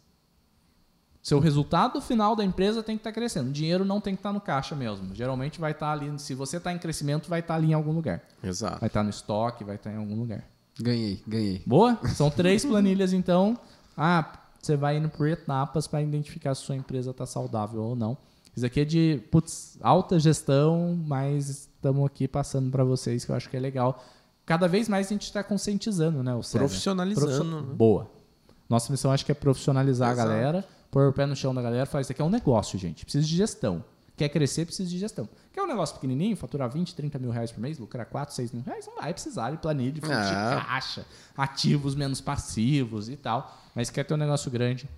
Seu 1.24 1.38
resultado 1.40 2.02
final 2.02 2.36
da 2.36 2.44
empresa 2.44 2.82
tem 2.82 2.96
que 2.96 3.00
estar 3.00 3.10
crescendo. 3.10 3.48
O 3.48 3.52
dinheiro 3.52 3.82
não 3.82 3.98
tem 3.98 4.14
que 4.14 4.20
estar 4.20 4.30
no 4.30 4.42
caixa 4.42 4.74
mesmo. 4.76 5.14
Geralmente 5.14 5.58
vai 5.58 5.72
estar 5.72 5.90
ali, 5.90 6.12
se 6.18 6.34
você 6.34 6.58
está 6.58 6.70
em 6.70 6.76
crescimento, 6.78 7.30
vai 7.30 7.40
estar 7.40 7.54
ali 7.54 7.70
em 7.70 7.72
algum 7.72 7.92
lugar. 7.92 8.22
exato. 8.42 8.78
Vai 8.78 8.88
estar 8.88 9.02
no 9.02 9.08
estoque, 9.08 9.64
vai 9.64 9.76
estar 9.76 9.90
em 9.90 9.96
algum 9.96 10.14
lugar. 10.20 10.44
Ganhei, 10.78 11.22
ganhei. 11.26 11.62
Boa? 11.64 11.98
São 12.14 12.30
três 12.30 12.62
planilhas, 12.66 13.14
então. 13.14 13.58
Ah, 13.96 14.38
você 14.60 14.76
vai 14.76 14.98
indo 14.98 15.08
por 15.08 15.26
etapas 15.26 15.86
para 15.86 16.02
identificar 16.02 16.54
se 16.54 16.60
sua 16.62 16.76
empresa 16.76 17.10
está 17.12 17.24
saudável 17.24 17.80
ou 17.82 17.96
não. 17.96 18.18
Isso 18.54 18.66
aqui 18.66 18.80
é 18.80 18.84
de 18.84 19.22
putz, 19.30 19.78
alta 19.80 20.20
gestão, 20.20 20.94
mas 21.06 21.48
estamos 21.48 22.04
aqui 22.04 22.28
passando 22.28 22.70
para 22.70 22.84
vocês 22.84 23.24
que 23.24 23.30
eu 23.32 23.34
acho 23.34 23.48
que 23.48 23.56
é 23.56 23.60
legal. 23.60 24.04
Cada 24.44 24.68
vez 24.68 24.90
mais 24.90 25.06
a 25.06 25.08
gente 25.08 25.22
está 25.22 25.42
conscientizando, 25.42 26.22
né? 26.22 26.34
O? 26.34 26.40
Profissionalizando, 26.42 27.26
Profissio- 27.26 27.60
né? 27.62 27.74
Boa. 27.74 28.10
Nossa 28.68 28.92
missão 28.92 29.10
acho 29.10 29.24
que 29.24 29.32
é 29.32 29.34
profissionalizar 29.34 30.12
Exato. 30.12 30.28
a 30.28 30.32
galera, 30.34 30.64
pôr 30.94 31.08
o 31.08 31.12
pé 31.12 31.26
no 31.26 31.34
chão 31.34 31.52
da 31.52 31.60
galera, 31.60 31.84
falar 31.86 32.02
isso 32.02 32.12
aqui 32.12 32.22
é 32.22 32.24
um 32.24 32.30
negócio, 32.30 32.78
gente. 32.78 33.04
Precisa 33.04 33.26
de 33.26 33.36
gestão. 33.36 33.84
Quer 34.16 34.28
crescer, 34.28 34.64
precisa 34.64 34.88
de 34.88 34.96
gestão. 34.96 35.28
Quer 35.52 35.60
um 35.60 35.66
negócio 35.66 35.96
pequenininho, 35.96 36.36
faturar 36.36 36.70
20, 36.70 36.94
30 36.94 37.18
mil 37.18 37.30
reais 37.32 37.50
por 37.50 37.60
mês, 37.60 37.78
lucrar 37.80 38.06
4, 38.06 38.32
6 38.32 38.52
mil 38.52 38.62
reais? 38.62 38.86
Não 38.86 38.94
vai 38.94 39.12
precisar 39.12 39.50
de 39.50 39.56
planilha, 39.56 39.90
de 39.90 40.00
fluxo 40.00 40.16
Ah. 40.16 40.54
de 40.60 40.66
caixa, 40.66 41.04
ativos 41.36 41.96
menos 41.96 42.20
passivos 42.20 43.08
e 43.08 43.16
tal. 43.16 43.60
Mas 43.74 43.90
quer 43.90 44.04
ter 44.04 44.14
um 44.14 44.16
negócio 44.16 44.48
grande, 44.52 44.88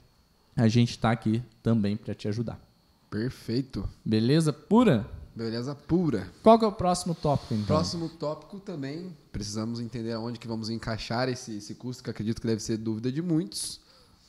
a 0.54 0.68
gente 0.68 0.90
está 0.90 1.10
aqui 1.10 1.42
também 1.62 1.96
para 1.96 2.14
te 2.14 2.28
ajudar. 2.28 2.60
Perfeito. 3.08 3.88
Beleza 4.04 4.52
pura? 4.52 5.06
Beleza 5.34 5.74
pura. 5.74 6.28
Qual 6.42 6.58
que 6.58 6.64
é 6.66 6.68
o 6.68 6.72
próximo 6.72 7.14
tópico, 7.14 7.54
então? 7.54 7.66
Próximo 7.66 8.08
tópico 8.10 8.60
também, 8.60 9.16
precisamos 9.32 9.80
entender 9.80 10.12
aonde 10.12 10.38
que 10.38 10.46
vamos 10.46 10.68
encaixar 10.68 11.28
esse, 11.30 11.56
esse 11.56 11.74
custo, 11.74 12.02
que 12.04 12.10
acredito 12.10 12.38
que 12.40 12.46
deve 12.46 12.60
ser 12.62 12.76
dúvida 12.76 13.10
de 13.10 13.22
muitos, 13.22 13.80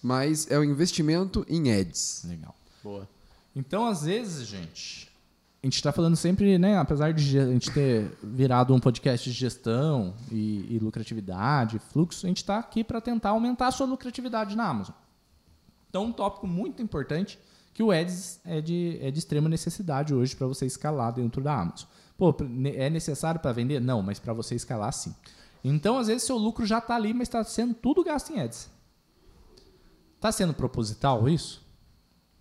mas 0.02 0.50
é 0.50 0.58
o 0.58 0.64
investimento 0.64 1.46
em 1.50 1.72
ads. 1.72 2.24
Legal. 2.28 2.56
Boa. 2.84 3.08
Então, 3.56 3.86
às 3.86 4.04
vezes, 4.04 4.48
gente, 4.48 5.10
a 5.62 5.66
gente 5.66 5.76
está 5.76 5.92
falando 5.92 6.16
sempre, 6.16 6.58
né? 6.60 6.78
Apesar 6.78 7.12
de 7.12 7.40
a 7.40 7.46
gente 7.48 7.72
ter 7.72 8.12
virado 8.22 8.74
um 8.74 8.80
podcast 8.80 9.30
de 9.30 9.36
gestão 9.36 10.14
e, 10.32 10.76
e 10.76 10.80
lucratividade, 10.80 11.80
fluxo, 11.80 12.26
a 12.26 12.30
gente 12.30 12.38
está 12.38 12.60
aqui 12.60 12.84
para 12.84 13.02
tentar 13.02 13.30
aumentar 13.30 13.68
a 13.68 13.72
sua 13.72 13.88
lucratividade 13.88 14.56
na 14.56 14.68
Amazon. 14.68 14.96
Então, 15.90 16.06
um 16.06 16.12
tópico 16.12 16.46
muito 16.46 16.82
importante 16.82 17.40
que 17.74 17.82
o 17.82 17.92
Ads 17.92 18.40
é 18.46 18.62
de, 18.62 19.00
é 19.02 19.10
de 19.10 19.20
extrema 19.20 19.50
necessidade 19.50 20.14
hoje 20.14 20.36
para 20.36 20.48
você 20.48 20.66
escalar 20.66 21.14
dentro 21.14 21.42
da 21.42 21.60
Amazon. 21.60 21.88
Pô, 22.18 22.36
é 22.76 22.90
necessário 22.90 23.40
para 23.40 23.52
vender? 23.52 23.80
Não, 23.80 24.02
mas 24.02 24.20
para 24.20 24.34
você 24.34 24.56
escalar, 24.56 24.92
sim. 24.94 25.14
Então, 25.64 25.98
às 25.98 26.08
vezes, 26.08 26.24
seu 26.24 26.38
lucro 26.38 26.66
já 26.66 26.78
está 26.78 26.96
ali, 26.96 27.14
mas 27.14 27.28
está 27.28 27.44
sendo 27.44 27.74
tudo 27.74 28.04
gasto 28.04 28.32
em 28.32 28.40
Ads. 28.40 28.70
Está 30.18 30.32
sendo 30.32 30.54
proposital 30.54 31.30
isso? 31.30 31.66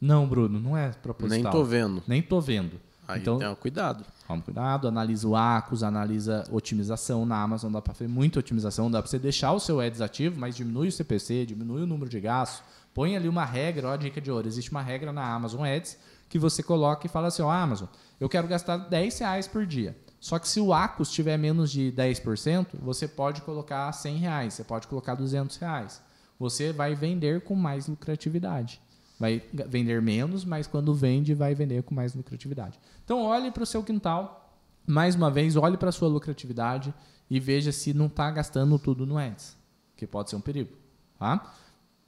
Não, 0.01 0.27
Bruno, 0.27 0.59
não 0.59 0.77
é 0.77 0.91
proposital. 0.91 1.53
Nem 1.53 1.53
tô 1.53 1.65
vendo. 1.65 2.03
Nem 2.07 2.23
tô 2.23 2.41
vendo. 2.41 2.81
Aí 3.09 3.21
então, 3.21 3.39
tem 3.39 3.49
um 3.49 3.55
cuidado. 3.55 4.05
toma 4.27 4.43
cuidado, 4.43 4.89
analisa 4.89 5.29
o 5.29 5.37
ACOS, 5.37 5.83
analisa 5.85 6.45
otimização 6.51 7.25
na 7.25 7.41
Amazon, 7.41 7.73
dá 7.73 7.81
para 7.81 7.95
fazer 7.95 8.09
muita 8.09 8.41
otimização, 8.41 8.91
dá 8.91 9.01
para 9.01 9.09
você 9.09 9.19
deixar 9.19 9.53
o 9.53 9.61
seu 9.61 9.81
ads 9.81 10.01
ativo, 10.01 10.41
mas 10.41 10.57
diminui 10.57 10.89
o 10.89 10.93
CPC, 10.93 11.47
diminui 11.47 11.83
o 11.83 11.87
número 11.87 12.11
de 12.11 12.19
gastos, 12.19 12.65
põe 12.93 13.17
ali 13.17 13.29
uma 13.29 13.45
regra, 13.45 13.89
ó, 13.89 13.93
a 13.93 13.97
dica 13.97 14.21
de 14.21 14.31
ouro, 14.31 14.49
existe 14.49 14.73
uma 14.73 14.83
regra 14.83 15.13
na 15.13 15.25
Amazon 15.25 15.65
Ads 15.65 15.97
que 16.29 16.39
você 16.39 16.63
coloca 16.63 17.07
e 17.07 17.09
fala 17.09 17.29
assim, 17.29 17.43
ó, 17.43 17.51
Amazon, 17.51 17.87
eu 18.19 18.29
quero 18.29 18.49
gastar 18.49 18.77
10 18.77 19.19
reais 19.21 19.47
por 19.47 19.65
dia. 19.65 19.97
Só 20.19 20.41
que 20.41 20.49
se 20.49 20.59
o 20.59 20.73
ACOS 20.73 21.13
tiver 21.13 21.37
menos 21.37 21.71
de 21.71 21.93
10%, 21.93 22.69
você 22.81 23.07
pode 23.07 23.43
colocar 23.43 23.93
100 23.93 24.17
reais, 24.17 24.55
você 24.55 24.65
pode 24.65 24.89
colocar 24.89 25.15
200 25.15 25.57
reais. 25.59 26.03
Você 26.39 26.73
vai 26.73 26.95
vender 26.95 27.43
com 27.43 27.55
mais 27.55 27.87
lucratividade. 27.87 28.81
Vai 29.19 29.43
vender 29.51 30.03
menos, 30.03 30.45
mas 30.45 30.67
quando 30.67 30.95
vende, 30.95 31.35
vai 31.35 31.55
vender 31.55 31.83
com 31.83 31.95
mais 31.95 32.15
lucratividade. 32.15 32.79
Então, 33.05 33.23
olhe 33.23 33.51
para 33.51 33.63
o 33.63 33.67
seu 33.67 33.83
quintal. 33.83 34.55
Mais 34.87 35.15
uma 35.15 35.31
vez, 35.31 35.57
olhe 35.57 35.77
para 35.77 35.89
a 35.89 35.93
sua 35.93 36.09
lucratividade 36.09 36.95
e 37.31 37.41
veja 37.41 37.73
se 37.73 37.95
não 37.95 38.07
está 38.07 38.31
gastando 38.31 38.79
tudo 38.79 39.07
no 39.07 39.19
Ads, 39.19 39.57
que 39.97 40.07
pode 40.07 40.31
ser 40.31 40.37
um 40.37 40.41
perigo. 40.41 40.77
Tá? 41.19 41.53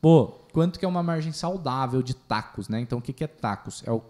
Pô, 0.01 0.29
quanto 0.53 0.79
que 0.79 0.85
é 0.85 0.89
uma 0.89 1.03
margem 1.03 1.33
saudável 1.33 2.03
de 2.03 2.15
tacos, 2.15 2.69
né? 2.69 2.81
Então, 2.81 2.99
o 2.99 3.03
que, 3.03 3.13
que 3.13 3.25
é 3.25 3.27
tacos? 3.27 3.83
É 3.85 3.91
o, 3.91 4.03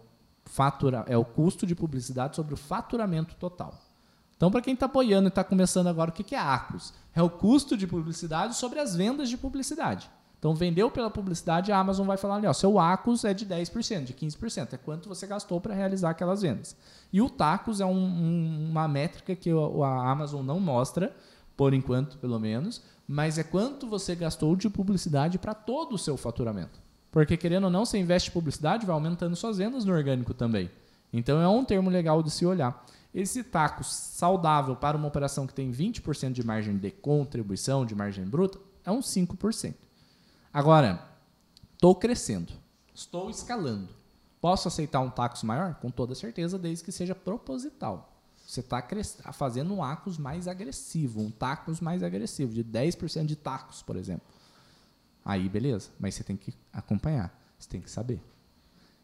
fatura, 0.45 1.05
é 1.07 1.17
o 1.17 1.25
custo 1.25 1.67
de 1.67 1.75
publicidade 1.75 2.37
sobre 2.37 2.53
o 2.53 2.57
faturamento 2.57 3.37
total. 3.37 3.75
Então, 4.39 4.53
para 4.53 4.63
quem 4.63 4.73
está 4.73 4.87
apoiando 4.87 5.27
e 5.27 5.29
está 5.29 5.43
começando 5.43 5.89
agora, 5.89 6.11
o 6.11 6.13
que, 6.13 6.33
é 6.35 6.39
ACOS? 6.39 6.95
É 7.13 7.21
o 7.21 7.29
custo 7.29 7.77
de 7.77 7.89
publicidade 7.89 8.55
sobre 8.57 8.79
as 8.79 8.95
vendas 8.95 9.29
de 9.29 9.37
publicidade. 9.37 10.09
Então, 10.39 10.55
vendeu 10.55 10.89
pela 10.89 11.11
publicidade, 11.11 11.73
a 11.73 11.79
Amazon 11.79 12.07
vai 12.07 12.17
falar 12.17 12.37
ali, 12.37 12.47
ó, 12.47 12.53
seu 12.53 12.79
ACOS 12.79 13.25
é 13.25 13.35
de 13.35 13.45
10%, 13.45 14.05
de 14.05 14.15
15%, 14.15 14.75
é 14.75 14.77
quanto 14.77 15.09
você 15.09 15.27
gastou 15.27 15.61
para 15.61 15.75
realizar 15.75 16.11
aquelas 16.11 16.43
vendas. 16.43 16.77
E 17.13 17.21
o 17.21 17.29
TACOS 17.29 17.81
é 17.81 17.85
um- 17.85 17.91
um- 17.91 18.69
uma 18.71 18.87
métrica 18.87 19.35
que 19.35 19.51
a 19.51 20.09
Amazon 20.11 20.47
não 20.47 20.61
mostra, 20.61 21.13
por 21.57 21.75
enquanto, 21.75 22.17
pelo 22.19 22.39
menos, 22.39 22.81
mas 23.09 23.39
é 23.39 23.43
quanto 23.43 23.89
você 23.89 24.15
gastou 24.15 24.55
de 24.55 24.71
publicidade 24.71 25.37
para 25.37 25.53
todo 25.53 25.95
o 25.97 25.99
seu 25.99 26.17
faturamento. 26.17 26.79
Porque, 27.11 27.37
querendo 27.37 27.65
ou 27.65 27.71
não, 27.71 27.85
você 27.85 27.99
investe 27.99 28.31
em 28.31 28.33
publicidade, 28.33 28.87
vai 28.87 28.95
aumentando 28.95 29.35
suas 29.35 29.59
vendas 29.59 29.85
no 29.85 29.93
orgânico 29.93 30.33
também. 30.33 30.71
Então, 31.13 31.41
é 31.41 31.49
um 31.49 31.65
termo 31.65 31.91
legal 31.91 32.23
de 32.23 32.31
se 32.31 32.47
olhar. 32.47 32.85
Esse 33.13 33.43
taco 33.43 33.83
saudável 33.83 34.77
para 34.77 34.97
uma 34.97 35.09
operação 35.09 35.47
que 35.47 35.55
tem 35.55 35.73
20% 35.73 36.33
de 36.33 36.45
margem 36.45 36.77
de 36.77 36.91
contribuição, 36.91 37.87
de 37.87 37.95
margem 37.95 38.25
bruta, 38.25 38.59
é 38.85 38.91
um 38.91 39.01
5%. 39.01 39.75
Agora, 40.53 41.03
estou 41.75 41.95
crescendo, 41.95 42.53
estou 42.95 43.31
escalando. 43.31 43.89
Posso 44.41 44.69
aceitar 44.69 45.01
um 45.01 45.11
tacos 45.11 45.43
maior? 45.43 45.75
Com 45.77 45.91
toda 45.91 46.15
certeza, 46.15 46.59
desde 46.59 46.85
que 46.85 46.93
seja 46.93 47.15
proposital. 47.15 48.15
Você 48.47 48.61
está 48.61 48.83
fazendo 49.33 49.75
um 49.75 49.83
ACOS 49.83 50.17
mais 50.17 50.47
agressivo, 50.49 51.21
um 51.21 51.31
tacos 51.31 51.81
mais 51.81 52.03
agressivo, 52.03 52.55
de 52.55 52.65
10% 52.65 53.27
de 53.27 53.37
tacos, 53.37 53.83
por 53.83 53.97
exemplo. 53.97 54.27
Aí, 55.25 55.49
beleza. 55.49 55.91
Mas 55.99 56.15
você 56.15 56.25
tem 56.25 56.37
que 56.37 56.55
acompanhar, 56.73 57.37
você 57.59 57.69
tem 57.69 57.81
que 57.81 57.91
saber. 57.91 58.23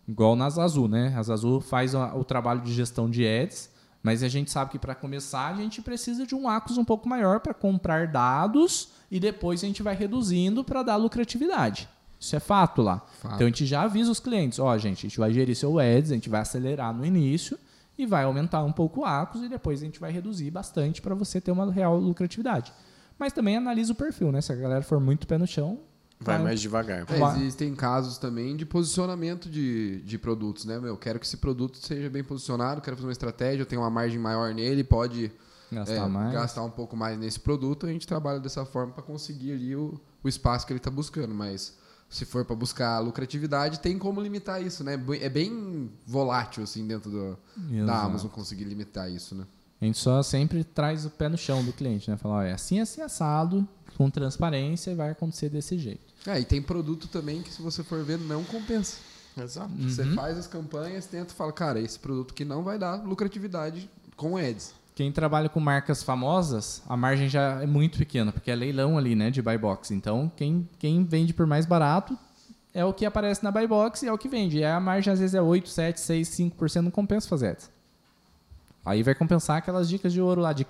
Igual 0.07 0.37
na 0.37 0.49
Zazu, 0.49 0.87
né? 0.89 1.15
A 1.17 1.23
Zazu 1.23 1.61
faz 1.61 1.95
o 1.95 2.25
trabalho 2.25 2.61
de 2.63 2.73
gestão 2.73 3.11
de 3.11 3.27
ads, 3.27 3.71
mas 4.05 4.23
a 4.23 4.29
gente 4.29 4.51
sabe 4.51 4.71
que 4.71 4.79
para 4.79 4.95
começar 4.95 5.49
a 5.49 5.57
gente 5.57 5.81
precisa 5.81 6.27
de 6.27 6.35
um 6.35 6.47
ACOS 6.47 6.77
um 6.77 6.85
pouco 6.85 7.09
maior 7.09 7.41
para 7.41 7.55
comprar 7.55 8.07
dados 8.07 8.91
e 9.11 9.19
depois 9.19 9.65
a 9.65 9.67
gente 9.67 9.83
vai 9.83 9.95
reduzindo 9.95 10.63
para 10.63 10.83
dar 10.83 10.97
lucratividade. 10.97 11.89
Isso 12.21 12.37
é 12.37 12.41
fato 12.41 12.83
lá. 12.83 12.99
Fato. 12.99 13.35
Então 13.35 13.47
a 13.47 13.51
gente 13.51 13.65
já 13.65 13.81
avisa 13.81 14.13
os 14.13 14.21
clientes, 14.21 14.59
ó, 14.59 14.77
gente, 14.77 14.99
a 14.99 15.09
gente 15.09 15.19
vai 15.19 15.33
gerir 15.33 15.57
seu 15.57 15.79
ads, 15.79 16.11
a 16.11 16.15
gente 16.15 16.29
vai 16.29 16.43
acelerar 16.43 16.93
no 16.95 17.07
início 17.07 17.59
e 17.97 18.05
vai 18.05 18.25
aumentar 18.25 18.63
um 18.63 18.73
pouco 18.73 19.01
o 19.01 19.05
ACOS 19.07 19.45
e 19.45 19.49
depois 19.49 19.81
a 19.81 19.87
gente 19.87 19.99
vai 19.99 20.13
reduzir 20.13 20.51
bastante 20.51 21.01
para 21.01 21.15
você 21.15 21.41
ter 21.41 21.51
uma 21.51 21.73
real 21.73 21.99
lucratividade. 21.99 22.75
Mas 23.19 23.33
também 23.33 23.57
analisa 23.57 23.95
o 23.95 23.97
perfil, 23.97 24.31
né? 24.31 24.43
Se 24.43 24.53
a 24.53 24.57
galera 24.57 24.83
for 24.83 25.01
muito 25.01 25.27
pé 25.27 25.39
no 25.39 25.47
chão, 25.47 25.79
Vai 26.25 26.43
mais 26.43 26.61
devagar. 26.61 27.07
É, 27.09 27.37
existem 27.39 27.75
casos 27.75 28.19
também 28.19 28.57
de 28.57 28.65
posicionamento 28.67 29.49
de, 29.49 30.01
de 30.03 30.19
produtos, 30.19 30.65
né, 30.65 30.79
meu? 30.79 30.97
Quero 30.97 31.19
que 31.19 31.27
esse 31.27 31.37
produto 31.37 31.79
seja 31.79 32.09
bem 32.11 32.25
posicionado, 32.25 32.81
quero 32.81 32.97
fazer 32.97 33.07
uma 33.07 33.13
estratégia, 33.13 33.63
eu 33.63 33.67
tenho 33.67 33.83
uma 33.83 33.91
margem 33.91 34.19
maior 34.19 34.55
nele, 34.55 34.83
pode 34.83 35.33
Gastar 35.71 35.95
é, 35.95 36.09
mais. 36.09 36.33
gastar 36.33 36.63
um 36.63 36.71
pouco 36.71 36.97
mais 36.97 37.19
nesse 37.19 37.41
produto, 37.41 37.87
a 37.87 37.89
gente 37.89 38.07
trabalha 38.07 38.39
dessa 38.39 38.65
forma 38.65 38.93
para 38.93 39.03
conseguir 39.03 39.53
ali 39.53 39.75
o, 39.75 40.01
o 40.23 40.29
espaço 40.29 40.67
que 40.67 40.73
ele 40.73 40.79
está 40.79 40.91
buscando. 40.91 41.35
Mas 41.35 41.77
se 42.09 42.25
for 42.25 42.45
para 42.45 42.55
buscar 42.55 42.99
lucratividade, 43.01 43.81
tem 43.81 43.99
como 43.99 44.21
limitar 44.21 44.63
isso, 44.63 44.85
né? 44.85 44.95
É 45.21 45.29
bem 45.29 45.91
volátil 46.07 46.63
assim 46.63 46.87
dentro 46.87 47.11
do, 47.11 47.39
da 47.85 48.03
Amazon 48.03 48.31
conseguir 48.31 48.65
limitar 48.65 49.11
isso, 49.11 49.35
né? 49.35 49.45
A 49.81 49.85
gente 49.85 49.99
só 49.99 50.23
sempre 50.23 50.63
traz 50.63 51.05
o 51.05 51.11
pé 51.11 51.29
no 51.29 51.37
chão 51.37 51.63
do 51.65 51.73
cliente, 51.73 52.09
né? 52.09 52.17
Falar, 52.17 52.37
ó, 52.37 52.43
é 52.43 52.53
assim, 52.53 52.81
assim, 52.81 53.03
assado, 53.03 53.69
com 53.97 54.09
transparência 54.09 54.95
vai 54.95 55.11
acontecer 55.11 55.49
desse 55.49 55.77
jeito. 55.77 56.14
É, 56.27 56.41
e 56.41 56.45
tem 56.45 56.61
produto 56.63 57.07
também 57.09 57.43
que 57.43 57.53
se 57.53 57.61
você 57.61 57.83
for 57.85 58.03
ver 58.03 58.19
não 58.19 58.43
compensa. 58.45 58.97
Exato. 59.37 59.71
Você 59.81 60.03
Uhum. 60.03 60.15
faz 60.15 60.39
as 60.39 60.47
campanhas, 60.47 61.07
tenta 61.07 61.33
e 61.33 61.37
fala, 61.37 61.53
cara, 61.53 61.81
esse 61.81 61.99
produto 61.99 62.33
que 62.33 62.45
não 62.45 62.63
vai 62.63 62.79
dar 62.79 62.95
lucratividade 63.05 63.91
com 64.17 64.37
ads. 64.37 64.73
Quem 64.95 65.11
trabalha 65.11 65.49
com 65.49 65.59
marcas 65.59 66.05
famosas, 66.05 66.81
a 66.89 66.97
margem 66.97 67.29
já 67.29 67.61
é 67.61 67.67
muito 67.67 67.99
pequena, 67.99 68.31
porque 68.31 68.49
é 68.51 68.55
leilão 68.55 68.97
ali, 68.97 69.17
né, 69.17 69.29
de 69.31 69.43
buy 69.43 69.59
box. 69.59 69.91
Então, 69.93 70.31
quem, 70.37 70.69
quem 70.79 71.05
vende 71.05 71.35
por 71.35 71.47
mais 71.49 71.67
barato 71.67 72.17
é 72.73 72.85
o 72.85 72.93
que 72.93 73.05
aparece 73.05 73.43
na 73.43 73.51
buy 73.51 73.67
box 73.67 74.03
e 74.05 74.07
é 74.07 74.13
o 74.13 74.17
que 74.19 74.29
vende. 74.29 74.59
E 74.59 74.65
aí 74.65 74.71
a 74.71 74.79
margem 74.79 75.13
às 75.13 75.19
vezes 75.19 75.35
é 75.35 75.43
8, 75.43 75.69
7, 75.69 76.01
6, 76.01 76.29
5%, 76.29 76.81
não 76.81 76.91
compensa 76.93 77.29
fazer 77.29 77.49
ads. 77.49 77.71
Aí 78.85 79.03
vai 79.03 79.15
compensar 79.17 79.57
aquelas 79.57 79.89
dicas 79.89 80.13
de 80.13 80.21
ouro 80.21 80.41
lá 80.41 80.53
de 80.53 80.65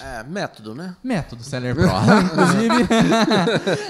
É, 0.00 0.22
método, 0.24 0.74
né? 0.74 0.96
método 1.02 1.42
Seller 1.42 1.74
Pro. 1.74 1.84
inclusive, 2.24 2.88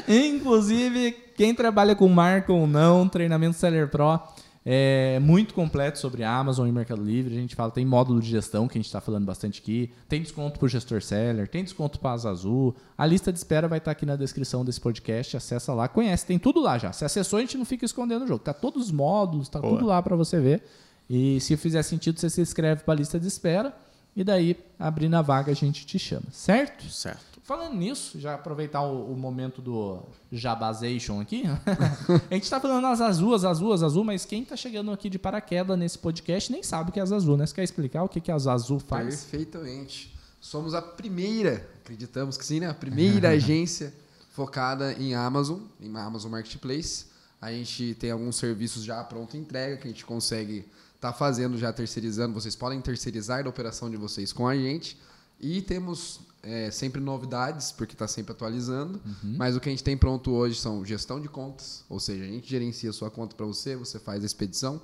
inclusive, 0.37 1.13
quem 1.37 1.55
trabalha 1.55 1.95
com 1.95 2.09
marca 2.09 2.53
ou 2.53 2.67
não, 2.67 3.09
treinamento 3.09 3.57
Seller 3.57 3.89
Pro 3.89 4.21
é 4.67 5.19
muito 5.21 5.53
completo 5.53 5.99
sobre 5.99 6.25
Amazon 6.25 6.67
e 6.67 6.73
Mercado 6.73 7.03
Livre. 7.03 7.37
A 7.37 7.41
gente 7.41 7.55
fala, 7.55 7.71
tem 7.71 7.85
módulo 7.85 8.21
de 8.21 8.31
gestão 8.31 8.67
que 8.67 8.79
a 8.79 8.81
gente 8.81 8.87
está 8.87 9.01
falando 9.01 9.27
bastante 9.27 9.61
aqui, 9.61 9.93
tem 10.09 10.23
desconto 10.23 10.59
para 10.59 10.65
o 10.65 10.69
gestor 10.69 11.03
seller, 11.03 11.47
tem 11.47 11.63
desconto 11.63 12.01
para 12.01 12.13
Asa 12.13 12.31
Azul. 12.31 12.75
A 12.97 13.05
lista 13.05 13.31
de 13.31 13.39
espera 13.39 13.69
vai 13.69 13.79
estar 13.79 13.91
aqui 13.91 14.07
na 14.07 14.17
descrição 14.17 14.65
desse 14.65 14.81
podcast. 14.81 15.37
Acessa 15.37 15.75
lá, 15.75 15.87
conhece, 15.87 16.25
tem 16.25 16.39
tudo 16.39 16.61
lá 16.61 16.79
já. 16.79 16.93
Se 16.93 17.05
acessou, 17.05 17.39
a 17.39 17.43
gente 17.43 17.59
não 17.59 17.67
fica 17.67 17.85
escondendo 17.85 18.25
o 18.25 18.27
jogo. 18.27 18.43
Tá 18.43 18.55
todos 18.55 18.87
os 18.87 18.91
módulos, 18.91 19.51
tá 19.51 19.61
Boa. 19.61 19.75
tudo 19.75 19.87
lá 19.87 20.03
para 20.03 20.17
você 20.17 20.41
ver. 20.41 20.63
E 21.11 21.39
se 21.41 21.59
fizer 21.59 21.83
sentido, 21.83 22.19
você 22.19 22.31
se 22.31 22.41
inscreve 22.41 22.85
para 22.85 22.95
a 22.95 22.97
lista 22.97 23.21
de 23.21 23.29
espera. 23.29 23.75
E 24.17 24.23
daí, 24.23 24.57
abrindo 24.79 25.15
a 25.15 25.23
vaga, 25.23 25.51
a 25.51 25.55
gente 25.55 25.85
te 25.85 25.99
chama, 25.99 26.27
certo? 26.31 26.89
Certo. 26.89 27.35
Falando 27.43 27.77
nisso, 27.77 28.19
já 28.19 28.35
aproveitar 28.35 28.83
o, 28.83 29.13
o 29.13 29.17
momento 29.17 29.61
do 29.61 30.03
Jabazation 30.33 31.21
aqui. 31.21 31.43
a 32.31 32.35
gente 32.35 32.49
tá 32.49 32.59
falando 32.59 32.87
as 32.87 33.03
azul, 33.03 33.35
as 33.35 33.45
azul, 33.45 33.73
as 33.73 33.83
azul, 33.83 34.03
mas 34.03 34.25
quem 34.25 34.45
tá 34.45 34.57
chegando 34.57 34.91
aqui 34.91 35.11
de 35.11 35.19
paraquedas 35.19 35.79
nesse 35.79 35.99
podcast 35.99 36.51
nem 36.51 36.63
sabe 36.63 36.89
o 36.89 36.93
que 36.93 36.99
é 36.99 37.03
as 37.03 37.13
azul, 37.13 37.37
né? 37.37 37.45
Você 37.45 37.55
quer 37.55 37.65
explicar 37.65 38.03
o 38.03 38.09
que, 38.09 38.19
que 38.19 38.33
as 38.33 38.47
azul 38.47 38.79
faz? 38.79 39.25
Perfeitamente. 39.25 40.15
Somos 40.41 40.73
a 40.73 40.81
primeira, 40.81 41.69
acreditamos 41.83 42.39
que 42.39 42.47
sim, 42.47 42.61
né? 42.61 42.69
A 42.69 42.75
primeira 42.75 43.29
agência 43.37 43.93
focada 44.31 44.95
em 44.95 45.15
Amazon, 45.15 45.61
em 45.79 45.95
Amazon 45.95 46.31
Marketplace. 46.31 47.07
A 47.43 47.53
gente 47.53 47.95
tem 47.97 48.11
alguns 48.11 48.37
serviços 48.37 48.85
já 48.85 49.05
pronto 49.05 49.37
entrega 49.37 49.77
que 49.77 49.87
a 49.87 49.91
gente 49.91 50.07
consegue 50.07 50.67
estar 51.05 51.13
fazendo 51.13 51.59
já 51.59 51.73
terceirizando. 51.73 52.33
Vocês 52.33 52.57
podem 52.57 52.81
terceirizar 52.81 53.45
da 53.45 53.51
operação 53.51 53.91
de 53.91 53.97
vocês 53.97 54.33
com 54.33 54.49
a 54.49 54.57
gente. 54.57 54.99
E 55.39 55.61
temos 55.61 56.21
é, 56.43 56.71
sempre 56.71 57.01
novidades, 57.01 57.71
porque 57.71 57.95
está 57.95 58.09
sempre 58.09 58.33
atualizando. 58.33 59.01
Mas 59.37 59.55
o 59.55 59.61
que 59.61 59.69
a 59.69 59.73
gente 59.73 59.85
tem 59.85 59.97
pronto 59.97 60.31
hoje 60.31 60.59
são 60.59 60.85
gestão 60.85 61.21
de 61.21 61.29
contas, 61.29 61.85
ou 61.89 62.01
seja, 62.01 62.25
a 62.25 62.27
gente 62.27 62.49
gerencia 62.49 62.89
a 62.89 62.93
sua 62.93 63.11
conta 63.11 63.37
para 63.37 63.45
você, 63.45 63.77
você 63.77 63.99
faz 63.99 64.23
a 64.23 64.27
expedição. 64.27 64.81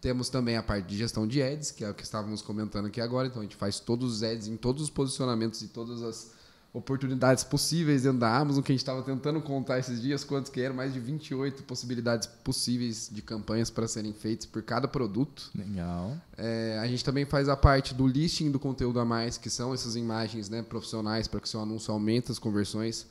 Temos 0.00 0.28
também 0.28 0.56
a 0.56 0.62
parte 0.62 0.86
de 0.86 0.96
gestão 0.96 1.26
de 1.26 1.42
ads, 1.42 1.70
que 1.70 1.84
é 1.84 1.90
o 1.90 1.94
que 1.94 2.02
estávamos 2.02 2.42
comentando 2.42 2.86
aqui 2.86 3.00
agora. 3.00 3.28
Então 3.28 3.40
a 3.40 3.44
gente 3.44 3.56
faz 3.56 3.80
todos 3.80 4.16
os 4.16 4.22
ads 4.22 4.46
em 4.46 4.56
todos 4.56 4.82
os 4.82 4.90
posicionamentos 4.90 5.62
e 5.62 5.68
todas 5.68 6.02
as 6.02 6.32
oportunidades 6.72 7.44
possíveis 7.44 8.04
dentro 8.04 8.18
da 8.18 8.34
Amazon, 8.34 8.62
que 8.62 8.72
a 8.72 8.74
gente 8.74 8.80
estava 8.80 9.02
tentando 9.02 9.42
contar 9.42 9.78
esses 9.78 10.00
dias 10.00 10.24
quantos 10.24 10.50
que 10.50 10.60
eram, 10.60 10.74
mais 10.74 10.94
de 10.94 11.00
28 11.00 11.64
possibilidades 11.64 12.26
possíveis 12.26 13.10
de 13.12 13.20
campanhas 13.20 13.68
para 13.68 13.86
serem 13.86 14.14
feitas 14.14 14.46
por 14.46 14.62
cada 14.62 14.88
produto. 14.88 15.50
Legal. 15.54 16.16
É, 16.36 16.78
a 16.80 16.86
gente 16.86 17.04
também 17.04 17.26
faz 17.26 17.48
a 17.48 17.56
parte 17.56 17.92
do 17.92 18.06
listing 18.06 18.50
do 18.50 18.58
conteúdo 18.58 18.98
a 19.00 19.04
mais, 19.04 19.36
que 19.36 19.50
são 19.50 19.74
essas 19.74 19.96
imagens 19.96 20.48
né, 20.48 20.62
profissionais 20.62 21.28
para 21.28 21.40
que 21.40 21.48
seu 21.48 21.60
anúncio 21.60 21.92
aumente 21.92 22.32
as 22.32 22.38
conversões. 22.38 23.06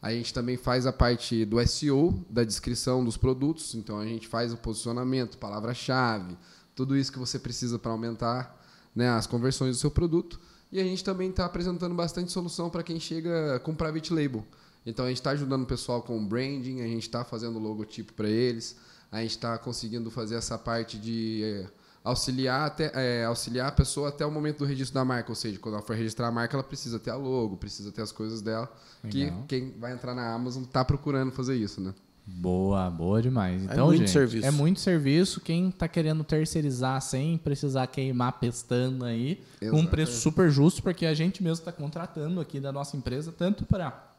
A 0.00 0.10
gente 0.10 0.32
também 0.32 0.56
faz 0.56 0.86
a 0.86 0.92
parte 0.92 1.44
do 1.44 1.64
SEO, 1.66 2.24
da 2.30 2.42
descrição 2.42 3.04
dos 3.04 3.18
produtos. 3.18 3.74
Então 3.74 3.98
a 3.98 4.06
gente 4.06 4.26
faz 4.26 4.54
o 4.54 4.56
posicionamento, 4.56 5.36
palavra-chave, 5.36 6.36
tudo 6.74 6.96
isso 6.96 7.12
que 7.12 7.18
você 7.18 7.38
precisa 7.38 7.78
para 7.78 7.92
aumentar 7.92 8.58
né, 8.96 9.10
as 9.10 9.26
conversões 9.26 9.76
do 9.76 9.80
seu 9.80 9.90
produto. 9.90 10.40
E 10.72 10.80
a 10.80 10.84
gente 10.84 11.04
também 11.04 11.28
está 11.28 11.44
apresentando 11.44 11.94
bastante 11.94 12.32
solução 12.32 12.70
para 12.70 12.82
quem 12.82 12.98
chega 12.98 13.60
com 13.60 13.74
private 13.74 14.12
label. 14.12 14.44
Então 14.86 15.04
a 15.04 15.08
gente 15.08 15.18
está 15.18 15.30
ajudando 15.30 15.62
o 15.62 15.66
pessoal 15.66 16.02
com 16.02 16.26
branding, 16.26 16.80
a 16.80 16.86
gente 16.86 17.02
está 17.02 17.24
fazendo 17.24 17.58
logotipo 17.58 18.14
para 18.14 18.28
eles, 18.28 18.76
a 19.10 19.20
gente 19.20 19.32
está 19.32 19.58
conseguindo 19.58 20.10
fazer 20.10 20.36
essa 20.36 20.58
parte 20.58 20.98
de 20.98 21.42
é, 21.44 21.66
auxiliar, 22.02 22.66
até, 22.66 22.90
é, 22.94 23.24
auxiliar 23.24 23.68
a 23.68 23.72
pessoa 23.72 24.08
até 24.08 24.24
o 24.24 24.30
momento 24.30 24.58
do 24.58 24.64
registro 24.64 24.94
da 24.94 25.04
marca. 25.04 25.30
Ou 25.30 25.36
seja, 25.36 25.58
quando 25.58 25.74
ela 25.74 25.84
for 25.84 25.94
registrar 25.94 26.28
a 26.28 26.32
marca, 26.32 26.56
ela 26.56 26.64
precisa 26.64 26.98
ter 26.98 27.10
a 27.10 27.16
logo, 27.16 27.56
precisa 27.56 27.92
ter 27.92 28.02
as 28.02 28.10
coisas 28.10 28.40
dela. 28.40 28.72
Legal. 29.04 29.42
Que 29.42 29.46
quem 29.60 29.78
vai 29.78 29.92
entrar 29.92 30.14
na 30.14 30.32
Amazon 30.32 30.62
está 30.62 30.84
procurando 30.84 31.30
fazer 31.30 31.54
isso, 31.54 31.80
né? 31.80 31.94
Boa, 32.24 32.88
boa 32.88 33.20
demais. 33.20 33.62
Então, 33.64 33.86
muito 33.86 33.98
gente, 34.00 34.10
serviço. 34.10 34.46
é 34.46 34.50
muito 34.50 34.78
serviço. 34.80 35.40
Quem 35.40 35.70
tá 35.70 35.88
querendo 35.88 36.22
terceirizar 36.22 37.00
sem 37.02 37.36
precisar 37.36 37.86
queimar 37.88 38.38
pestana 38.38 39.06
aí, 39.06 39.42
com 39.70 39.80
um 39.80 39.86
preço 39.86 40.20
super 40.20 40.48
justo, 40.50 40.82
porque 40.82 41.04
a 41.04 41.14
gente 41.14 41.42
mesmo 41.42 41.54
está 41.60 41.72
contratando 41.72 42.40
aqui 42.40 42.60
da 42.60 42.70
nossa 42.72 42.96
empresa, 42.96 43.32
tanto 43.36 43.64
para 43.64 44.10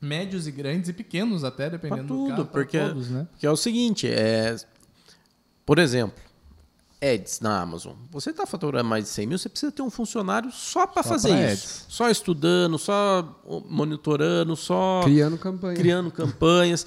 médios 0.00 0.46
e 0.46 0.52
grandes 0.52 0.88
e 0.88 0.92
pequenos 0.92 1.42
até, 1.42 1.68
dependendo 1.68 2.06
Pra 2.06 2.14
do 2.14 2.22
tudo, 2.22 2.30
caso, 2.36 2.44
porque- 2.46 2.78
todos, 2.80 3.10
né? 3.10 3.26
Que 3.38 3.46
é 3.46 3.50
o 3.50 3.56
seguinte, 3.56 4.06
é... 4.08 4.54
Por 5.66 5.78
exemplo, 5.80 6.22
ads 7.02 7.40
na 7.40 7.60
Amazon. 7.60 7.94
Você 8.12 8.30
está 8.30 8.46
faturando 8.46 8.88
mais 8.88 9.04
de 9.04 9.10
100 9.10 9.26
mil, 9.26 9.36
você 9.38 9.48
precisa 9.48 9.72
ter 9.72 9.82
um 9.82 9.90
funcionário 9.90 10.50
só 10.52 10.86
para 10.86 11.02
fazer 11.02 11.28
pra 11.30 11.52
isso. 11.52 11.66
ads. 11.66 11.86
Só 11.88 12.08
estudando, 12.08 12.78
só 12.78 13.40
monitorando, 13.68 14.54
só 14.56 15.00
Criando 15.04 15.36
campanha. 15.36 15.76
criando 15.76 16.10
campanhas. 16.12 16.86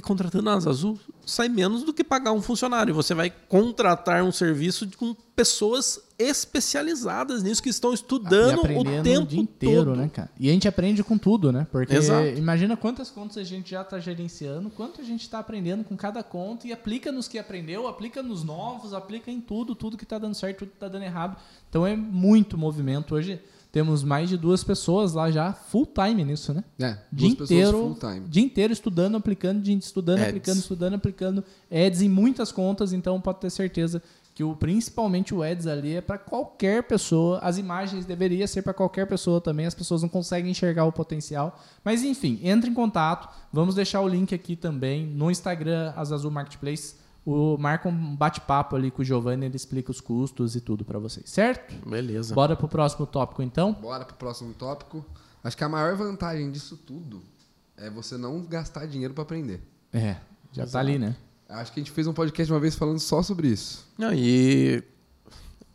E 0.00 0.02
contratando 0.02 0.48
a 0.48 0.54
Asa 0.54 0.70
Azul 0.70 0.98
sai 1.26 1.50
menos 1.50 1.82
do 1.82 1.92
que 1.92 2.02
pagar 2.02 2.32
um 2.32 2.40
funcionário. 2.40 2.94
Você 2.94 3.12
vai 3.12 3.28
contratar 3.28 4.24
um 4.24 4.32
serviço 4.32 4.88
com 4.96 5.14
pessoas 5.36 6.00
especializadas 6.18 7.42
nisso, 7.42 7.62
que 7.62 7.68
estão 7.68 7.92
estudando 7.92 8.60
o 8.60 9.02
tempo 9.02 9.26
dia 9.26 9.40
inteiro, 9.40 9.84
todo. 9.84 9.96
né, 9.96 10.08
cara? 10.08 10.30
E 10.40 10.48
a 10.48 10.52
gente 10.54 10.66
aprende 10.66 11.04
com 11.04 11.18
tudo, 11.18 11.52
né? 11.52 11.66
Porque 11.70 11.94
Exato. 11.94 12.28
imagina 12.28 12.78
quantas 12.78 13.10
contas 13.10 13.36
a 13.36 13.44
gente 13.44 13.72
já 13.72 13.82
está 13.82 13.98
gerenciando, 13.98 14.70
quanto 14.70 15.02
a 15.02 15.04
gente 15.04 15.20
está 15.20 15.38
aprendendo 15.38 15.84
com 15.84 15.94
cada 15.98 16.22
conta 16.22 16.66
e 16.66 16.72
aplica 16.72 17.12
nos 17.12 17.28
que 17.28 17.38
aprendeu, 17.38 17.86
aplica 17.86 18.22
nos 18.22 18.42
novos, 18.42 18.94
aplica 18.94 19.30
em 19.30 19.38
tudo, 19.38 19.74
tudo 19.74 19.98
que 19.98 20.04
está 20.04 20.18
dando 20.18 20.34
certo, 20.34 20.60
tudo 20.60 20.70
que 20.70 20.76
está 20.76 20.88
dando 20.88 21.04
errado. 21.04 21.36
Então 21.68 21.86
é 21.86 21.94
muito 21.94 22.56
movimento. 22.56 23.14
Hoje 23.14 23.38
temos 23.72 24.02
mais 24.02 24.28
de 24.28 24.36
duas 24.36 24.64
pessoas 24.64 25.12
lá 25.12 25.30
já 25.30 25.52
full 25.52 25.86
time 25.86 26.24
nisso, 26.24 26.52
né? 26.52 26.64
É, 26.78 26.96
Dia 27.12 27.28
inteiro, 27.28 27.78
full 27.78 27.94
time. 27.94 28.20
dia 28.28 28.42
inteiro 28.42 28.72
estudando, 28.72 29.16
aplicando, 29.16 29.64
estudando, 29.66 30.18
Ads. 30.18 30.28
aplicando, 30.28 30.58
estudando, 30.58 30.94
aplicando 30.94 31.44
ads 31.70 32.02
em 32.02 32.08
muitas 32.08 32.50
contas, 32.50 32.92
então 32.92 33.20
pode 33.20 33.40
ter 33.40 33.50
certeza 33.50 34.02
que 34.34 34.42
o, 34.44 34.56
principalmente 34.56 35.34
o 35.34 35.42
ads 35.42 35.66
ali 35.66 35.96
é 35.96 36.00
para 36.00 36.16
qualquer 36.16 36.84
pessoa, 36.84 37.38
as 37.40 37.58
imagens 37.58 38.06
deveria 38.06 38.46
ser 38.46 38.62
para 38.62 38.72
qualquer 38.72 39.06
pessoa 39.06 39.40
também, 39.40 39.66
as 39.66 39.74
pessoas 39.74 40.02
não 40.02 40.08
conseguem 40.08 40.50
enxergar 40.50 40.84
o 40.84 40.92
potencial, 40.92 41.58
mas 41.84 42.02
enfim, 42.02 42.40
entre 42.42 42.70
em 42.70 42.74
contato, 42.74 43.28
vamos 43.52 43.74
deixar 43.74 44.00
o 44.00 44.08
link 44.08 44.34
aqui 44.34 44.56
também 44.56 45.04
no 45.06 45.30
Instagram, 45.30 45.92
as 45.96 46.10
Azul 46.10 46.30
Marketplace, 46.30 46.94
o 47.30 47.58
marca 47.58 47.88
um 47.88 48.16
bate-papo 48.16 48.76
ali 48.76 48.90
com 48.90 49.02
o 49.02 49.04
Giovanni, 49.04 49.46
ele 49.46 49.56
explica 49.56 49.90
os 49.90 50.00
custos 50.00 50.56
e 50.56 50.60
tudo 50.60 50.84
para 50.84 50.98
vocês, 50.98 51.28
certo? 51.30 51.74
Beleza. 51.88 52.34
Bora 52.34 52.56
pro 52.56 52.68
próximo 52.68 53.06
tópico 53.06 53.42
então? 53.42 53.72
Bora 53.72 54.04
pro 54.04 54.16
próximo 54.16 54.52
tópico. 54.54 55.04
Acho 55.42 55.56
que 55.56 55.64
a 55.64 55.68
maior 55.68 55.96
vantagem 55.96 56.50
disso 56.50 56.76
tudo 56.76 57.22
é 57.76 57.88
você 57.88 58.16
não 58.16 58.44
gastar 58.44 58.86
dinheiro 58.86 59.14
para 59.14 59.22
aprender. 59.22 59.62
É, 59.92 60.16
já 60.52 60.66
tá 60.66 60.80
ali, 60.80 60.98
né? 60.98 61.16
Acho 61.48 61.72
que 61.72 61.80
a 61.80 61.82
gente 61.82 61.92
fez 61.92 62.06
um 62.06 62.12
podcast 62.12 62.52
uma 62.52 62.60
vez 62.60 62.74
falando 62.74 63.00
só 63.00 63.22
sobre 63.22 63.48
isso. 63.48 63.88
Não, 63.98 64.12
e 64.12 64.84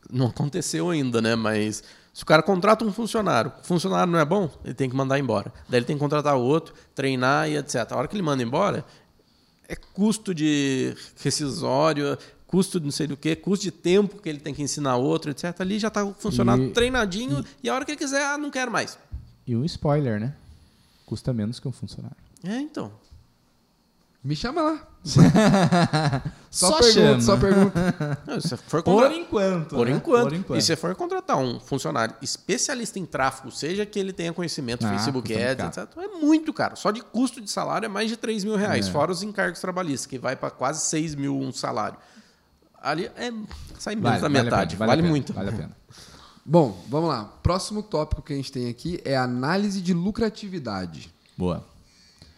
não 0.09 0.27
aconteceu 0.27 0.89
ainda, 0.89 1.21
né? 1.21 1.35
Mas 1.35 1.83
se 2.13 2.23
o 2.23 2.25
cara 2.25 2.41
contrata 2.41 2.85
um 2.85 2.93
funcionário, 2.93 3.51
o 3.59 3.65
funcionário 3.65 4.11
não 4.11 4.19
é 4.19 4.23
bom, 4.23 4.49
ele 4.63 4.73
tem 4.73 4.89
que 4.89 4.95
mandar 4.95 5.19
embora. 5.19 5.51
Daí 5.67 5.79
ele 5.79 5.85
tem 5.85 5.97
que 5.97 5.99
contratar 5.99 6.35
outro, 6.35 6.73
treinar 6.93 7.49
e 7.49 7.57
etc. 7.57 7.91
A 7.91 7.97
hora 7.97 8.07
que 8.07 8.15
ele 8.15 8.23
manda 8.23 8.41
embora, 8.41 8.85
é 9.67 9.75
custo 9.75 10.33
de 10.33 10.95
rescisório, 11.21 12.17
custo 12.47 12.79
de 12.79 12.85
não 12.85 12.91
sei 12.91 13.07
do 13.07 13.17
que, 13.17 13.35
custo 13.35 13.63
de 13.63 13.71
tempo 13.71 14.21
que 14.21 14.29
ele 14.29 14.39
tem 14.39 14.53
que 14.53 14.61
ensinar 14.61 14.95
outro, 14.97 15.31
etc. 15.31 15.59
Ali 15.59 15.79
já 15.79 15.87
está 15.89 16.03
o 16.03 16.13
funcionário 16.13 16.65
E- 16.65 16.71
treinadinho 16.71 17.43
e, 17.63 17.69
a 17.69 17.73
hora 17.75 17.83
que 17.85 17.91
ele 17.91 17.97
quiser, 17.97 18.23
ah, 18.23 18.37
não 18.37 18.49
quero 18.51 18.71
mais. 18.71 18.97
E 19.47 19.55
um 19.55 19.63
spoiler, 19.65 20.19
né? 20.19 20.33
Custa 21.05 21.31
menos 21.33 21.59
que 21.59 21.67
um 21.67 21.71
funcionário. 21.71 22.17
É, 22.43 22.57
então. 22.59 22.91
Me 24.25 24.35
chama 24.35 24.61
lá. 24.63 24.79
Só, 26.49 26.67
Só, 26.71 26.79
pergunta, 26.79 26.93
chama. 26.93 27.21
só 27.21 27.37
pergunta. 27.37 28.19
Não, 28.25 28.41
se 28.41 28.57
for 28.57 28.81
Por 28.81 28.83
contra- 28.83 29.13
enquanto. 29.13 29.75
Por 29.75 29.87
né? 29.87 29.91
enquanto. 29.93 30.23
Por 30.23 30.33
enquanto. 30.33 30.59
E 30.59 30.61
se 30.63 30.75
for 30.75 30.95
contratar 30.95 31.37
um 31.37 31.59
funcionário 31.59 32.15
especialista 32.21 32.97
em 32.97 33.05
tráfego, 33.05 33.51
seja 33.51 33.85
que 33.85 33.99
ele 33.99 34.11
tenha 34.13 34.33
conhecimento 34.33 34.83
Ah, 34.85 34.89
Facebook 34.93 35.31
Ads, 35.31 35.77
etc., 35.77 35.89
é 35.97 36.07
muito 36.07 36.51
caro. 36.53 36.75
Só 36.75 36.89
de 36.91 37.01
custo 37.01 37.39
de 37.39 37.51
salário 37.51 37.85
é 37.85 37.89
mais 37.89 38.09
de 38.09 38.17
3 38.17 38.43
mil 38.45 38.55
É. 38.55 38.61
reais, 38.61 38.87
fora 38.87 39.11
os 39.11 39.21
encargos 39.21 39.59
trabalhistas, 39.59 40.07
que 40.07 40.17
vai 40.17 40.35
para 40.35 40.49
quase 40.49 40.79
6 40.85 41.13
mil 41.13 41.37
um 41.37 41.51
salário. 41.53 41.97
Ali 42.81 43.05
é, 43.17 43.31
sai 43.77 43.95
menos 43.95 44.21
da 44.21 44.27
a 44.27 44.29
metade, 44.29 44.75
pena, 44.75 44.87
vale, 44.87 44.99
a 44.99 45.03
pena, 45.03 45.09
muito. 45.09 45.33
Vale 45.33 45.49
a 45.49 45.53
pena. 45.53 45.71
Bom, 46.43 46.83
vamos 46.89 47.09
lá. 47.09 47.25
Próximo 47.43 47.83
tópico 47.83 48.21
que 48.21 48.31
a 48.33 48.35
gente 48.37 48.51
tem 48.51 48.69
aqui 48.69 48.99
é 49.03 49.15
análise 49.17 49.81
de 49.81 49.93
lucratividade. 49.93 51.13
Boa. 51.37 51.63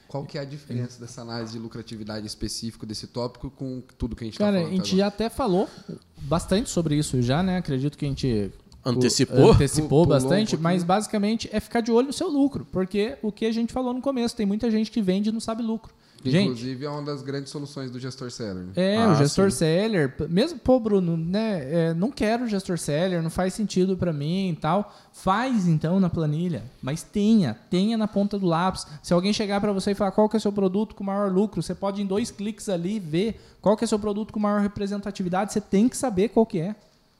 Qual 0.08 0.26
que 0.26 0.38
é 0.38 0.41
a 0.41 0.45
diferença 0.45 0.99
dessa 0.99 1.22
análise 1.22 1.51
de 1.53 1.60
lucratividade 1.60 2.26
específico 2.26 2.86
desse 2.86 3.08
tópico 3.08 3.49
com 3.51 3.82
tudo 3.97 4.16
que 4.16 4.24
a 4.24 4.28
gente 4.28 4.38
Cara, 4.38 4.53
tá 4.53 4.58
a 4.60 4.62
falando? 4.64 4.76
gente 4.78 4.89
até 4.93 4.97
já 4.97 5.08
até 5.08 5.30
falou 5.30 5.70
bastante 6.18 6.70
sobre 6.70 6.95
isso 6.95 7.22
já, 7.22 7.43
né? 7.43 7.58
Acredito 7.58 7.97
que 7.97 8.05
a 8.05 8.08
gente 8.08 8.51
Antecipou? 8.86 9.51
antecipou 9.51 10.05
um 10.05 10.08
bastante, 10.08 10.51
pouquinho. 10.51 10.62
mas 10.64 10.84
basicamente 10.84 11.49
é 11.51 11.60
ficar 11.60 11.82
de 11.82 11.91
olho 11.91 12.08
no 12.08 12.14
seu 12.14 12.30
lucro, 12.30 12.66
porque 12.72 13.18
o 13.22 13.32
que 13.34 13.45
a 13.45 13.51
gente 13.51 13.74
falou 13.74 13.93
no 13.93 14.01
começo, 14.01 14.34
tem 14.36 14.45
muita 14.45 14.72
gente 14.72 14.89
que 14.89 15.01
vende 15.01 15.28
e 15.30 15.32
não 15.32 15.41
sabe 15.41 15.62
lucro. 15.62 15.93
Que, 16.28 16.32
Gente, 16.32 16.43
Inclusive, 16.51 16.86
é 16.86 16.89
uma 16.89 17.01
das 17.03 17.21
grandes 17.21 17.49
soluções 17.51 17.89
do 17.89 17.99
gestor 17.99 18.30
seller. 18.30 18.63
né? 18.65 18.71
É, 18.75 18.97
Ah, 18.97 19.11
o 19.11 19.15
gestor 19.15 19.51
sim. 19.51 19.57
seller, 19.59 20.13
mesmo, 20.30 20.59
pô, 20.59 20.80
Bruno, 20.80 21.15
né, 21.15 21.89
é, 21.89 21.93
não 21.93 22.11
quero 22.11 22.47
gestor 22.47 22.78
seller, 22.78 23.21
não 23.23 23.30
faz 23.30 23.53
sentido 23.53 23.95
pra 23.95 24.11
mim 24.11 24.49
e 24.49 24.55
tal. 24.55 24.93
Faz 25.13 25.67
então 25.67 25.99
na 25.99 26.09
planilha, 26.09 26.63
mas 26.82 27.01
tenha, 27.03 27.57
tenha 27.69 27.97
na 27.97 28.07
ponta 28.07 28.38
do 28.38 28.45
lápis. 28.45 28.86
Se 29.01 29.13
alguém 29.13 29.32
chegar 29.34 29.59
pra 29.61 29.71
você 29.71 29.91
e 29.91 29.95
falar 29.95 30.11
qual 30.11 30.28
que 30.30 30.36
é 30.36 30.39
o 30.39 30.41
seu 30.41 30.51
produto 30.51 30.93
com 30.93 31.03
maior 31.03 31.32
lucro, 31.32 31.61
você 31.63 31.73
pode 31.73 32.01
em 32.01 32.05
dois 32.05 32.30
cliques 32.30 32.69
ali 32.69 32.99
ver 32.99 33.39
qual 33.61 33.75
que 33.78 33.84
é 33.84 33.86
o 33.86 33.89
seu 33.89 33.97
produto 33.99 34.32
com 34.34 34.39
maior 34.39 34.61
representatividade, 34.61 35.53
você 35.53 35.61
tem 35.61 35.88
que 35.89 35.97
saber 35.97 36.30
qual 36.30 36.45
que 36.45 36.59
é. 36.59 36.75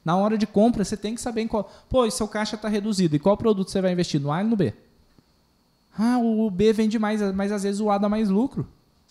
Na 0.06 0.16
hora 0.16 0.38
de 0.38 0.48
compra, 0.48 0.86
você 0.86 0.96
tem 0.96 1.16
que 1.16 1.20
saber 1.22 1.42
em 1.42 1.48
qual. 1.48 1.70
Pô, 1.90 2.06
e 2.06 2.12
seu 2.12 2.28
caixa 2.28 2.56
está 2.56 2.70
reduzido. 2.70 3.16
E 3.16 3.20
qual 3.20 3.36
produto 3.36 3.70
você 3.70 3.82
vai 3.82 3.92
investir? 3.92 4.22
No 4.22 4.32
A 4.32 4.38
ou 4.40 4.44
no 4.46 4.56
B? 4.56 4.74
Ah, 6.00 6.20
o 6.20 6.50
B 6.52 6.72
vende 6.74 7.00
mais, 7.00 7.20
mas 7.34 7.52
às 7.52 7.64
vezes 7.64 7.82
o 7.82 7.90
A 7.90 7.98
dá 7.98 8.08
mais 8.08 8.30
lucro. 8.30 8.68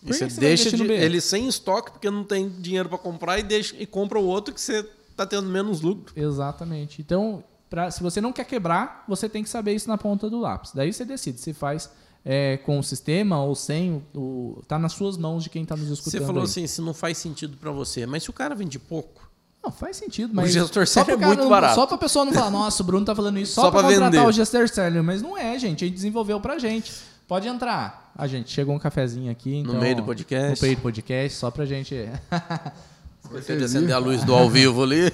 E 0.06 0.12
você 0.14 0.26
deixa 0.40 0.70
de- 0.76 0.82
ele 0.92 1.20
sem 1.20 1.48
estoque 1.48 1.90
porque 1.92 2.10
não 2.10 2.24
tem 2.24 2.48
dinheiro 2.48 2.88
para 2.88 2.98
comprar 2.98 3.38
e, 3.38 3.42
deixa, 3.42 3.74
e 3.78 3.86
compra 3.86 4.18
o 4.18 4.24
outro 4.24 4.54
que 4.54 4.60
você 4.60 4.82
tá 5.16 5.26
tendo 5.26 5.48
menos 5.48 5.80
lucro. 5.80 6.12
Exatamente. 6.16 7.00
Então, 7.00 7.42
pra, 7.70 7.90
se 7.90 8.02
você 8.02 8.20
não 8.20 8.32
quer 8.32 8.44
quebrar, 8.44 9.04
você 9.08 9.28
tem 9.28 9.42
que 9.42 9.48
saber 9.48 9.74
isso 9.74 9.88
na 9.88 9.96
ponta 9.98 10.28
do 10.30 10.38
lápis. 10.40 10.72
Daí 10.74 10.92
você 10.92 11.04
decide 11.04 11.40
se 11.40 11.52
faz 11.52 11.90
é, 12.24 12.56
com 12.58 12.78
o 12.78 12.82
sistema 12.82 13.42
ou 13.42 13.54
sem. 13.54 14.02
O, 14.14 14.62
tá 14.68 14.78
nas 14.78 14.92
suas 14.92 15.16
mãos 15.16 15.42
de 15.44 15.50
quem 15.50 15.62
está 15.62 15.76
nos 15.76 15.88
escutando. 15.88 16.20
Você 16.20 16.26
falou 16.26 16.42
aí. 16.42 16.48
assim, 16.48 16.66
se 16.66 16.80
não 16.82 16.92
faz 16.92 17.18
sentido 17.18 17.56
para 17.56 17.70
você, 17.70 18.04
mas 18.06 18.22
se 18.24 18.30
o 18.30 18.32
cara 18.32 18.54
vende 18.54 18.78
pouco, 18.78 19.30
Não, 19.64 19.70
faz 19.72 19.96
sentido, 19.96 20.32
mas. 20.34 20.52
gestor 20.52 20.86
só 20.86 21.04
seller 21.04 21.22
é 21.22 21.26
muito 21.26 21.48
barato. 21.48 21.74
Só 21.76 21.86
pra 21.86 21.96
pessoa 21.98 22.24
não 22.24 22.32
falar, 22.32 22.50
nossa, 22.50 22.82
o 22.82 22.86
Bruno 22.86 23.04
tá 23.06 23.14
falando 23.14 23.38
isso 23.38 23.54
só, 23.54 23.62
Só 23.62 23.70
pra, 23.70 23.80
pra 23.80 23.88
contratar 23.90 24.10
vender. 24.12 24.26
o 24.26 24.32
gestor 24.32 24.68
seller. 24.68 25.02
Mas 25.02 25.22
não 25.22 25.36
é, 25.38 25.58
gente. 25.58 25.84
A 25.84 25.86
gente 25.88 25.94
desenvolveu 25.96 26.40
pra 26.40 26.58
gente. 26.58 26.92
Pode 27.26 27.48
entrar. 27.48 28.12
A 28.16 28.26
gente 28.26 28.50
chegou 28.50 28.74
um 28.74 28.78
cafezinho 28.78 29.30
aqui. 29.30 29.56
Então, 29.56 29.78
meio 29.80 29.96
do 29.96 30.02
podcast. 30.04 30.60
No 30.60 30.66
meio 30.66 30.76
do 30.76 30.82
podcast, 30.82 31.38
só 31.38 31.50
pra 31.50 31.64
gente. 31.66 31.94
esqueceu 33.24 33.58
de 33.58 33.64
acender 33.64 33.94
a 33.94 33.98
luz 33.98 34.22
do 34.24 34.32
ao 34.34 34.48
vivo 34.48 34.82
ali. 34.82 35.12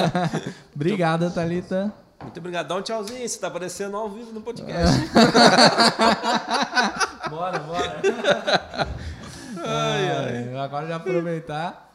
Obrigada, 0.74 1.30
Thalita. 1.30 1.92
Muito 2.22 2.38
obrigado. 2.38 2.68
Dá 2.68 2.76
um 2.76 2.82
tchauzinho, 2.82 3.26
você 3.26 3.38
tá 3.38 3.46
aparecendo 3.46 3.96
ao 3.96 4.10
vivo 4.10 4.30
no 4.32 4.42
podcast. 4.42 5.00
Bora, 7.30 7.58
bora. 7.60 8.02
ai, 9.64 10.10
ai. 10.10 10.56
Agora 10.58 10.86
já 10.86 10.96
aproveitar. 10.96 11.94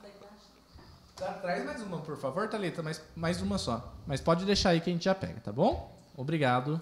Tá, 1.15 1.27
traz 1.33 1.63
mais 1.63 1.81
uma, 1.83 1.99
por 1.99 2.17
favor, 2.17 2.47
Thalita. 2.47 2.81
Mais, 2.81 3.01
mais 3.15 3.41
uma 3.41 3.59
só. 3.59 3.93
Mas 4.07 4.19
pode 4.19 4.45
deixar 4.45 4.69
aí 4.69 4.81
que 4.81 4.89
a 4.89 4.93
gente 4.93 5.05
já 5.05 5.13
pega, 5.13 5.39
tá 5.41 5.51
bom? 5.51 5.95
Obrigado. 6.17 6.79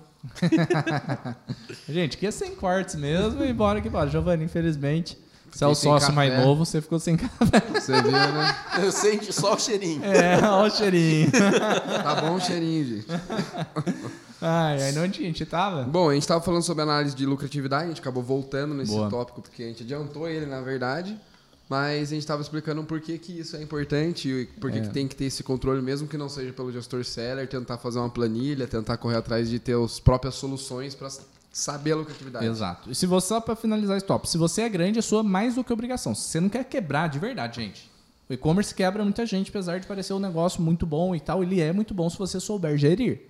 gente, 1.89 2.17
que 2.17 2.27
é 2.27 2.31
sem 2.31 2.55
cortes 2.55 2.95
mesmo 2.95 3.43
e 3.43 3.51
bora 3.51 3.81
que 3.81 3.89
bora. 3.89 4.09
Giovanni, 4.09 4.45
infelizmente, 4.45 5.17
você 5.51 5.63
é 5.63 5.67
o 5.67 5.75
sócio 5.75 6.07
café. 6.07 6.11
mais 6.13 6.37
novo, 6.39 6.65
você 6.65 6.81
ficou 6.81 6.99
sem 6.99 7.17
café. 7.17 7.59
Você 7.73 8.01
viu, 8.01 8.11
né? 8.11 8.55
Eu 8.81 8.91
sente 8.91 9.31
só 9.31 9.53
o 9.53 9.59
cheirinho. 9.59 10.03
É, 10.03 10.39
ó 10.47 10.65
o 10.65 10.69
cheirinho. 10.69 11.31
Tá 11.31 12.21
bom 12.21 12.35
o 12.35 12.39
cheirinho, 12.41 12.85
gente. 12.85 13.07
Ai, 14.41 14.81
aí 14.81 14.99
onde 14.99 15.21
a 15.21 15.25
gente 15.25 15.45
tava? 15.45 15.83
Bom, 15.83 16.09
a 16.09 16.13
gente 16.13 16.23
estava 16.23 16.41
falando 16.41 16.63
sobre 16.63 16.83
análise 16.83 17.15
de 17.15 17.25
lucratividade, 17.25 17.85
a 17.85 17.87
gente 17.87 18.01
acabou 18.01 18.21
voltando 18.21 18.73
nesse 18.73 18.91
Boa. 18.91 19.09
tópico 19.09 19.41
porque 19.41 19.63
a 19.63 19.67
gente 19.67 19.83
adiantou 19.83 20.27
ele, 20.27 20.45
na 20.45 20.59
verdade. 20.61 21.17
Mas 21.73 22.09
a 22.09 22.13
gente 22.13 22.19
estava 22.21 22.39
explicando 22.39 22.83
por 22.83 23.01
que, 23.01 23.17
que 23.17 23.39
isso 23.39 23.55
é 23.57 23.63
importante 23.63 24.29
e 24.29 24.45
por 24.59 24.71
que, 24.71 24.77
É. 24.77 24.81
que 24.81 24.89
tem 24.89 25.07
que 25.07 25.15
ter 25.15 25.25
esse 25.25 25.41
controle, 25.41 25.81
mesmo 25.81 26.07
que 26.07 26.15
não 26.15 26.29
seja 26.29 26.53
pelo 26.53 26.71
gestor 26.71 27.03
seller, 27.03 27.47
tentar 27.47 27.79
fazer 27.79 27.97
uma 27.97 28.11
planilha, 28.11 28.67
tentar 28.67 28.95
correr 28.97 29.15
atrás 29.15 29.49
de 29.49 29.57
ter 29.57 29.75
as 29.75 29.99
próprias 29.99 30.35
soluções 30.35 30.93
para 30.93 31.09
saber 31.51 31.93
a 31.93 31.95
lucratividade. 31.95 32.45
Exato. 32.45 32.91
E 32.91 32.93
se 32.93 33.07
você, 33.07 33.29
só 33.29 33.41
pra 33.41 33.55
finalizar 33.55 33.97
esse 33.97 34.05
top, 34.05 34.29
se 34.29 34.37
você 34.37 34.61
é 34.61 34.69
grande, 34.69 34.99
é 34.99 35.01
sua 35.01 35.23
mais 35.23 35.55
do 35.55 35.63
que 35.63 35.73
obrigação. 35.73 36.13
Se 36.13 36.27
você 36.29 36.39
não 36.39 36.47
quer 36.47 36.63
quebrar 36.63 37.09
de 37.09 37.17
verdade, 37.17 37.59
gente. 37.59 37.89
O 38.29 38.33
e-commerce 38.33 38.75
quebra 38.75 39.03
muita 39.03 39.25
gente, 39.25 39.49
apesar 39.49 39.79
de 39.79 39.87
parecer 39.87 40.13
um 40.13 40.19
negócio 40.19 40.61
muito 40.61 40.85
bom 40.85 41.15
e 41.15 41.19
tal. 41.19 41.41
Ele 41.41 41.59
é 41.59 41.73
muito 41.73 41.91
bom 41.95 42.07
se 42.07 42.19
você 42.19 42.39
souber 42.39 42.77
gerir. 42.77 43.21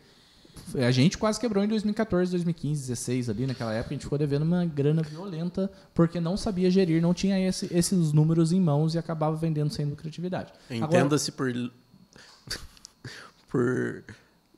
A 0.75 0.91
gente 0.91 1.17
quase 1.17 1.39
quebrou 1.39 1.63
em 1.63 1.67
2014, 1.67 2.31
2015, 2.31 2.87
2016 2.87 3.29
ali 3.29 3.45
naquela 3.47 3.73
época. 3.73 3.93
A 3.93 3.95
gente 3.95 4.03
ficou 4.03 4.17
devendo 4.17 4.43
uma 4.43 4.65
grana 4.65 5.01
violenta 5.03 5.71
porque 5.93 6.19
não 6.19 6.35
sabia 6.35 6.69
gerir, 6.71 7.01
não 7.01 7.13
tinha 7.13 7.39
esse- 7.47 7.67
esses 7.71 8.11
números 8.13 8.51
em 8.51 8.59
mãos 8.59 8.95
e 8.95 8.97
acabava 8.97 9.35
vendendo 9.35 9.71
sem 9.71 9.85
lucratividade. 9.85 10.51
Entenda-se 10.69 11.31
por. 11.31 11.51
por 13.49 14.03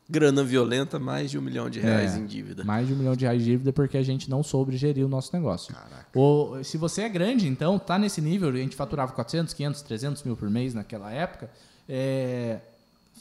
grana 0.08 0.44
violenta, 0.44 1.00
mais 1.00 1.32
de 1.32 1.38
um 1.38 1.42
milhão 1.42 1.70
de 1.70 1.80
reais 1.80 2.14
É, 2.16 2.20
em 2.20 2.26
dívida. 2.26 2.64
Mais 2.64 2.88
de 2.88 2.94
um 2.94 2.96
milhão 2.96 3.16
de 3.16 3.26
reais 3.26 3.40
de 3.40 3.46
dívida 3.52 3.74
porque 3.74 3.98
a 3.98 4.04
gente 4.04 4.30
não 4.30 4.44
soube 4.44 4.78
gerir 4.78 5.04
o 5.04 5.10
nosso 5.10 5.36
negócio. 5.36 5.74
Ou, 6.14 6.64
se 6.64 6.78
você 6.78 7.02
é 7.02 7.10
grande, 7.10 7.48
então, 7.48 7.80
tá 7.80 7.98
nesse 7.98 8.22
nível, 8.22 8.50
a 8.50 8.54
gente 8.54 8.76
faturava 8.76 9.12
400, 9.14 9.54
500, 9.54 9.82
300 9.82 10.24
mil 10.24 10.38
por 10.38 10.50
mês 10.50 10.74
naquela 10.76 11.12
época, 11.12 11.50
é, 11.90 12.60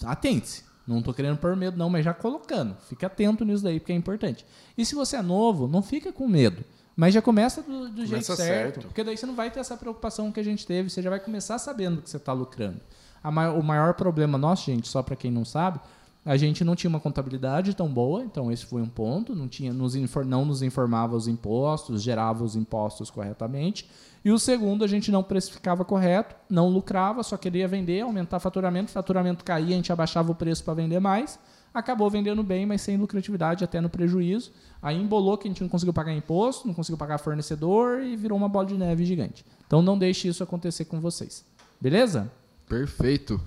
atente-se. 0.04 0.62
Não 0.86 1.02
tô 1.02 1.12
querendo 1.14 1.38
pôr 1.38 1.56
medo 1.56 1.76
não, 1.78 1.88
mas 1.88 2.04
já 2.04 2.12
colocando. 2.12 2.76
Fique 2.88 3.04
atento 3.06 3.44
nisso 3.44 3.64
daí, 3.64 3.80
porque 3.80 3.92
é 3.92 3.96
importante. 3.96 4.44
E 4.76 4.84
se 4.84 4.94
você 4.94 5.16
é 5.16 5.22
novo, 5.22 5.66
não 5.66 5.82
fica 5.82 6.12
com 6.12 6.28
medo. 6.28 6.62
Mas 6.96 7.12
já 7.14 7.20
começa 7.22 7.62
do, 7.62 7.88
do 7.88 8.06
jeito 8.06 8.10
Começa 8.10 8.36
certo, 8.36 8.74
certo. 8.74 8.86
Porque 8.86 9.02
daí 9.02 9.16
você 9.16 9.26
não 9.26 9.34
vai 9.34 9.50
ter 9.50 9.60
essa 9.60 9.76
preocupação 9.76 10.30
que 10.30 10.38
a 10.38 10.44
gente 10.44 10.66
teve. 10.66 10.88
Você 10.90 11.02
já 11.02 11.10
vai 11.10 11.18
começar 11.18 11.58
sabendo 11.58 12.00
que 12.02 12.08
você 12.10 12.18
está 12.18 12.32
lucrando. 12.32 12.80
A 13.22 13.30
mai- 13.30 13.48
o 13.48 13.62
maior 13.62 13.94
problema 13.94 14.36
nosso, 14.38 14.66
gente, 14.66 14.86
só 14.86 15.02
para 15.02 15.16
quem 15.16 15.30
não 15.30 15.44
sabe, 15.44 15.80
a 16.24 16.36
gente 16.36 16.62
não 16.62 16.76
tinha 16.76 16.88
uma 16.88 17.00
contabilidade 17.00 17.74
tão 17.74 17.88
boa, 17.88 18.22
então 18.22 18.52
esse 18.52 18.64
foi 18.66 18.80
um 18.80 18.88
ponto. 18.88 19.34
Não, 19.34 19.48
tinha, 19.48 19.72
nos 19.72 19.94
não 20.26 20.44
nos 20.44 20.62
informava 20.62 21.16
os 21.16 21.26
impostos, 21.26 22.02
gerava 22.02 22.44
os 22.44 22.54
impostos 22.54 23.10
corretamente. 23.10 23.88
E 24.24 24.30
o 24.30 24.38
segundo, 24.38 24.82
a 24.82 24.86
gente 24.86 25.10
não 25.10 25.22
precificava 25.22 25.84
correto, 25.84 26.34
não 26.48 26.68
lucrava, 26.68 27.22
só 27.22 27.36
queria 27.36 27.68
vender, 27.68 28.00
aumentar 28.00 28.40
faturamento. 28.40 28.90
Faturamento 28.90 29.44
caía, 29.44 29.74
a 29.74 29.76
gente 29.76 29.92
abaixava 29.92 30.32
o 30.32 30.34
preço 30.34 30.64
para 30.64 30.74
vender 30.74 30.98
mais. 30.98 31.38
Acabou 31.74 32.08
vendendo 32.08 32.42
bem, 32.42 32.64
mas 32.64 32.80
sem 32.80 32.96
lucratividade, 32.96 33.64
até 33.64 33.80
no 33.80 33.90
prejuízo. 33.90 34.50
Aí 34.80 34.96
embolou 34.96 35.36
que 35.36 35.46
a 35.46 35.50
gente 35.50 35.60
não 35.60 35.68
conseguiu 35.68 35.92
pagar 35.92 36.14
imposto, 36.14 36.66
não 36.66 36.72
conseguiu 36.72 36.96
pagar 36.96 37.18
fornecedor 37.18 38.00
e 38.00 38.16
virou 38.16 38.38
uma 38.38 38.48
bola 38.48 38.66
de 38.66 38.74
neve 38.74 39.04
gigante. 39.04 39.44
Então 39.66 39.82
não 39.82 39.98
deixe 39.98 40.28
isso 40.28 40.42
acontecer 40.42 40.86
com 40.86 41.00
vocês. 41.00 41.44
Beleza? 41.78 42.30
Perfeito. 42.66 43.38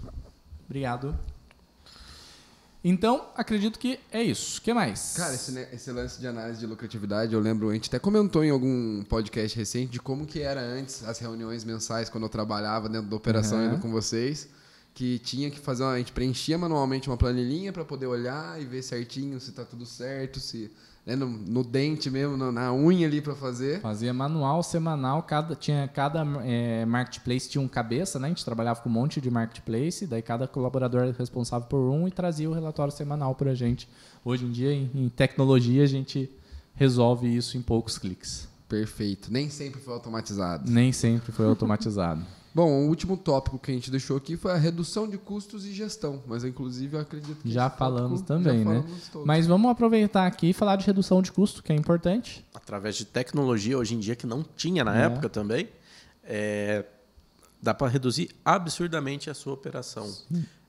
Obrigado. 0.65 1.17
Então, 2.89 3.25
acredito 3.35 3.77
que 3.77 3.99
é 4.11 4.23
isso. 4.23 4.59
O 4.59 4.61
que 4.61 4.73
mais? 4.73 5.13
Cara, 5.17 5.33
esse, 5.33 5.51
esse 5.73 5.91
lance 5.91 6.19
de 6.21 6.27
análise 6.27 6.59
de 6.59 6.65
lucratividade, 6.65 7.33
eu 7.33 7.39
lembro, 7.41 7.69
a 7.69 7.73
gente 7.73 7.89
até 7.89 7.99
comentou 7.99 8.43
em 8.45 8.49
algum 8.49 9.03
podcast 9.03 9.57
recente 9.57 9.91
de 9.91 9.99
como 9.99 10.25
que 10.25 10.39
era 10.41 10.61
antes 10.61 11.03
as 11.03 11.19
reuniões 11.19 11.63
mensais 11.65 12.09
quando 12.09 12.23
eu 12.23 12.29
trabalhava 12.29 12.87
dentro 12.87 13.09
da 13.09 13.15
operação 13.15 13.57
Uhum. 13.59 13.65
indo 13.73 13.79
com 13.79 13.91
vocês, 13.91 14.47
que 14.93 15.19
tinha 15.19 15.51
que 15.51 15.59
fazer, 15.59 15.83
uma, 15.83 15.91
a 15.93 15.97
gente 15.97 16.13
preenchia 16.13 16.57
manualmente 16.57 17.09
uma 17.09 17.17
planilhinha 17.17 17.73
para 17.73 17.83
poder 17.83 18.07
olhar 18.07 18.59
e 18.61 18.65
ver 18.65 18.81
certinho 18.81 19.39
se 19.39 19.51
tá 19.51 19.65
tudo 19.65 19.85
certo, 19.85 20.39
se 20.39 20.71
né, 21.07 21.15
no, 21.15 21.25
no 21.29 21.63
dente 21.63 22.09
mesmo, 22.09 22.35
na, 22.35 22.51
na 22.51 22.73
unha 22.73 23.07
ali 23.07 23.21
para 23.21 23.33
fazer. 23.33 23.79
Fazia 23.79 24.13
manual, 24.13 24.61
semanal, 24.61 25.23
cada, 25.23 25.55
tinha 25.55 25.87
cada 25.87 26.21
é, 26.43 26.85
marketplace 26.85 27.49
tinha 27.49 27.61
um 27.61 27.67
cabeça, 27.67 28.19
né? 28.19 28.25
A 28.25 28.29
gente 28.29 28.43
trabalhava 28.43 28.81
com 28.81 28.89
um 28.89 28.91
monte 28.91 29.21
de 29.21 29.31
marketplace, 29.31 30.05
daí 30.05 30.21
cada 30.21 30.49
colaborador 30.49 31.03
era 31.03 31.15
responsável 31.17 31.65
por 31.69 31.79
um 31.79 32.09
e 32.09 32.11
trazia 32.11 32.49
o 32.49 32.53
relatório 32.53 32.91
semanal 32.91 33.33
pra 33.35 33.55
gente. 33.55 33.87
Hoje 34.25 34.43
em 34.43 34.51
dia, 34.51 34.73
em, 34.73 34.91
em 34.93 35.07
tecnologia, 35.07 35.81
a 35.81 35.87
gente 35.87 36.29
resolve 36.75 37.33
isso 37.33 37.57
em 37.57 37.61
poucos 37.61 37.97
cliques. 37.97 38.45
Perfeito. 38.67 39.31
Nem 39.31 39.49
sempre 39.49 39.79
foi 39.79 39.93
automatizado. 39.93 40.69
Nem 40.69 40.91
sempre 40.91 41.31
foi 41.31 41.45
automatizado. 41.45 42.21
Bom, 42.53 42.71
o 42.85 42.87
último 42.87 43.15
tópico 43.15 43.59
que 43.59 43.69
a 43.69 43.73
gente 43.73 43.91
deixou 43.91 44.17
aqui 44.17 44.35
foi 44.35 44.51
a 44.51 44.57
redução 44.57 45.07
de 45.07 45.17
custos 45.17 45.63
e 45.65 45.71
gestão, 45.73 46.23
mas 46.25 46.43
inclusive 46.43 46.95
eu 46.97 47.01
acredito 47.01 47.35
que 47.43 47.51
Já 47.51 47.69
falamos 47.69 48.21
tópico 48.21 48.27
também, 48.43 48.63
já 48.63 48.69
né? 48.69 48.81
falamos 48.81 49.07
todos. 49.09 49.27
Mas 49.27 49.45
vamos 49.45 49.69
aproveitar 49.69 50.25
aqui 50.25 50.49
e 50.49 50.53
falar 50.53 50.75
de 50.75 50.85
redução 50.85 51.21
de 51.21 51.31
custo, 51.31 51.61
que 51.61 51.71
é 51.71 51.75
importante. 51.75 52.43
Através 52.55 52.95
de 52.95 53.05
tecnologia, 53.05 53.77
hoje 53.77 53.93
em 53.93 53.99
dia, 53.99 54.15
que 54.15 54.25
não 54.25 54.43
tinha 54.55 54.83
na 54.83 54.97
É. 54.99 55.05
época 55.05 55.29
também. 55.29 55.69
é, 56.29 56.83
dá 57.61 57.73
para 57.73 57.87
reduzir 57.87 58.29
absurdamente 58.43 59.29
a 59.29 59.33
sua 59.33 59.53
operação 59.53 60.11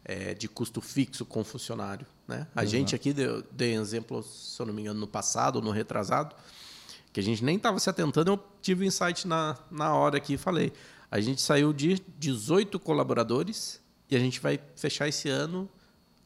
é, 0.04 0.32
de 0.34 0.46
custo 0.48 0.80
fixo 0.80 1.24
com 1.26 1.42
funcionário. 1.42 2.06
Né? 2.28 2.46
A 2.54 2.64
gente 2.64 2.94
aqui 2.94 3.12
deu, 3.12 3.42
dei 3.50 3.74
exemplo, 3.74 4.22
se 4.22 4.60
eu 4.60 4.66
não 4.66 4.72
me 4.72 4.82
engano, 4.82 5.00
no 5.00 5.06
passado 5.08 5.56
ou 5.56 5.62
no 5.62 5.70
retrasado, 5.72 6.34
que 7.12 7.18
a 7.18 7.22
gente 7.22 7.42
nem 7.44 7.56
estava 7.56 7.78
se 7.80 7.90
atentando, 7.90 8.30
eu 8.30 8.38
tive 8.62 8.84
um 8.84 8.86
insight 8.86 9.26
na, 9.26 9.56
na 9.70 9.94
hora 9.94 10.16
aqui 10.18 10.34
e 10.34 10.38
falei. 10.38 10.72
A 11.10 11.20
gente 11.20 11.40
saiu 11.40 11.72
de 11.72 12.00
18 12.18 12.78
colaboradores 12.78 13.80
e 14.10 14.16
a 14.16 14.18
gente 14.18 14.40
vai 14.40 14.58
fechar 14.76 15.08
esse 15.08 15.28
ano 15.28 15.68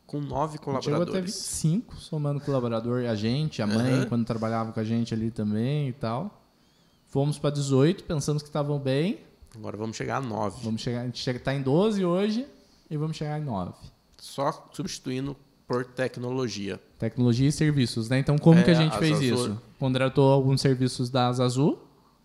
com 0.06 0.20
nove 0.20 0.58
Chegou 0.58 0.74
até 0.76 0.84
colaboradores. 0.90 1.34
25, 1.34 1.96
somando 1.96 2.40
colaborador, 2.40 3.04
a 3.06 3.14
gente, 3.14 3.62
a 3.62 3.66
mãe, 3.66 3.92
Aham. 3.92 4.06
quando 4.06 4.24
trabalhava 4.26 4.72
com 4.72 4.80
a 4.80 4.84
gente 4.84 5.14
ali 5.14 5.30
também 5.30 5.88
e 5.88 5.92
tal. 5.92 6.42
Fomos 7.06 7.38
para 7.38 7.50
18, 7.50 8.04
pensamos 8.04 8.42
que 8.42 8.48
estavam 8.48 8.78
bem. 8.78 9.20
Agora 9.54 9.76
vamos 9.76 9.96
chegar 9.96 10.16
a 10.16 10.20
nove. 10.20 10.60
Vamos 10.64 10.80
chegar, 10.80 11.02
a 11.02 11.04
gente 11.04 11.18
chega, 11.18 11.38
tá 11.38 11.54
em 11.54 11.62
12 11.62 12.04
hoje 12.04 12.46
e 12.90 12.96
vamos 12.96 13.16
chegar 13.16 13.38
em 13.40 13.44
9. 13.44 13.72
Só 14.18 14.68
substituindo 14.72 15.36
por 15.66 15.84
tecnologia. 15.84 16.80
Tecnologia 16.98 17.48
e 17.48 17.52
serviços, 17.52 18.08
né? 18.08 18.18
Então, 18.18 18.36
como 18.38 18.58
É, 18.58 18.62
que 18.62 18.70
a 18.70 18.74
gente 18.74 18.96
fez 18.98 19.18
Zazu- 19.18 19.24
isso? 19.34 19.62
Contratou 19.78 20.30
alguns 20.32 20.60
serviços 20.60 21.08
da 21.10 21.28
Azul, 21.28 21.78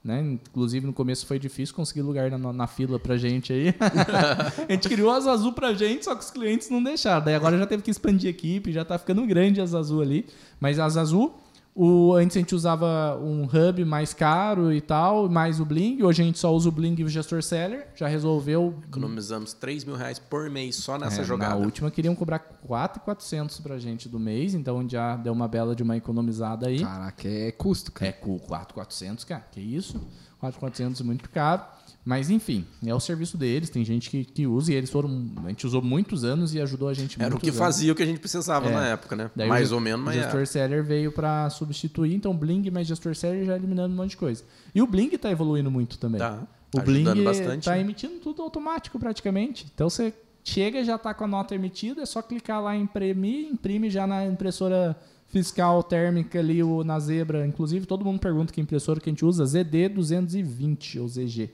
né? 0.08 0.22
Inclusive, 0.22 0.88
no 0.88 0.94
começo 0.94 1.26
foi 1.26 1.38
difícil 1.38 1.76
conseguir 1.76 2.02
lugar 2.02 2.32
na, 2.32 2.54
na 2.54 2.66
fila 2.66 2.98
pra 2.98 3.18
gente 3.18 3.52
aí. 3.52 3.76
a 4.68 4.72
gente 4.72 4.88
criou 4.88 5.12
as 5.12 5.28
Azul 5.28 5.52
pra 5.52 5.74
gente, 5.74 6.06
só 6.06 6.16
que 6.16 6.24
os 6.24 6.32
clientes 6.32 6.70
não 6.70 6.82
deixaram. 6.82 7.26
Daí 7.26 7.36
agora 7.36 7.58
já 7.58 7.68
teve 7.68 7.84
que 7.84 7.92
expandir 7.92 8.28
a 8.28 8.32
equipe, 8.32 8.72
já 8.72 8.86
tá 8.86 8.98
ficando 8.98 9.26
grande 9.28 9.60
as 9.60 9.76
Azul 9.76 10.02
ali. 10.02 10.26
Mas 10.62 10.80
as 10.80 10.96
Azul, 10.96 11.36
o, 11.78 12.14
antes 12.16 12.36
a 12.36 12.40
gente 12.40 12.56
usava 12.56 13.20
um 13.22 13.44
hub 13.44 13.86
mais 13.86 14.12
caro 14.12 14.74
e 14.74 14.82
tal, 14.82 15.30
mais 15.30 15.60
o 15.60 15.66
Bling. 15.66 16.02
Hoje 16.02 16.24
a 16.24 16.26
gente 16.26 16.40
só 16.40 16.52
usa 16.52 16.70
o 16.70 16.72
Bling 16.72 16.96
e 16.98 17.04
o 17.04 17.10
Gestor 17.10 17.44
Seller. 17.44 17.88
Já 17.94 18.08
resolveu 18.08 18.82
Economizamos 18.88 19.54
3 19.54 19.86
mil 19.86 19.96
reais 19.96 20.18
por 20.18 20.50
mês 20.50 20.78
só 20.78 20.98
nessa 20.98 21.22
é, 21.22 21.24
jogada. 21.24 21.54
Na 21.54 21.62
última 21.64 21.92
queriam 21.92 22.16
cobrar 22.16 22.40
4,400 22.40 23.60
pra 23.60 23.78
gente 23.78 24.10
do 24.10 24.20
mês, 24.20 24.56
então 24.56 24.90
já 24.90 25.16
deu 25.18 25.32
uma 25.32 25.48
bela 25.48 25.76
de 25.76 25.84
uma 25.84 25.96
economizada 25.96 26.68
aí. 26.68 26.80
Caraca, 26.80 27.28
é 27.28 27.52
custo, 27.52 27.92
cara. 27.92 28.10
É 28.10 28.12
com 28.12 28.40
4,400, 28.40 29.24
cara, 29.24 29.46
que 29.52 29.62
isso? 29.62 30.02
4,400 30.40 31.00
é 31.00 31.04
muito 31.04 31.30
caro. 31.30 31.62
Mas 32.08 32.30
enfim, 32.30 32.66
é 32.86 32.96
o 32.96 33.02
serviço 33.02 33.38
deles, 33.38 33.70
tem 33.70 33.84
gente 33.84 34.10
que, 34.10 34.24
que 34.24 34.48
usa 34.48 34.72
e 34.72 34.76
eles 34.76 34.90
foram. 34.90 35.30
A 35.44 35.50
gente 35.50 35.68
usou 35.68 35.82
muitos 35.82 36.24
anos 36.24 36.54
e 36.54 36.62
ajudou 36.62 36.88
a 36.88 36.94
gente 36.94 37.22
Era 37.22 37.36
o 37.36 37.38
que 37.38 37.50
anos. 37.50 37.60
fazia 37.60 37.92
o 37.92 37.96
que 37.96 38.02
a 38.02 38.06
gente 38.06 38.22
precisava 38.22 38.70
É. 38.70 38.74
na 38.74 38.88
época, 38.88 39.14
né? 39.14 39.30
Daí 39.36 39.50
Mais 39.50 39.74
o, 39.74 39.76
ou 39.76 39.82
menos, 39.82 40.00
o 40.00 40.06
mas 40.06 40.16
é. 40.16 40.22
gestor 40.24 40.48
seller 40.48 40.82
veio 40.86 41.12
para 41.12 41.50
substituir, 41.50 42.16
então 42.16 42.34
Bling 42.34 42.72
mais 42.72 42.88
gestor 42.88 43.14
seller 43.14 43.44
já 43.46 43.58
eliminando 43.58 43.94
um 43.94 43.98
monte 43.98 44.12
de 44.12 44.18
coisa. 44.18 44.42
E 44.74 44.82
o 44.82 44.88
Bling 44.88 45.10
tá 45.18 45.30
evoluindo 45.30 45.70
muito 45.70 45.98
também. 45.98 46.18
Tá, 46.18 46.44
O 46.74 46.78
tá 46.78 46.84
Bling 46.84 47.24
bastante, 47.26 47.66
tá 47.66 47.72
né? 47.72 47.82
emitindo 47.82 48.20
tudo 48.20 48.42
automático 48.42 48.98
praticamente. 48.98 49.68
Então 49.76 49.90
você 49.90 50.14
chega 50.46 50.86
já 50.86 50.98
tá 50.98 51.14
com 51.14 51.26
a 51.26 51.28
nota 51.28 51.56
emitida, 51.56 52.04
é 52.04 52.06
só 52.06 52.22
clicar 52.22 52.64
lá 52.64 52.74
em 52.74 52.84
imprimir, 52.84 53.50
imprime 53.52 53.90
já 53.90 54.08
na 54.08 54.26
impressora 54.26 54.96
fiscal 55.28 55.84
térmica 55.84 56.40
ali 56.40 56.64
o, 56.64 56.86
na 56.86 56.98
Zebra. 57.02 57.46
Inclusive 57.46 57.86
todo 57.86 58.06
mundo 58.06 58.22
pergunta 58.22 58.54
que 58.54 58.62
impressora 58.62 58.98
que 59.02 59.10
a 59.10 59.12
gente 59.12 59.26
usa, 59.26 59.46
ZD 59.46 59.90
220 59.90 61.00
ou 61.00 61.08
ZG. 61.10 61.50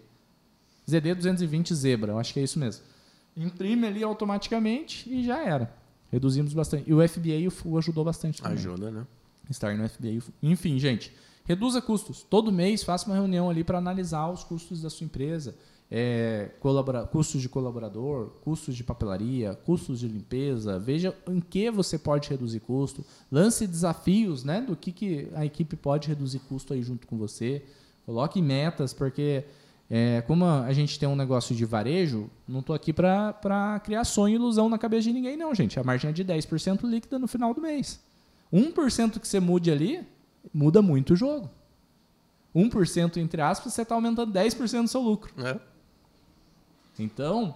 ZD 0.89 1.15
220 1.15 1.73
Zebra, 1.75 2.11
eu 2.13 2.19
acho 2.19 2.33
que 2.33 2.39
é 2.39 2.43
isso 2.43 2.59
mesmo. 2.59 2.83
Imprime 3.35 3.87
ali 3.87 4.03
automaticamente 4.03 5.09
e 5.09 5.23
já 5.23 5.43
era. 5.43 5.73
Reduzimos 6.11 6.53
bastante. 6.53 6.89
E 6.89 6.93
o 6.93 7.07
FBA 7.07 7.29
e 7.35 7.47
o 7.47 7.51
FU 7.51 7.77
ajudou 7.77 8.03
bastante 8.03 8.41
também 8.41 8.57
Ajuda, 8.57 8.91
né? 8.91 9.07
estar 9.49 9.75
no 9.75 9.87
FBA. 9.89 10.23
Enfim, 10.41 10.77
gente, 10.77 11.11
reduza 11.43 11.81
custos. 11.81 12.21
Todo 12.21 12.51
mês 12.51 12.83
faça 12.83 13.07
uma 13.07 13.15
reunião 13.15 13.49
ali 13.49 13.63
para 13.63 13.77
analisar 13.79 14.29
os 14.29 14.43
custos 14.43 14.81
da 14.81 14.89
sua 14.89 15.05
empresa. 15.05 15.55
É, 15.89 16.49
colabora- 16.59 17.05
custos 17.05 17.41
de 17.41 17.49
colaborador, 17.49 18.29
custos 18.41 18.75
de 18.75 18.83
papelaria, 18.83 19.53
custos 19.65 19.99
de 19.99 20.07
limpeza. 20.07 20.79
Veja 20.79 21.15
em 21.27 21.39
que 21.39 21.69
você 21.71 21.97
pode 21.97 22.29
reduzir 22.29 22.59
custo. 22.59 23.03
Lance 23.31 23.65
desafios 23.67 24.43
né, 24.43 24.61
do 24.61 24.75
que, 24.75 24.91
que 24.91 25.27
a 25.33 25.45
equipe 25.45 25.75
pode 25.75 26.07
reduzir 26.07 26.39
custo 26.39 26.73
aí 26.73 26.81
junto 26.83 27.05
com 27.07 27.17
você. 27.17 27.63
Coloque 28.05 28.41
metas, 28.41 28.93
porque 28.93 29.43
é, 29.89 30.21
como 30.21 30.45
a 30.45 30.71
gente 30.73 30.97
tem 30.97 31.07
um 31.07 31.15
negócio 31.15 31.55
de 31.55 31.65
varejo, 31.65 32.29
não 32.47 32.61
estou 32.61 32.75
aqui 32.75 32.91
para 32.91 33.79
criar 33.83 34.03
sonho 34.03 34.33
e 34.33 34.35
ilusão 34.35 34.69
na 34.69 34.77
cabeça 34.77 35.03
de 35.03 35.13
ninguém, 35.13 35.37
não, 35.37 35.53
gente. 35.53 35.79
A 35.79 35.83
margem 35.83 36.09
é 36.09 36.13
de 36.13 36.23
10% 36.23 36.83
líquida 36.83 37.19
no 37.19 37.27
final 37.27 37.53
do 37.53 37.61
mês. 37.61 37.99
1% 38.51 39.19
que 39.19 39.27
você 39.27 39.39
mude 39.39 39.71
ali, 39.71 40.05
muda 40.53 40.81
muito 40.81 41.13
o 41.13 41.15
jogo. 41.15 41.49
1% 42.55 43.17
entre 43.17 43.41
aspas, 43.41 43.73
você 43.73 43.81
está 43.81 43.95
aumentando 43.95 44.31
10% 44.31 44.83
do 44.83 44.87
seu 44.87 45.01
lucro. 45.01 45.33
É. 45.45 45.59
Então, 46.97 47.55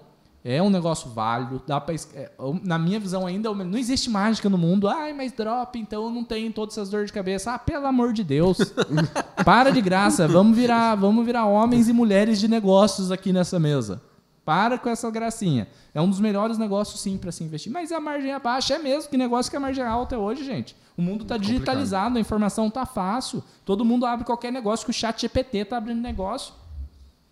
é 0.49 0.63
um 0.63 0.69
negócio 0.69 1.09
válido. 1.09 1.61
Dá 1.67 1.79
pra, 1.81 1.93
es- 1.93 2.09
é, 2.15 2.31
na 2.63 2.77
minha 2.79 2.99
visão 2.99 3.25
ainda, 3.25 3.53
não 3.53 3.77
existe 3.77 4.09
mágica 4.09 4.47
no 4.49 4.57
mundo. 4.57 4.87
Ai, 4.87 5.11
mas 5.13 5.31
drop, 5.33 5.77
então 5.77 6.05
eu 6.05 6.09
não 6.09 6.23
tenho 6.23 6.51
todas 6.53 6.77
essas 6.77 6.89
dores 6.89 7.07
de 7.07 7.13
cabeça. 7.13 7.53
Ah, 7.53 7.59
pelo 7.59 7.85
amor 7.85 8.13
de 8.13 8.23
Deus. 8.23 8.57
Para 9.43 9.71
de 9.71 9.81
graça. 9.81 10.27
Vamos 10.27 10.55
virar, 10.57 10.95
vamos 10.95 11.25
virar 11.25 11.45
homens 11.45 11.89
e 11.89 11.93
mulheres 11.93 12.39
de 12.39 12.47
negócios 12.47 13.11
aqui 13.11 13.33
nessa 13.33 13.59
mesa. 13.59 14.01
Para 14.45 14.77
com 14.77 14.89
essa 14.89 15.11
gracinha. 15.11 15.67
É 15.93 16.01
um 16.01 16.09
dos 16.09 16.21
melhores 16.21 16.57
negócios, 16.57 17.01
sim, 17.01 17.17
para 17.17 17.33
se 17.33 17.43
investir. 17.43 17.69
Mas 17.71 17.91
a 17.91 17.99
margem 17.99 18.31
é 18.31 18.39
baixa. 18.39 18.75
É 18.75 18.79
mesmo. 18.79 19.09
Que 19.09 19.17
negócio 19.17 19.51
que 19.51 19.57
a 19.57 19.59
margem 19.59 19.83
é 19.83 19.87
alta 19.87 20.15
é 20.15 20.17
hoje, 20.17 20.45
gente? 20.45 20.73
O 20.97 21.01
mundo 21.01 21.23
está 21.23 21.35
digitalizado, 21.37 22.17
a 22.17 22.21
informação 22.21 22.67
está 22.67 22.85
fácil. 22.85 23.43
Todo 23.65 23.83
mundo 23.83 24.05
abre 24.05 24.25
qualquer 24.25 24.51
negócio 24.51 24.85
que 24.85 24.91
o 24.91 24.93
chat 24.93 25.19
GPT 25.21 25.57
está 25.59 25.77
abrindo 25.77 25.99
negócio. 26.01 26.53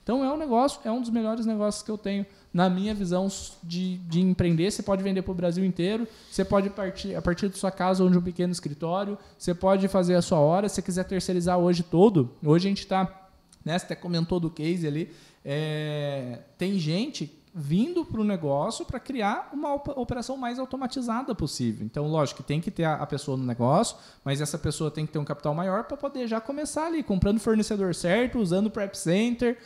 Então 0.06 0.24
é 0.24 0.32
um 0.32 0.38
negócio, 0.38 0.80
é 0.86 0.92
um 0.92 1.02
dos 1.02 1.10
melhores 1.10 1.48
negócios 1.48 1.82
que 1.82 1.90
eu 1.90 1.98
tenho. 1.98 2.28
Na 2.54 2.70
minha 2.70 2.94
visão 2.94 3.28
de, 3.64 3.98
de 3.98 4.22
empreender, 4.22 4.70
você 4.70 4.84
pode 4.84 5.02
vender 5.02 5.24
para 5.24 5.32
o 5.32 5.36
Brasil 5.36 5.66
inteiro, 5.66 6.08
você 6.30 6.46
pode 6.46 6.70
partir 6.70 7.16
a 7.16 7.22
partir 7.24 7.50
de 7.50 7.58
sua 7.58 7.72
casa 7.72 8.04
ou 8.04 8.10
de 8.10 8.16
um 8.16 8.22
pequeno 8.22 8.52
escritório, 8.54 9.18
você 9.36 9.56
pode 9.56 9.88
fazer 9.88 10.14
a 10.14 10.22
sua 10.22 10.38
hora, 10.38 10.70
se 10.70 10.76
você 10.76 10.84
quiser 10.84 11.06
terceirizar 11.06 11.58
hoje 11.58 11.82
todo. 11.82 12.30
Hoje 12.46 12.68
a 12.68 12.70
gente 12.70 12.82
está, 12.82 13.30
né, 13.66 13.80
você 13.80 13.86
até 13.86 13.96
comentou 13.96 14.40
do 14.40 14.52
case 14.52 14.86
ali, 14.86 15.12
é, 15.44 16.42
tem 16.56 16.78
gente 16.78 17.42
vindo 17.58 18.06
para 18.06 18.22
o 18.22 18.24
negócio 18.24 18.86
para 18.86 19.00
criar 19.00 19.50
uma 19.54 19.74
op- 19.74 19.98
operação 19.98 20.38
mais 20.38 20.60
automatizada 20.60 21.34
possível. 21.34 21.84
Então, 21.86 22.08
lógico 22.08 22.44
tem 22.44 22.62
que 22.62 22.70
ter 22.70 22.84
a, 22.84 22.96
a 22.96 23.08
pessoa 23.08 23.36
no 23.36 23.46
negócio, 23.46 23.98
mas 24.24 24.40
essa 24.40 24.58
pessoa 24.58 24.92
tem 24.92 25.06
que 25.06 25.14
ter 25.14 25.20
um 25.20 25.26
capital 25.26 25.56
maior 25.56 25.86
para 25.86 25.98
poder 25.98 26.28
já 26.28 26.40
começar 26.40 26.86
ali, 26.86 27.02
comprando 27.02 27.38
o 27.38 27.40
fornecedor 27.40 27.96
certo, 27.96 28.40
usando 28.40 28.68
o 28.68 28.70
Prep 28.70 28.94
Center. 28.94 29.58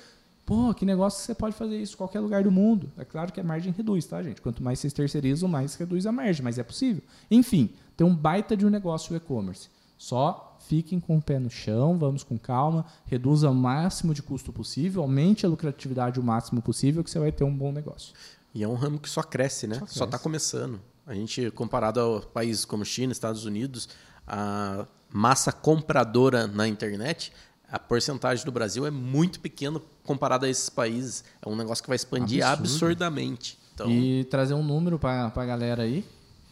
Pô, 0.50 0.74
que 0.74 0.84
negócio 0.84 1.20
que 1.20 1.28
você 1.28 1.36
pode 1.36 1.56
fazer 1.56 1.80
isso 1.80 1.94
em 1.94 1.98
qualquer 1.98 2.20
lugar 2.20 2.42
do 2.42 2.50
mundo. 2.50 2.92
É 2.98 3.06
claro 3.06 3.32
que 3.32 3.40
a 3.40 3.44
margem 3.44 3.72
reduz, 3.72 4.08
tá, 4.08 4.24
gente? 4.24 4.42
Quanto 4.42 4.64
mais 4.64 4.80
vocês 4.80 4.92
terceirizam, 4.92 5.48
mais 5.48 5.76
reduz 5.76 6.08
a 6.08 6.12
margem, 6.12 6.44
mas 6.44 6.58
é 6.58 6.64
possível. 6.64 7.04
Enfim, 7.30 7.70
tem 7.96 8.08
um 8.08 8.16
baita 8.16 8.58
de 8.58 8.66
um 8.66 8.70
negócio 8.72 9.14
o 9.14 9.16
e-commerce. 9.16 9.70
Só 9.96 10.58
fiquem 10.68 11.00
com 11.00 11.18
o 11.18 11.22
pé 11.22 11.38
no 11.38 11.52
chão, 11.52 12.00
vamos 12.00 12.24
com 12.24 12.36
calma, 12.36 12.84
reduza 13.06 13.48
o 13.48 13.54
máximo 13.54 14.12
de 14.12 14.24
custo 14.24 14.52
possível, 14.52 15.04
aumente 15.04 15.46
a 15.46 15.50
lucratividade 15.50 16.20
o 16.20 16.24
máximo 16.24 16.64
possível, 16.64 17.04
que 17.04 17.12
você 17.12 17.20
vai 17.20 17.32
ter 17.32 17.44
um 17.44 17.56
bom 17.56 17.72
negócio. 17.72 18.16
E 18.52 18.64
é 18.64 18.68
um 18.68 18.74
ramo 18.74 18.98
que 18.98 19.08
só 19.08 19.22
cresce, 19.22 19.68
né? 19.68 19.80
Só 19.86 20.06
está 20.06 20.18
começando. 20.18 20.82
A 21.06 21.14
gente, 21.14 21.52
comparado 21.52 22.00
a 22.00 22.22
países 22.22 22.66
como 22.66 22.84
China, 22.84 23.12
Estados 23.12 23.46
Unidos, 23.46 23.88
a 24.26 24.88
massa 25.12 25.52
compradora 25.52 26.48
na 26.48 26.68
internet, 26.68 27.32
a 27.72 27.78
porcentagem 27.80 28.44
do 28.46 28.52
Brasil 28.52 28.86
é 28.86 28.92
muito 28.92 29.40
pequena 29.40 29.80
comparada 30.04 30.46
a 30.46 30.50
esses 30.50 30.70
países. 30.70 31.24
É 31.44 31.48
um 31.50 31.56
negócio 31.56 31.84
que 31.84 31.90
vai 31.90 31.96
expandir 31.96 32.44
Absurdo. 32.46 32.66
absurdamente. 32.68 33.58
Então, 33.74 33.90
E 33.90 34.24
trazer 34.26 34.54
um 34.54 34.64
número 34.64 34.98
para 35.00 35.32
a 35.34 35.46
galera 35.46 35.84
aí, 35.84 36.04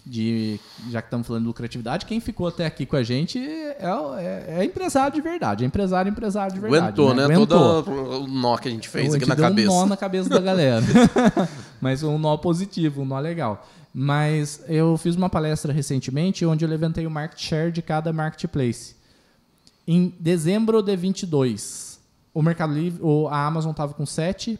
de, 0.06 0.58
já 0.90 1.02
que 1.02 1.08
estamos 1.08 1.28
falando 1.28 1.42
de 1.44 1.48
lucratividade, 1.48 2.06
quem 2.06 2.22
ficou 2.22 2.48
até 2.48 2.66
aqui 2.66 2.86
com 2.86 2.96
a 2.96 3.04
gente 3.04 3.38
é, 3.38 3.78
é- 3.82 4.56
é 4.60 4.64
empresário 4.64 5.14
de 5.14 5.22
verdade, 5.22 5.66
é 5.66 5.68
empresário, 5.68 6.10
empresário 6.10 6.54
de 6.54 6.60
verdade. 6.62 6.84
aguentou, 6.86 7.14
né? 7.14 7.24
Aguentou. 7.26 7.84
Todo 7.84 8.24
o 8.24 8.28
nó 8.28 8.56
que 8.58 8.70
a 8.70 8.72
gente 8.72 8.88
fez 8.88 9.14
A 9.14 9.18
aqui 9.18 9.26
gente 9.26 9.30
na 9.30 9.36
deu 9.36 9.44
cabeça. 9.44 9.72
um 9.72 9.80
nó 9.82 9.86
na 9.86 9.98
cabeça 9.98 10.30
da 10.30 10.40
galera. 10.40 10.82
Mas 11.82 12.04
um 12.04 12.18
nó 12.18 12.38
positivo, 12.38 13.02
um 13.02 13.06
nó 13.06 13.20
legal. 13.20 13.68
Mas 13.94 14.62
eu 14.68 14.96
fiz 14.98 15.16
uma 15.16 15.30
palestra 15.30 15.74
recentemente 15.74 16.46
onde 16.46 16.64
eu 16.64 16.70
levantei 16.70 17.06
o 17.08 17.12
market 17.12 17.40
share 17.42 17.72
de 17.72 17.82
cada 17.82 18.14
marketplace. 18.14 18.96
Em 19.88 20.14
dezembro 20.20 20.82
de 20.82 20.96
22, 20.98 21.98
o 22.34 22.42
Mercado 22.42 22.74
Livre, 22.74 23.00
ou 23.02 23.30
a 23.30 23.46
Amazon 23.48 23.72
estava 23.72 23.94
com 23.94 24.04
7%, 24.04 24.60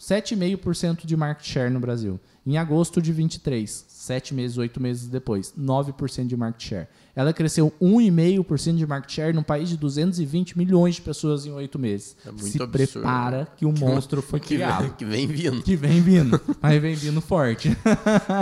7,5% 0.00 1.04
de 1.04 1.16
market 1.16 1.46
share 1.46 1.70
no 1.70 1.78
Brasil. 1.78 2.18
Em 2.44 2.56
agosto 2.56 3.00
de 3.00 3.12
23, 3.12 3.84
sete 3.88 4.34
meses, 4.34 4.56
oito 4.58 4.80
meses 4.82 5.06
depois, 5.06 5.52
9% 5.56 6.26
de 6.26 6.36
market 6.36 6.62
share. 6.66 6.88
Ela 7.14 7.32
cresceu 7.32 7.72
1,5% 7.80 8.76
de 8.78 8.86
market 8.86 9.12
share 9.12 9.32
num 9.34 9.42
país 9.44 9.68
de 9.68 9.76
220 9.76 10.56
milhões 10.58 10.94
de 10.96 11.02
pessoas 11.02 11.44
em 11.46 11.52
oito 11.52 11.78
meses. 11.78 12.16
É 12.26 12.30
muito 12.30 12.46
Se 12.46 12.60
absurdo. 12.60 12.72
prepara 13.02 13.46
que 13.56 13.64
o 13.66 13.70
monstro 13.70 14.20
foi 14.22 14.40
que, 14.40 14.54
criado. 14.56 14.82
vem, 14.82 14.90
que 14.96 15.04
vem 15.04 15.26
vindo. 15.26 15.62
Que 15.62 15.76
vem 15.76 16.00
vindo. 16.00 16.40
Mas 16.60 16.80
vem 16.82 16.94
vindo 16.96 17.20
forte. 17.20 17.76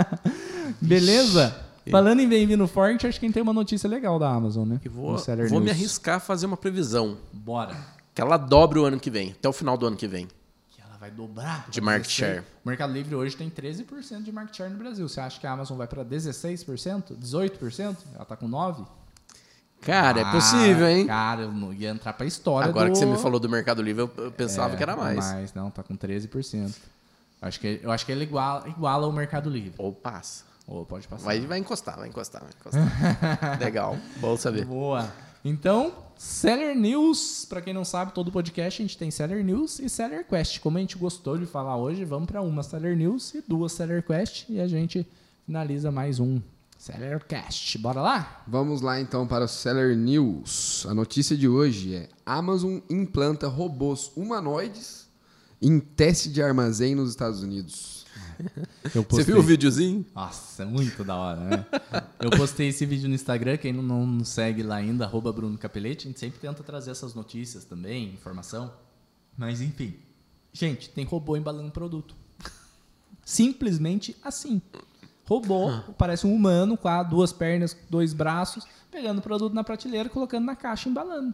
Beleza? 0.81 1.55
Falando 1.89 2.19
em 2.19 2.27
vem 2.29 2.45
vindo 2.45 2.67
forte, 2.67 3.07
acho 3.07 3.19
que 3.19 3.25
a 3.25 3.27
gente 3.27 3.33
tem 3.33 3.41
uma 3.43 3.53
notícia 3.53 3.89
legal 3.89 4.19
da 4.19 4.29
Amazon, 4.29 4.67
né? 4.67 4.79
E 4.85 4.89
vou, 4.89 5.17
vou 5.17 5.59
me 5.59 5.65
News. 5.65 5.71
arriscar 5.71 6.15
a 6.17 6.19
fazer 6.19 6.45
uma 6.45 6.57
previsão. 6.57 7.17
Bora. 7.33 7.75
Que 8.13 8.21
ela 8.21 8.37
dobre 8.37 8.77
o 8.77 8.85
ano 8.85 8.99
que 8.99 9.09
vem, 9.09 9.31
até 9.31 9.47
o 9.49 9.53
final 9.53 9.75
do 9.77 9.85
ano 9.87 9.95
que 9.95 10.07
vem. 10.07 10.27
vai 10.99 11.09
dobrar. 11.09 11.65
De 11.71 11.81
market 11.81 12.05
16. 12.07 12.13
share. 12.35 12.45
O 12.63 12.69
Mercado 12.69 12.93
Livre 12.93 13.15
hoje 13.15 13.35
tem 13.35 13.49
13% 13.49 14.21
de 14.21 14.31
market 14.31 14.55
share 14.55 14.69
no 14.69 14.77
Brasil. 14.77 15.09
Você 15.09 15.19
acha 15.19 15.39
que 15.39 15.47
a 15.47 15.51
Amazon 15.51 15.75
vai 15.75 15.87
para 15.87 16.05
16%? 16.05 17.15
18%? 17.19 17.95
Ela 18.13 18.25
tá 18.25 18.35
com 18.35 18.47
9%? 18.47 18.85
Cara, 19.81 20.19
é 20.19 20.23
Ah, 20.23 20.31
possível, 20.31 20.87
hein? 20.87 21.07
Cara, 21.07 21.41
eu 21.41 21.51
não 21.51 21.73
ia 21.73 21.89
entrar 21.89 22.13
pra 22.13 22.23
história 22.27 22.69
Agora 22.69 22.87
do... 22.89 22.91
que 22.93 22.99
você 22.99 23.05
me 23.07 23.17
falou 23.17 23.39
do 23.39 23.49
Mercado 23.49 23.81
Livre, 23.81 24.03
eu- 24.03 24.23
eu 24.25 24.31
pensava 24.31 24.75
É, 24.75 24.77
que 24.77 24.83
era 24.83 24.95
mais. 24.95 25.17
Mais, 25.17 25.53
não, 25.55 25.71
tá 25.71 25.81
com 25.81 25.95
13%. 25.97 26.71
Acho 27.41 27.59
que, 27.59 27.79
eu 27.81 27.89
acho 27.91 28.05
que 28.05 28.11
ele 28.11 28.23
iguala, 28.25 28.69
iguala 28.69 29.07
o 29.07 29.11
Mercado 29.11 29.49
Livre. 29.49 29.73
Ou 29.79 29.91
passa. 29.91 30.43
Ou 30.71 30.85
pode 30.85 31.05
passar. 31.05 31.25
Vai, 31.25 31.41
vai 31.41 31.59
encostar, 31.59 31.97
vai 31.97 32.07
encostar, 32.07 32.41
vai 32.41 32.51
encostar. 32.57 33.59
Legal, 33.59 33.97
bom 34.21 34.37
saber. 34.37 34.63
Boa. 34.63 35.11
Então, 35.43 35.93
Seller 36.17 36.77
News, 36.77 37.45
pra 37.49 37.61
quem 37.61 37.73
não 37.73 37.83
sabe, 37.83 38.13
todo 38.13 38.31
podcast 38.31 38.81
a 38.81 38.85
gente 38.85 38.97
tem 38.97 39.11
Seller 39.11 39.43
News 39.43 39.79
e 39.79 39.89
Seller 39.89 40.25
Quest. 40.25 40.59
Como 40.59 40.77
a 40.77 40.81
gente 40.81 40.97
gostou 40.97 41.37
de 41.37 41.45
falar 41.45 41.75
hoje, 41.75 42.05
vamos 42.05 42.27
pra 42.27 42.41
uma 42.41 42.63
Seller 42.63 42.95
News 42.95 43.33
e 43.33 43.43
duas 43.45 43.73
Seller 43.73 44.01
Quest 44.01 44.45
e 44.47 44.61
a 44.61 44.67
gente 44.67 45.05
finaliza 45.45 45.91
mais 45.91 46.21
um 46.21 46.39
Seller 46.77 47.21
Cast. 47.25 47.77
Bora 47.77 48.01
lá? 48.01 48.43
Vamos 48.47 48.79
lá 48.79 48.97
então 48.97 49.27
para 49.27 49.43
o 49.43 49.49
Seller 49.49 49.97
News. 49.97 50.85
A 50.87 50.93
notícia 50.93 51.35
de 51.35 51.49
hoje 51.49 51.95
é: 51.95 52.07
Amazon 52.25 52.77
implanta 52.89 53.49
robôs 53.49 54.09
humanoides 54.15 55.09
em 55.61 55.81
teste 55.81 56.29
de 56.29 56.41
armazém 56.41 56.95
nos 56.95 57.09
Estados 57.09 57.43
Unidos. 57.43 58.00
Eu 58.93 59.05
Você 59.09 59.23
viu 59.23 59.39
o 59.39 59.41
videozinho? 59.41 60.05
Nossa, 60.13 60.63
é 60.63 60.65
muito 60.65 61.03
da 61.03 61.15
hora, 61.15 61.39
né? 61.39 61.65
Eu 62.19 62.29
postei 62.31 62.69
esse 62.69 62.85
vídeo 62.85 63.07
no 63.07 63.15
Instagram, 63.15 63.57
quem 63.57 63.71
não, 63.71 63.83
não 63.83 64.05
nos 64.05 64.29
segue 64.29 64.63
lá 64.63 64.75
ainda, 64.75 65.05
arroba 65.05 65.31
Bruno 65.31 65.57
Capelete, 65.57 66.07
a 66.07 66.09
gente 66.09 66.19
sempre 66.19 66.39
tenta 66.39 66.63
trazer 66.63 66.91
essas 66.91 67.13
notícias 67.13 67.63
também, 67.65 68.13
informação. 68.13 68.73
Mas 69.37 69.61
enfim. 69.61 69.95
Gente, 70.53 70.89
tem 70.89 71.05
robô 71.05 71.37
embalando 71.37 71.71
produto. 71.71 72.15
Simplesmente 73.23 74.15
assim. 74.23 74.61
Robô, 75.25 75.71
parece 75.97 76.27
um 76.27 76.35
humano 76.35 76.75
com 76.75 76.89
duas 77.05 77.31
pernas, 77.31 77.77
dois 77.89 78.13
braços, 78.13 78.65
pegando 78.89 79.19
o 79.19 79.21
produto 79.21 79.53
na 79.53 79.63
prateleira, 79.63 80.09
colocando 80.09 80.45
na 80.45 80.55
caixa 80.55 80.89
e 80.89 80.91
embalando. 80.91 81.33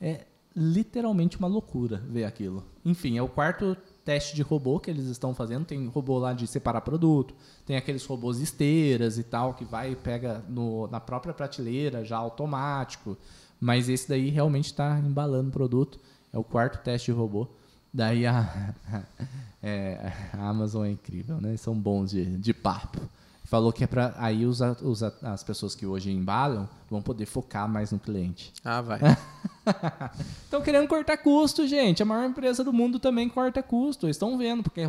É 0.00 0.26
literalmente 0.54 1.38
uma 1.38 1.48
loucura 1.48 2.02
ver 2.08 2.24
aquilo. 2.24 2.64
Enfim, 2.84 3.16
é 3.16 3.22
o 3.22 3.28
quarto 3.28 3.76
teste 4.04 4.34
de 4.34 4.42
robô 4.42 4.78
que 4.80 4.90
eles 4.90 5.06
estão 5.06 5.34
fazendo. 5.34 5.64
Tem 5.64 5.86
robô 5.88 6.18
lá 6.18 6.32
de 6.32 6.46
separar 6.46 6.80
produto, 6.80 7.34
tem 7.66 7.76
aqueles 7.76 8.04
robôs 8.04 8.38
esteiras 8.40 9.18
e 9.18 9.22
tal, 9.22 9.54
que 9.54 9.64
vai 9.64 9.92
e 9.92 9.96
pega 9.96 10.42
no- 10.48 10.86
na 10.88 11.00
própria 11.00 11.32
prateleira, 11.34 12.04
já 12.04 12.16
automático. 12.16 13.16
Mas 13.60 13.88
esse 13.88 14.08
daí 14.08 14.30
realmente 14.30 14.66
está 14.66 14.98
embalando 14.98 15.48
o 15.50 15.52
produto. 15.52 15.98
É 16.32 16.38
o 16.38 16.44
quarto 16.44 16.82
teste 16.82 17.12
de 17.12 17.16
robô. 17.18 17.46
Daí 17.92 18.24
a, 18.26 18.74
é, 19.62 20.12
a 20.32 20.48
Amazon 20.48 20.86
é 20.86 20.90
incrível, 20.90 21.40
né? 21.40 21.56
São 21.56 21.74
bons 21.74 22.10
de, 22.10 22.24
de 22.38 22.54
papo. 22.54 23.00
Falou 23.44 23.72
que 23.72 23.82
é 23.82 23.86
para 23.86 24.14
aí 24.16 24.46
os, 24.46 24.60
os 24.60 25.02
as 25.02 25.42
pessoas 25.42 25.74
que 25.74 25.84
hoje 25.84 26.10
embalam 26.12 26.68
vão 26.88 27.02
poder 27.02 27.26
focar 27.26 27.68
mais 27.68 27.90
no 27.90 27.98
cliente. 27.98 28.52
Ah, 28.64 28.80
vai. 28.80 29.00
Estão 30.44 30.60
querendo 30.62 30.88
cortar 30.88 31.16
custo, 31.18 31.66
gente. 31.66 32.02
A 32.02 32.06
maior 32.06 32.28
empresa 32.28 32.64
do 32.64 32.72
mundo 32.72 32.98
também 32.98 33.28
corta 33.28 33.62
custo. 33.62 34.06
Eles 34.06 34.16
estão 34.16 34.36
vendo, 34.36 34.62
porque 34.62 34.82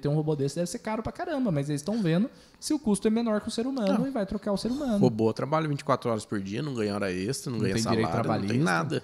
ter 0.00 0.08
um 0.08 0.14
robô 0.14 0.34
desse 0.34 0.56
deve 0.56 0.66
ser 0.66 0.78
caro 0.80 1.02
pra 1.02 1.12
caramba, 1.12 1.50
mas 1.50 1.68
eles 1.68 1.80
estão 1.80 2.02
vendo 2.02 2.28
se 2.58 2.74
o 2.74 2.78
custo 2.78 3.08
é 3.08 3.10
menor 3.10 3.40
que 3.40 3.48
o 3.48 3.50
ser 3.50 3.66
humano 3.66 4.06
e 4.06 4.10
vai 4.10 4.26
trocar 4.26 4.52
o 4.52 4.56
ser 4.56 4.70
humano. 4.70 4.98
Robô 4.98 5.32
trabalha 5.32 5.68
24 5.68 6.10
horas 6.10 6.24
por 6.24 6.40
dia, 6.40 6.62
não 6.62 6.74
ganha 6.74 6.94
hora 6.94 7.12
extra, 7.12 7.50
não, 7.50 7.58
Não 7.58 7.64
ganha 7.64 7.78
salário, 7.78 8.30
não 8.40 8.46
tem 8.46 8.58
nada. 8.58 9.02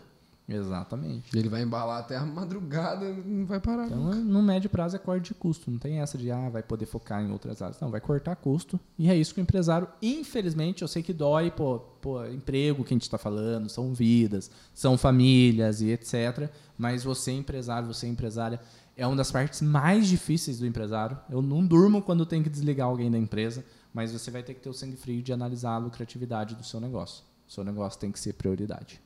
Exatamente. 0.49 1.37
Ele 1.37 1.49
vai 1.49 1.63
embalar 1.63 2.01
até 2.01 2.17
a 2.17 2.25
madrugada, 2.25 3.09
não 3.25 3.47
vai 3.47 3.61
parar. 3.61 3.87
Então, 3.87 3.99
nunca. 3.99 4.17
no 4.17 4.43
médio 4.43 4.69
prazo 4.69 4.97
é 4.97 4.99
corte 4.99 5.29
de 5.29 5.35
custo. 5.35 5.71
Não 5.71 5.79
tem 5.79 6.01
essa 6.01 6.19
de, 6.19 6.31
ah, 6.31 6.49
vai 6.49 6.63
poder 6.63 6.87
focar 6.87 7.23
em 7.23 7.31
outras 7.31 7.63
áreas. 7.63 7.81
Não, 7.81 7.91
vai 7.91 8.01
cortar 8.01 8.35
custo. 8.37 8.79
E 8.99 9.09
é 9.09 9.17
isso 9.17 9.35
que 9.35 9.41
o 9.41 9.43
empresário, 9.43 9.89
infelizmente, 10.01 10.83
eu 10.83 10.89
sei 10.89 11.03
que 11.03 11.13
dói, 11.13 11.51
pô, 11.51 11.79
pô 11.79 12.25
emprego 12.27 12.85
que 12.85 12.93
a 12.93 12.97
gente 12.97 13.03
está 13.03 13.19
falando, 13.19 13.69
são 13.69 13.95
vidas, 13.95 14.51
são 14.75 14.99
famílias 14.99 15.81
e 15.81 15.91
etc. 15.91 16.51
Mas 16.77 17.05
você, 17.05 17.31
empresário, 17.33 17.87
você, 17.87 18.07
empresária, 18.07 18.61
é 18.97 19.07
uma 19.07 19.17
das 19.17 19.31
partes 19.31 19.63
mais 19.63 20.07
difíceis 20.09 20.59
do 20.59 20.67
empresário. 20.67 21.19
Eu 21.31 21.41
não 21.41 21.65
durmo 21.65 22.03
quando 22.03 22.27
tem 22.27 22.43
que 22.43 22.51
desligar 22.51 22.89
alguém 22.89 23.11
da 23.11 23.19
empresa, 23.19 23.65
mas 23.95 24.13
você 24.13 24.31
vai 24.31 24.43
ter 24.43 24.55
que 24.55 24.61
ter 24.61 24.69
o 24.69 24.75
sangue 24.75 24.97
frio 24.97 25.23
de 25.23 25.33
analisar 25.33 25.75
a 25.75 25.79
lucratividade 25.79 26.55
do 26.55 26.65
seu 26.65 26.81
negócio. 26.81 27.25
O 27.49 27.53
seu 27.53 27.65
negócio 27.65 27.99
tem 27.99 28.11
que 28.11 28.19
ser 28.19 28.35
prioridade. 28.35 29.01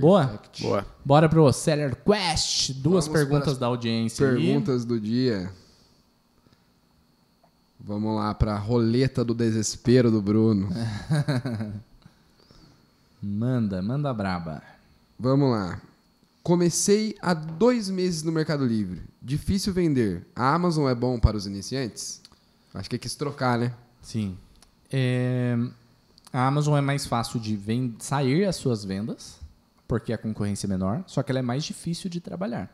Boa? 0.00 0.40
Boa. 0.60 0.86
Bora 1.04 1.28
pro 1.28 1.52
Seller 1.52 1.94
Quest. 1.96 2.72
Duas 2.74 3.06
Vamos 3.06 3.20
perguntas 3.20 3.58
da 3.58 3.66
audiência. 3.66 4.28
aí. 4.28 4.34
Perguntas 4.46 4.84
do 4.84 4.98
dia. 5.00 5.50
Vamos 7.78 8.16
lá 8.16 8.32
para 8.34 8.54
a 8.54 8.58
roleta 8.58 9.24
do 9.24 9.34
desespero 9.34 10.10
do 10.10 10.22
Bruno. 10.22 10.68
Manda, 13.22 13.80
manda 13.80 14.12
braba. 14.12 14.62
Vamos 15.18 15.50
lá. 15.50 15.80
Comecei 16.42 17.16
há 17.22 17.32
dois 17.32 17.88
meses 17.88 18.22
no 18.22 18.30
Mercado 18.30 18.66
Livre. 18.66 19.02
Difícil 19.22 19.72
vender. 19.72 20.26
A 20.36 20.54
Amazon 20.54 20.88
é 20.90 20.94
bom 20.94 21.18
para 21.18 21.36
os 21.36 21.46
iniciantes? 21.46 22.20
Acho 22.74 22.90
que 22.90 22.98
quis 22.98 23.14
trocar, 23.14 23.58
né? 23.58 23.72
Sim. 24.02 24.36
É, 24.92 25.56
a 26.32 26.46
Amazon 26.46 26.76
é 26.76 26.82
mais 26.82 27.06
fácil 27.06 27.40
de 27.40 27.56
ven- 27.56 27.94
sair 27.98 28.44
as 28.44 28.56
suas 28.56 28.84
vendas, 28.84 29.36
porque 29.86 30.12
a 30.12 30.18
concorrência 30.18 30.66
é 30.66 30.68
menor, 30.68 31.04
só 31.06 31.22
que 31.22 31.30
ela 31.32 31.38
é 31.38 31.42
mais 31.42 31.64
difícil 31.64 32.08
de 32.10 32.20
trabalhar. 32.20 32.70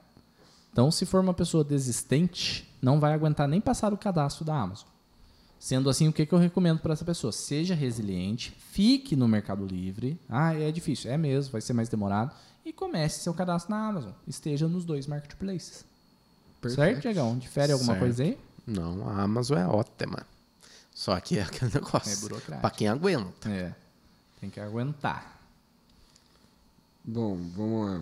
Então, 0.72 0.90
se 0.90 1.04
for 1.04 1.20
uma 1.20 1.34
pessoa 1.34 1.64
desistente, 1.64 2.68
não 2.80 3.00
vai 3.00 3.12
aguentar 3.12 3.48
nem 3.48 3.60
passar 3.60 3.92
o 3.92 3.98
cadastro 3.98 4.44
da 4.44 4.54
Amazon. 4.54 4.88
Sendo 5.58 5.90
assim, 5.90 6.08
o 6.08 6.12
que, 6.12 6.24
que 6.24 6.32
eu 6.32 6.38
recomendo 6.38 6.78
para 6.78 6.92
essa 6.92 7.04
pessoa? 7.04 7.32
Seja 7.32 7.74
resiliente, 7.74 8.50
fique 8.70 9.14
no 9.14 9.28
Mercado 9.28 9.66
Livre. 9.66 10.18
Ah, 10.28 10.54
é 10.54 10.70
difícil, 10.72 11.10
é 11.10 11.18
mesmo, 11.18 11.52
vai 11.52 11.60
ser 11.60 11.72
mais 11.74 11.88
demorado. 11.88 12.34
E 12.64 12.72
comece 12.72 13.20
seu 13.20 13.34
cadastro 13.34 13.70
na 13.70 13.88
Amazon. 13.88 14.12
Esteja 14.26 14.68
nos 14.68 14.84
dois 14.84 15.06
marketplaces. 15.06 15.84
Certo, 16.68 17.00
Diegão? 17.00 17.36
Difere 17.38 17.72
alguma 17.72 17.92
Certo. 17.94 18.00
coisa 18.00 18.22
aí? 18.22 18.38
Não, 18.66 19.08
a 19.08 19.22
Amazon 19.22 19.58
é 19.58 19.66
ótima. 19.66 20.26
Só 20.94 21.18
que 21.20 21.38
é 21.38 21.42
aquele 21.42 21.72
negócio. 21.74 22.12
É 22.12 22.16
burocrático. 22.16 22.60
Pra 22.60 22.70
quem 22.70 22.88
aguenta. 22.88 23.48
É. 23.50 23.74
Tem 24.40 24.50
que 24.50 24.60
aguentar. 24.60 25.39
Bom, 27.12 27.36
vamos 27.56 27.86
lá. 27.86 28.00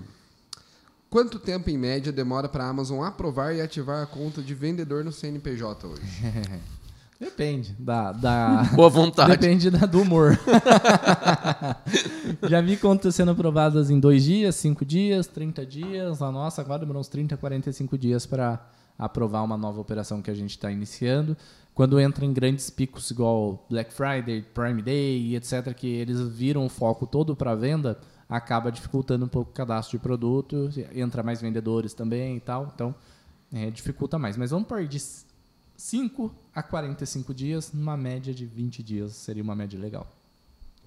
Quanto 1.08 1.38
tempo 1.38 1.70
em 1.70 1.78
média 1.78 2.12
demora 2.12 2.46
para 2.46 2.64
a 2.64 2.68
Amazon 2.68 3.02
aprovar 3.02 3.54
e 3.54 3.60
ativar 3.62 4.02
a 4.02 4.06
conta 4.06 4.42
de 4.42 4.54
vendedor 4.54 5.02
no 5.02 5.10
CNPJ 5.10 5.86
hoje? 5.86 6.02
Depende 7.18 7.74
da. 7.78 8.12
da... 8.12 8.64
Boa 8.76 8.90
vontade. 8.90 9.30
Depende 9.30 9.70
da, 9.70 9.86
do 9.86 10.02
humor. 10.02 10.38
Já 12.50 12.60
vi 12.60 12.76
contas 12.76 13.14
sendo 13.14 13.30
aprovadas 13.30 13.88
em 13.88 13.98
dois 13.98 14.24
dias, 14.24 14.56
cinco 14.56 14.84
dias, 14.84 15.26
30 15.26 15.64
dias. 15.64 16.20
A 16.20 16.30
nossa 16.30 16.60
agora 16.60 16.80
demorou 16.80 17.00
uns 17.00 17.08
30, 17.08 17.34
45 17.38 17.96
dias 17.96 18.26
para 18.26 18.60
aprovar 18.98 19.42
uma 19.42 19.56
nova 19.56 19.80
operação 19.80 20.20
que 20.20 20.30
a 20.30 20.34
gente 20.34 20.50
está 20.50 20.70
iniciando. 20.70 21.34
Quando 21.74 21.98
entra 21.98 22.26
em 22.26 22.32
grandes 22.32 22.68
picos 22.68 23.10
igual 23.10 23.64
Black 23.70 23.90
Friday, 23.90 24.42
Prime 24.52 24.82
Day 24.82 25.28
e 25.28 25.36
etc., 25.36 25.72
que 25.72 25.86
eles 25.86 26.20
viram 26.20 26.66
o 26.66 26.68
foco 26.68 27.06
todo 27.06 27.34
para 27.34 27.54
venda, 27.54 27.98
acaba 28.28 28.70
dificultando 28.70 29.24
um 29.24 29.28
pouco 29.28 29.50
o 29.50 29.54
cadastro 29.54 29.96
de 29.96 30.02
produto, 30.02 30.68
entra 30.94 31.22
mais 31.22 31.40
vendedores 31.40 31.94
também 31.94 32.36
e 32.36 32.40
tal. 32.40 32.70
Então, 32.74 32.94
é, 33.52 33.70
dificulta 33.70 34.18
mais. 34.18 34.36
Mas 34.36 34.50
vamos 34.50 34.68
pôr 34.68 34.86
de 34.86 35.02
5 35.76 36.34
a 36.54 36.62
45 36.62 37.32
dias, 37.32 37.72
numa 37.72 37.96
média 37.96 38.34
de 38.34 38.44
20 38.44 38.82
dias 38.82 39.12
seria 39.12 39.42
uma 39.42 39.54
média 39.54 39.78
legal. 39.78 40.06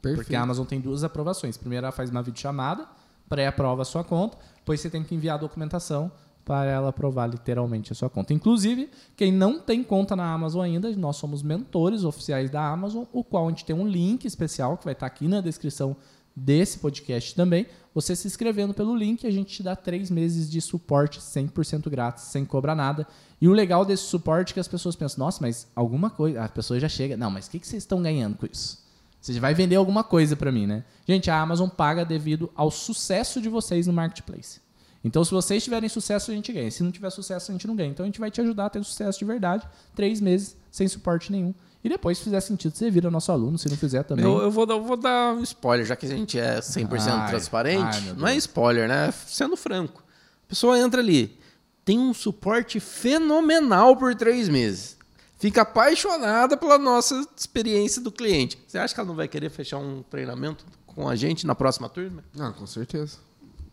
Perfeito. 0.02 0.24
Porque 0.24 0.36
a 0.36 0.42
Amazon 0.42 0.66
tem 0.66 0.80
duas 0.80 1.04
aprovações. 1.04 1.58
Primeiro, 1.58 1.86
ela 1.86 1.92
faz 1.92 2.10
uma 2.10 2.22
videochamada, 2.22 2.88
pré-aprova 3.30 3.84
a 3.84 3.86
sua 3.86 4.04
conta, 4.04 4.38
depois 4.58 4.82
você 4.82 4.90
tem 4.90 5.04
que 5.04 5.16
enviar 5.16 5.36
a 5.36 5.42
documentação 5.42 6.12
para 6.44 6.66
ela 6.66 6.90
aprovar 6.90 7.28
literalmente 7.28 7.92
a 7.92 7.96
sua 7.96 8.10
conta. 8.10 8.34
Inclusive, 8.34 8.90
quem 9.16 9.32
não 9.32 9.60
tem 9.60 9.84
conta 9.84 10.16
na 10.16 10.34
Amazon 10.34 10.64
ainda, 10.64 10.90
nós 10.98 11.16
somos 11.16 11.42
mentores 11.44 12.04
oficiais 12.04 12.50
da 12.50 12.68
Amazon, 12.68 13.06
o 13.14 13.24
qual 13.24 13.46
a 13.46 13.50
gente 13.50 13.64
tem 13.64 13.76
um 13.76 13.88
link 13.88 14.26
especial 14.26 14.78
que 14.78 14.84
vai 14.84 14.94
estar 14.94 15.06
aqui 15.06 15.28
na 15.28 15.40
descrição 15.40 15.96
desse 16.36 16.80
podcast 16.80 17.36
também. 17.36 17.66
Você 17.94 18.16
se 18.16 18.28
inscrevendo 18.28 18.74
pelo 18.74 18.96
link, 18.96 19.28
a 19.28 19.32
gente 19.32 19.54
te 19.54 19.64
dá 19.64 19.76
três 19.76 20.10
meses 20.10 20.50
de 20.50 20.62
suporte 20.62 21.20
100% 21.20 21.90
grátis, 21.90 22.26
sem 22.26 22.46
cobrar 22.46 22.76
nada. 22.76 23.06
E 23.42 23.48
o 23.48 23.54
legal 23.54 23.84
desse 23.84 24.04
suporte 24.04 24.52
é 24.52 24.54
que 24.54 24.60
as 24.60 24.68
pessoas 24.68 24.96
pensam, 24.96 25.26
nossa, 25.26 25.40
mas 25.42 25.68
alguma 25.76 26.10
coisa... 26.10 26.42
A 26.44 26.50
pessoa 26.50 26.80
já 26.80 26.88
chega, 26.88 27.18
não, 27.18 27.30
mas 27.30 27.48
o 27.48 27.52
que, 27.52 27.60
que 27.60 27.68
vocês 27.68 27.84
estão 27.84 28.02
ganhando 28.02 28.38
com 28.38 28.46
isso? 28.46 28.82
Você 29.20 29.40
vai 29.40 29.54
vender 29.54 29.76
alguma 29.76 30.04
coisa 30.04 30.36
para 30.36 30.52
mim, 30.52 30.66
né? 30.66 30.84
Gente, 31.08 31.30
a 31.30 31.40
Amazon 31.40 31.70
paga 31.70 32.04
devido 32.04 32.50
ao 32.56 32.72
sucesso 32.72 33.40
de 33.42 33.50
vocês 33.50 33.86
no 33.86 33.94
marketplace. 33.94 34.60
Então, 35.04 35.24
se 35.24 35.32
vocês 35.32 35.64
tiverem 35.64 35.90
sucesso, 35.90 36.32
a 36.32 36.34
gente 36.34 36.52
ganha. 36.54 36.72
Se 36.72 36.84
não 36.84 36.92
tiver 36.92 37.10
sucesso, 37.10 37.52
a 37.52 37.54
gente 37.54 37.68
não 37.68 37.76
ganha. 37.76 37.90
Então, 37.90 38.04
a 38.04 38.08
gente 38.08 38.20
vai 38.20 38.32
te 38.32 38.40
ajudar 38.42 38.68
a 38.68 38.70
ter 38.70 38.84
sucesso 38.84 39.20
de 39.20 39.26
verdade. 39.26 39.68
Três 39.96 40.22
meses 40.22 40.56
sem 40.72 40.88
suporte 40.88 41.32
nenhum. 41.32 41.54
E 41.84 41.90
depois, 41.90 42.18
se 42.18 42.24
fizer 42.24 42.40
sentido, 42.42 42.76
você 42.76 42.92
vira 42.92 43.10
nosso 43.10 43.32
aluno. 43.32 43.58
Se 43.58 43.68
não 43.68 43.76
fizer 43.76 44.04
também. 44.04 44.24
Eu, 44.24 44.40
eu 44.40 44.52
vou, 44.52 44.66
dar, 44.66 44.76
eu 44.76 44.84
vou 44.84 44.98
dar 44.98 45.34
um 45.34 45.42
spoiler, 45.42 45.86
já 45.86 45.96
que 45.96 46.06
a 46.06 46.10
gente 46.10 46.38
é 46.38 46.60
100% 46.60 47.08
Ai, 47.08 47.30
transparente. 47.30 47.98
ai, 48.08 48.14
não 48.16 48.28
é 48.28 48.36
spoiler, 48.36 48.88
né? 48.88 49.12
Sendo 49.26 49.58
franco. 49.58 50.04
A 50.46 50.50
pessoa 50.50 50.78
entra 50.78 51.02
ali, 51.02 51.40
tem 51.84 51.98
um 51.98 52.14
suporte 52.14 52.80
fenomenal 52.80 53.96
por 53.96 54.14
três 54.14 54.48
meses. 54.48 54.98
Fica 55.40 55.64
apaixonada 55.64 56.56
pela 56.56 56.78
nossa 56.78 57.26
experiência 57.36 58.00
do 58.00 58.12
cliente. 58.12 58.60
Você 58.68 58.78
acha 58.78 58.94
que 58.94 59.00
ela 59.00 59.08
não 59.08 59.16
vai 59.16 59.28
querer 59.28 59.50
fechar 59.50 59.80
um 59.80 60.04
treinamento 60.04 60.64
com 60.86 61.10
a 61.10 61.16
gente 61.16 61.48
na 61.48 61.56
próxima 61.56 61.90
turma? 61.90 62.24
Ah, 62.38 62.52
com 62.52 62.68
certeza. 62.68 63.18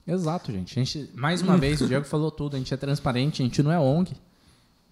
Exato, 0.07 0.51
gente. 0.51 0.79
A 0.79 0.83
gente 0.83 1.11
mais 1.15 1.43
uma 1.43 1.59
vez, 1.59 1.83
o 1.83 1.87
Diego 1.87 2.07
falou 2.07 2.31
tudo, 2.31 2.57
a 2.57 2.59
gente 2.59 2.73
é 2.73 2.77
transparente, 2.79 3.43
a 3.43 3.45
gente 3.45 3.63
não 3.63 3.71
é 3.71 3.79
ONG. 3.79 4.17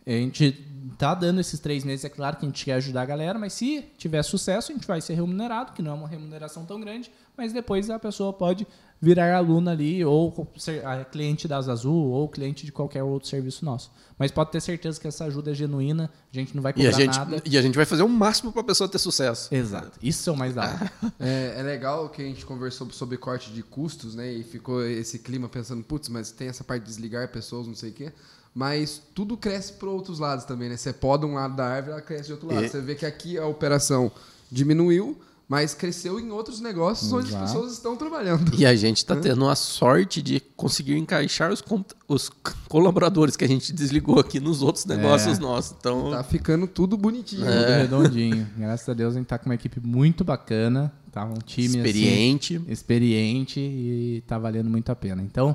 A 0.06 0.10
gente 0.10 0.52
tá 0.98 1.14
dando 1.14 1.40
esses 1.40 1.60
três 1.60 1.84
meses, 1.84 2.04
é 2.04 2.08
claro 2.08 2.36
que 2.36 2.44
a 2.44 2.48
gente 2.48 2.64
quer 2.64 2.74
ajudar 2.74 3.02
a 3.02 3.06
galera, 3.06 3.38
mas 3.38 3.52
se 3.52 3.84
tiver 3.98 4.22
sucesso, 4.22 4.72
a 4.72 4.74
gente 4.74 4.86
vai 4.86 5.00
ser 5.00 5.14
remunerado, 5.14 5.72
que 5.72 5.82
não 5.82 5.90
é 5.92 5.94
uma 5.94 6.08
remuneração 6.08 6.64
tão 6.64 6.80
grande, 6.80 7.10
mas 7.36 7.52
depois 7.52 7.90
a 7.90 7.98
pessoa 7.98 8.32
pode 8.32 8.66
virar 8.98 9.36
aluna 9.36 9.72
ali, 9.72 10.02
ou 10.02 10.50
ser 10.56 10.84
a 10.86 11.04
cliente 11.04 11.46
da 11.46 11.58
Azul, 11.58 12.08
ou 12.10 12.26
cliente 12.30 12.64
de 12.64 12.72
qualquer 12.72 13.02
outro 13.02 13.28
serviço 13.28 13.62
nosso. 13.62 13.92
Mas 14.18 14.30
pode 14.30 14.50
ter 14.50 14.60
certeza 14.62 14.98
que 14.98 15.06
essa 15.06 15.26
ajuda 15.26 15.50
é 15.50 15.54
genuína, 15.54 16.10
a 16.32 16.34
gente 16.36 16.56
não 16.56 16.62
vai 16.62 16.72
E 16.72 16.76
cobrar 16.76 16.88
a, 16.88 16.92
gente, 16.92 17.18
nada. 17.18 17.42
e 17.44 17.58
a 17.58 17.62
gente 17.62 17.74
vai 17.74 17.84
fazer 17.84 18.02
o 18.02 18.08
máximo 18.08 18.50
para 18.52 18.62
a 18.62 18.64
pessoa 18.64 18.88
ter 18.88 18.98
sucesso. 18.98 19.54
Exato. 19.54 19.98
Isso 20.02 20.30
é 20.30 20.32
o 20.32 20.36
mais 20.36 20.54
da 20.54 20.62
hora. 20.62 20.92
É, 21.20 21.56
é 21.58 21.62
legal 21.62 22.08
que 22.08 22.22
a 22.22 22.24
gente 22.24 22.44
conversou 22.46 22.90
sobre 22.90 23.18
corte 23.18 23.50
de 23.50 23.62
custos, 23.62 24.14
né? 24.14 24.32
E 24.32 24.42
ficou 24.42 24.82
esse 24.84 25.18
clima 25.18 25.46
pensando, 25.48 25.82
putz, 25.84 26.08
mas 26.08 26.30
tem 26.30 26.48
essa 26.48 26.64
parte 26.64 26.82
de 26.82 26.88
desligar 26.88 27.28
pessoas, 27.30 27.66
não 27.66 27.74
sei 27.74 27.90
o 27.90 27.92
quê. 27.92 28.12
Mas 28.58 29.02
tudo 29.14 29.36
cresce 29.36 29.74
para 29.74 29.90
outros 29.90 30.18
lados 30.18 30.46
também, 30.46 30.70
né? 30.70 30.78
Você 30.78 30.90
poda 30.90 31.26
um 31.26 31.34
lado 31.34 31.54
da 31.54 31.66
árvore, 31.66 31.92
ela 31.92 32.00
cresce 32.00 32.28
de 32.28 32.32
outro 32.32 32.48
lado. 32.48 32.64
E- 32.64 32.68
Você 32.70 32.80
vê 32.80 32.94
que 32.94 33.04
aqui 33.04 33.36
a 33.36 33.44
operação 33.46 34.10
diminuiu, 34.50 35.14
mas 35.46 35.74
cresceu 35.74 36.18
em 36.18 36.30
outros 36.30 36.58
negócios 36.58 37.12
onde 37.12 37.34
as 37.34 37.38
pessoas 37.42 37.72
estão 37.74 37.94
trabalhando. 37.96 38.54
E 38.58 38.64
a 38.64 38.74
gente 38.74 38.96
está 38.96 39.14
tendo 39.14 39.46
a 39.46 39.54
sorte 39.54 40.22
de 40.22 40.40
conseguir 40.56 40.96
encaixar 40.96 41.52
os, 41.52 41.62
os 42.08 42.30
colaboradores 42.66 43.36
que 43.36 43.44
a 43.44 43.48
gente 43.48 43.74
desligou 43.74 44.18
aqui 44.18 44.40
nos 44.40 44.62
outros 44.62 44.86
negócios 44.86 45.38
nossos. 45.38 45.76
Então, 45.78 46.10
Tá 46.12 46.24
ficando 46.24 46.66
tudo 46.66 46.96
bonitinho. 46.96 47.42
Tudo 47.44 47.52
redondinho. 47.76 48.46
Graças 48.56 48.88
a 48.88 48.94
Deus 48.94 49.14
a 49.14 49.18
gente 49.18 49.26
tá 49.26 49.38
com 49.38 49.50
uma 49.50 49.54
equipe 49.54 49.80
muito 49.80 50.24
bacana, 50.24 50.90
tá? 51.12 51.26
Um 51.26 51.34
time 51.44 51.66
assim, 51.66 51.78
experiente. 51.78 52.62
experiente 52.68 53.60
e 53.60 54.24
tá 54.26 54.38
valendo 54.38 54.70
muito 54.70 54.90
a 54.90 54.96
pena. 54.96 55.20
Então, 55.22 55.54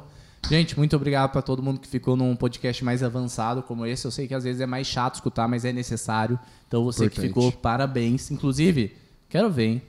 gente, 0.50 0.78
muito 0.78 0.96
obrigado 0.96 1.32
para 1.32 1.42
todo 1.42 1.62
mundo 1.64 1.80
que 1.80 1.88
ficou 1.88 2.16
num 2.16 2.36
podcast 2.36 2.84
mais 2.84 3.02
avançado 3.04 3.62
como 3.64 3.86
esse. 3.86 4.06
Eu 4.06 4.12
sei 4.12 4.28
que 4.28 4.34
às 4.34 4.44
vezes 4.44 4.62
é 4.62 4.66
mais 4.66 4.88
chato 4.88 5.16
escutar, 5.16 5.48
mas 5.48 5.64
é 5.66 5.72
necessário. 5.72 6.40
Então, 6.68 6.84
você 6.84 7.10
que 7.10 7.20
Importante. 7.20 7.28
ficou, 7.28 7.52
parabéns. 7.52 8.30
Inclusive, 8.32 8.96
quero 9.30 9.50
ver, 9.50 9.66
hein? 9.66 9.82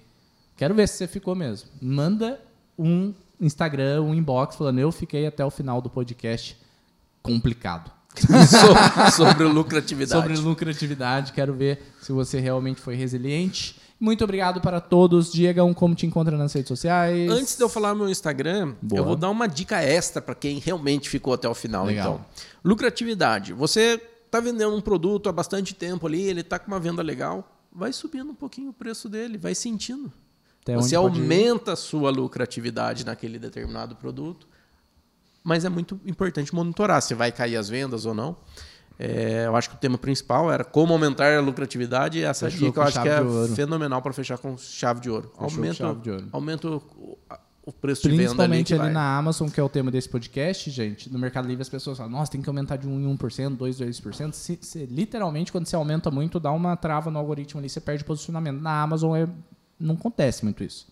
Quero 0.56 0.74
ver 0.74 0.88
se 0.88 0.96
você 0.98 1.08
ficou 1.08 1.34
mesmo. 1.34 1.68
Manda 1.80 2.40
um 2.78 3.12
Instagram, 3.40 4.02
um 4.02 4.14
inbox 4.14 4.54
falando 4.56 4.78
eu 4.78 4.92
fiquei 4.92 5.26
até 5.26 5.44
o 5.44 5.50
final 5.50 5.80
do 5.80 5.90
podcast 5.90 6.56
complicado. 7.22 7.90
So- 8.14 9.10
sobre 9.24 9.44
lucratividade. 9.44 10.20
Sobre 10.20 10.36
lucratividade, 10.36 11.32
quero 11.32 11.54
ver 11.54 11.80
se 12.02 12.12
você 12.12 12.38
realmente 12.38 12.80
foi 12.80 12.94
resiliente. 12.94 13.80
Muito 14.02 14.24
obrigado 14.24 14.60
para 14.60 14.80
todos. 14.80 15.30
Diegão, 15.30 15.72
como 15.72 15.94
te 15.94 16.04
encontra 16.04 16.36
nas 16.36 16.52
redes 16.52 16.66
sociais? 16.66 17.30
Antes 17.30 17.56
de 17.56 17.62
eu 17.62 17.68
falar 17.68 17.94
meu 17.94 18.08
Instagram, 18.08 18.74
Boa. 18.82 18.98
eu 18.98 19.04
vou 19.04 19.14
dar 19.14 19.30
uma 19.30 19.46
dica 19.46 19.80
extra 19.80 20.20
para 20.20 20.34
quem 20.34 20.58
realmente 20.58 21.08
ficou 21.08 21.32
até 21.32 21.48
o 21.48 21.54
final. 21.54 21.84
Legal. 21.84 22.14
Então, 22.14 22.26
lucratividade. 22.64 23.52
Você 23.52 24.02
está 24.26 24.40
vendendo 24.40 24.74
um 24.74 24.80
produto 24.80 25.28
há 25.28 25.32
bastante 25.32 25.72
tempo 25.72 26.04
ali, 26.08 26.20
ele 26.22 26.40
está 26.40 26.58
com 26.58 26.66
uma 26.66 26.80
venda 26.80 27.00
legal, 27.00 27.48
vai 27.72 27.92
subindo 27.92 28.28
um 28.28 28.34
pouquinho 28.34 28.70
o 28.70 28.72
preço 28.72 29.08
dele, 29.08 29.38
vai 29.38 29.54
sentindo. 29.54 30.12
Até 30.62 30.74
Você 30.74 30.96
aumenta 30.96 31.74
a 31.74 31.76
sua 31.76 32.10
lucratividade 32.10 33.06
naquele 33.06 33.38
determinado 33.38 33.94
produto, 33.94 34.48
mas 35.44 35.64
é 35.64 35.68
muito 35.68 36.00
importante 36.04 36.52
monitorar 36.52 37.00
se 37.02 37.14
vai 37.14 37.30
cair 37.30 37.56
as 37.56 37.68
vendas 37.68 38.04
ou 38.04 38.14
não. 38.14 38.36
É, 38.98 39.46
eu 39.46 39.56
acho 39.56 39.70
que 39.70 39.76
o 39.76 39.78
tema 39.78 39.98
principal 39.98 40.52
era 40.52 40.64
como 40.64 40.92
aumentar 40.92 41.32
a 41.36 41.40
lucratividade. 41.40 42.18
E 42.18 42.22
essa 42.22 42.50
Fechou 42.50 42.68
dica 42.68 42.80
eu 42.80 42.84
acho 42.84 43.02
que 43.02 43.08
é 43.08 43.54
fenomenal 43.54 44.00
para 44.02 44.12
fechar 44.12 44.38
com 44.38 44.56
chave 44.56 45.00
de 45.00 45.10
ouro. 45.10 45.30
Fechou 45.32 45.44
Aumenta, 45.56 45.74
chave 45.74 46.00
de 46.00 46.10
ouro. 46.10 46.26
aumenta 46.32 46.68
o, 46.68 47.72
preço 47.72 48.02
de 48.02 48.08
venda 48.10 48.22
ali. 48.22 48.26
Principalmente 48.26 48.74
ali, 48.74 48.92
na 48.92 49.16
Amazon, 49.16 49.48
que 49.48 49.58
é 49.58 49.62
o 49.62 49.68
tema 49.68 49.90
desse 49.90 50.08
podcast, 50.08 50.70
gente. 50.70 51.10
No 51.12 51.18
Mercado 51.18 51.46
Livre 51.48 51.62
as 51.62 51.68
pessoas 51.68 51.98
falam, 51.98 52.12
nossa, 52.12 52.30
tem 52.30 52.42
que 52.42 52.48
aumentar 52.48 52.76
de 52.76 52.86
1 52.88 53.00
em 53.00 53.16
1%, 53.16 53.56
2 53.56 53.80
em 53.80 53.86
2%. 53.86 54.32
Se, 54.32 54.58
se- 54.60 54.86
literalmente, 54.86 55.50
quando 55.50 55.66
você 55.66 55.76
aumenta 55.76 56.10
muito, 56.10 56.38
dá 56.38 56.52
uma 56.52 56.76
trava 56.76 57.10
no 57.10 57.18
algoritmo 57.18 57.60
ali, 57.60 57.68
você 57.68 57.80
perde 57.80 58.04
posicionamento. 58.04 58.60
Na 58.60 58.82
Amazon 58.82 59.16
é, 59.16 59.28
não 59.78 59.94
acontece 59.94 60.44
muito 60.44 60.62
isso. 60.62 60.86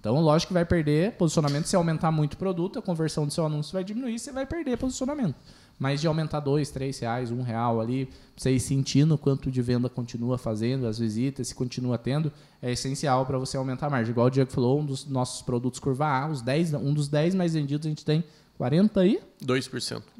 Então, 0.00 0.18
lógico 0.20 0.48
que 0.48 0.54
vai 0.54 0.64
perder 0.64 1.12
posicionamento. 1.12 1.66
Se 1.66 1.76
aumentar 1.76 2.10
muito 2.10 2.34
o 2.34 2.36
produto, 2.36 2.78
a 2.78 2.82
conversão 2.82 3.24
do 3.24 3.32
seu 3.32 3.46
anúncio 3.46 3.72
vai 3.72 3.84
diminuir, 3.84 4.18
você 4.18 4.32
vai 4.32 4.44
perder 4.44 4.76
posicionamento. 4.76 5.36
Mas 5.82 6.00
de 6.00 6.06
aumentar 6.06 6.38
dois, 6.38 6.70
três 6.70 7.00
reais, 7.00 7.32
um 7.32 7.42
real 7.42 7.80
ali, 7.80 8.06
pra 8.06 8.14
você 8.36 8.52
ir 8.52 8.60
sentindo 8.60 9.18
quanto 9.18 9.50
de 9.50 9.60
venda 9.60 9.88
continua 9.88 10.38
fazendo, 10.38 10.86
as 10.86 11.00
visitas, 11.00 11.48
se 11.48 11.56
continua 11.56 11.98
tendo, 11.98 12.32
é 12.62 12.70
essencial 12.70 13.26
para 13.26 13.36
você 13.36 13.56
aumentar 13.56 13.88
a 13.88 13.90
margem. 13.90 14.12
Igual 14.12 14.28
o 14.28 14.30
Diego 14.30 14.48
falou, 14.48 14.78
um 14.78 14.84
dos 14.86 15.06
nossos 15.06 15.42
produtos 15.42 15.80
curva 15.80 16.06
A, 16.06 16.28
os 16.28 16.40
10, 16.40 16.74
um 16.74 16.94
dos 16.94 17.08
10 17.08 17.34
mais 17.34 17.54
vendidos, 17.54 17.84
a 17.84 17.88
gente 17.88 18.04
tem 18.04 18.22
42% 18.60 19.18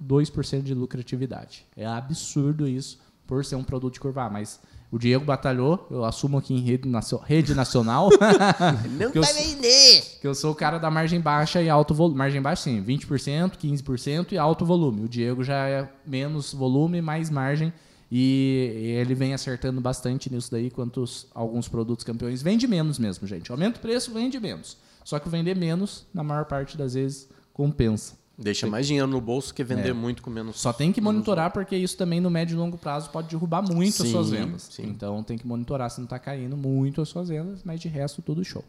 2%. 0.05 0.63
de 0.65 0.75
lucratividade. 0.75 1.65
É 1.77 1.87
absurdo 1.87 2.67
isso 2.67 2.99
por 3.25 3.45
ser 3.45 3.55
um 3.55 3.63
produto 3.63 3.95
de 3.95 4.01
curva 4.01 4.25
A, 4.25 4.31
mas 4.31 4.59
o 4.93 4.99
Diego 4.99 5.25
batalhou, 5.25 5.87
eu 5.91 6.05
assumo 6.05 6.37
aqui 6.37 6.53
em 6.53 6.61
rede, 6.61 6.87
nacio- 6.87 7.19
rede 7.25 7.55
nacional. 7.55 8.11
Não 9.01 9.11
Que 9.11 9.19
vai 9.19 9.33
vender! 9.33 10.03
Que 10.21 10.27
eu 10.29 10.35
sou 10.35 10.53
o 10.53 10.55
cara 10.55 10.77
da 10.79 10.91
margem 10.91 11.19
baixa 11.19 11.63
e 11.63 11.71
alto 11.71 11.95
volume. 11.95 12.19
Margem 12.19 12.43
baixa, 12.43 12.65
sim, 12.65 12.85
20%, 12.85 13.53
15% 13.57 14.33
e 14.33 14.39
alto 14.39 14.67
volume. 14.67 15.05
O 15.05 15.09
Diego 15.09 15.43
já 15.43 15.67
é 15.67 15.89
menos 16.07 16.53
volume, 16.53 17.01
mais 17.01 17.31
margem. 17.31 17.73
E 18.15 18.95
ele 19.01 19.15
vem 19.15 19.33
acertando 19.33 19.81
bastante 19.81 20.31
nisso 20.31 20.51
daí, 20.51 20.71
quanto 20.71 21.03
alguns 21.35 21.67
produtos 21.67 22.05
campeões. 22.05 22.43
Vende 22.43 22.67
menos 22.69 22.99
mesmo, 22.99 23.27
gente. 23.27 23.51
Aumenta 23.51 23.79
o 23.79 23.81
preço, 23.81 24.13
vende 24.13 24.39
menos. 24.39 24.77
Só 25.03 25.19
que 25.19 25.31
vender 25.31 25.57
menos, 25.57 26.05
na 26.13 26.23
maior 26.23 26.45
parte 26.45 26.77
das 26.77 26.93
vezes, 26.93 27.27
compensa. 27.55 28.22
Deixa 28.39 28.67
mais 28.67 28.87
dinheiro 28.87 29.07
no 29.07 29.21
bolso 29.21 29.53
que 29.55 29.63
vender 29.63 29.91
É. 29.91 29.93
muito 29.93 30.23
com 30.23 30.31
menos. 30.31 30.59
Só 30.61 30.73
tem 30.73 30.91
que 30.91 31.01
monitorar, 31.01 31.53
porque 31.53 31.77
isso 31.77 31.97
também 31.97 32.21
no 32.21 32.31
médio 32.31 32.55
e 32.55 32.57
longo 32.57 32.79
prazo 32.79 33.11
pode 33.11 33.29
derrubar 33.29 33.63
muito 33.63 34.03
as 34.03 34.09
Sim, 34.09 34.11
suas 34.13 34.31
vendas. 34.31 34.69
sim. 34.71 34.85
Então 34.87 35.23
tem 35.23 35.37
que 35.39 35.47
monitorar 35.47 35.91
se 35.91 35.99
não 35.99 36.05
está 36.05 36.19
caindo 36.19 36.57
muito 36.57 37.01
as 37.03 37.09
suas 37.09 37.29
vendas, 37.29 37.61
mas 37.65 37.79
de 37.81 37.89
resto 37.89 38.23
tudo 38.23 38.43
show. 38.45 38.65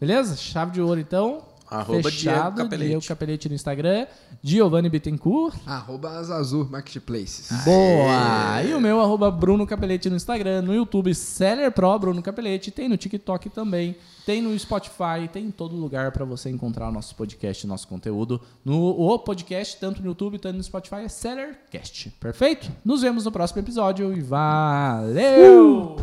Beleza? 0.00 0.36
Chave 0.36 0.72
de 0.72 0.80
ouro 0.80 1.00
então. 1.00 1.42
Arroba 1.74 2.10
Fechado. 2.10 2.54
Diego 2.54 2.56
Capelete. 2.56 2.88
Diego 2.88 3.06
Capelete 3.06 3.48
no 3.48 3.54
Instagram. 3.54 4.06
Giovanni 4.42 4.88
Bittencourt. 4.88 5.56
Arroba 5.66 6.10
Azazur 6.10 6.70
Marketplaces. 6.70 7.64
Boa! 7.64 8.62
E 8.62 8.74
o 8.74 8.80
meu, 8.80 9.00
arroba 9.00 9.30
Bruno 9.30 9.66
Capelete 9.66 10.08
no 10.08 10.16
Instagram, 10.16 10.62
no 10.62 10.74
YouTube, 10.74 11.14
Seller 11.14 11.72
Pro 11.72 11.98
Bruno 11.98 12.22
Capelete, 12.22 12.70
tem 12.70 12.88
no 12.88 12.96
TikTok 12.96 13.50
também, 13.50 13.96
tem 14.24 14.40
no 14.40 14.58
Spotify, 14.58 15.28
tem 15.32 15.46
em 15.46 15.50
todo 15.50 15.74
lugar 15.74 16.12
para 16.12 16.24
você 16.24 16.50
encontrar 16.50 16.88
o 16.88 16.92
nosso 16.92 17.14
podcast, 17.14 17.66
nosso 17.66 17.88
conteúdo. 17.88 18.40
No 18.64 18.78
o 18.80 19.18
podcast, 19.18 19.78
tanto 19.78 20.00
no 20.00 20.08
YouTube, 20.08 20.38
tanto 20.38 20.56
no 20.56 20.62
Spotify, 20.62 21.04
é 21.04 21.08
Sellercast. 21.08 22.10
Perfeito? 22.20 22.70
Nos 22.84 23.02
vemos 23.02 23.24
no 23.24 23.32
próximo 23.32 23.60
episódio 23.60 24.16
e 24.16 24.20
valeu! 24.20 25.96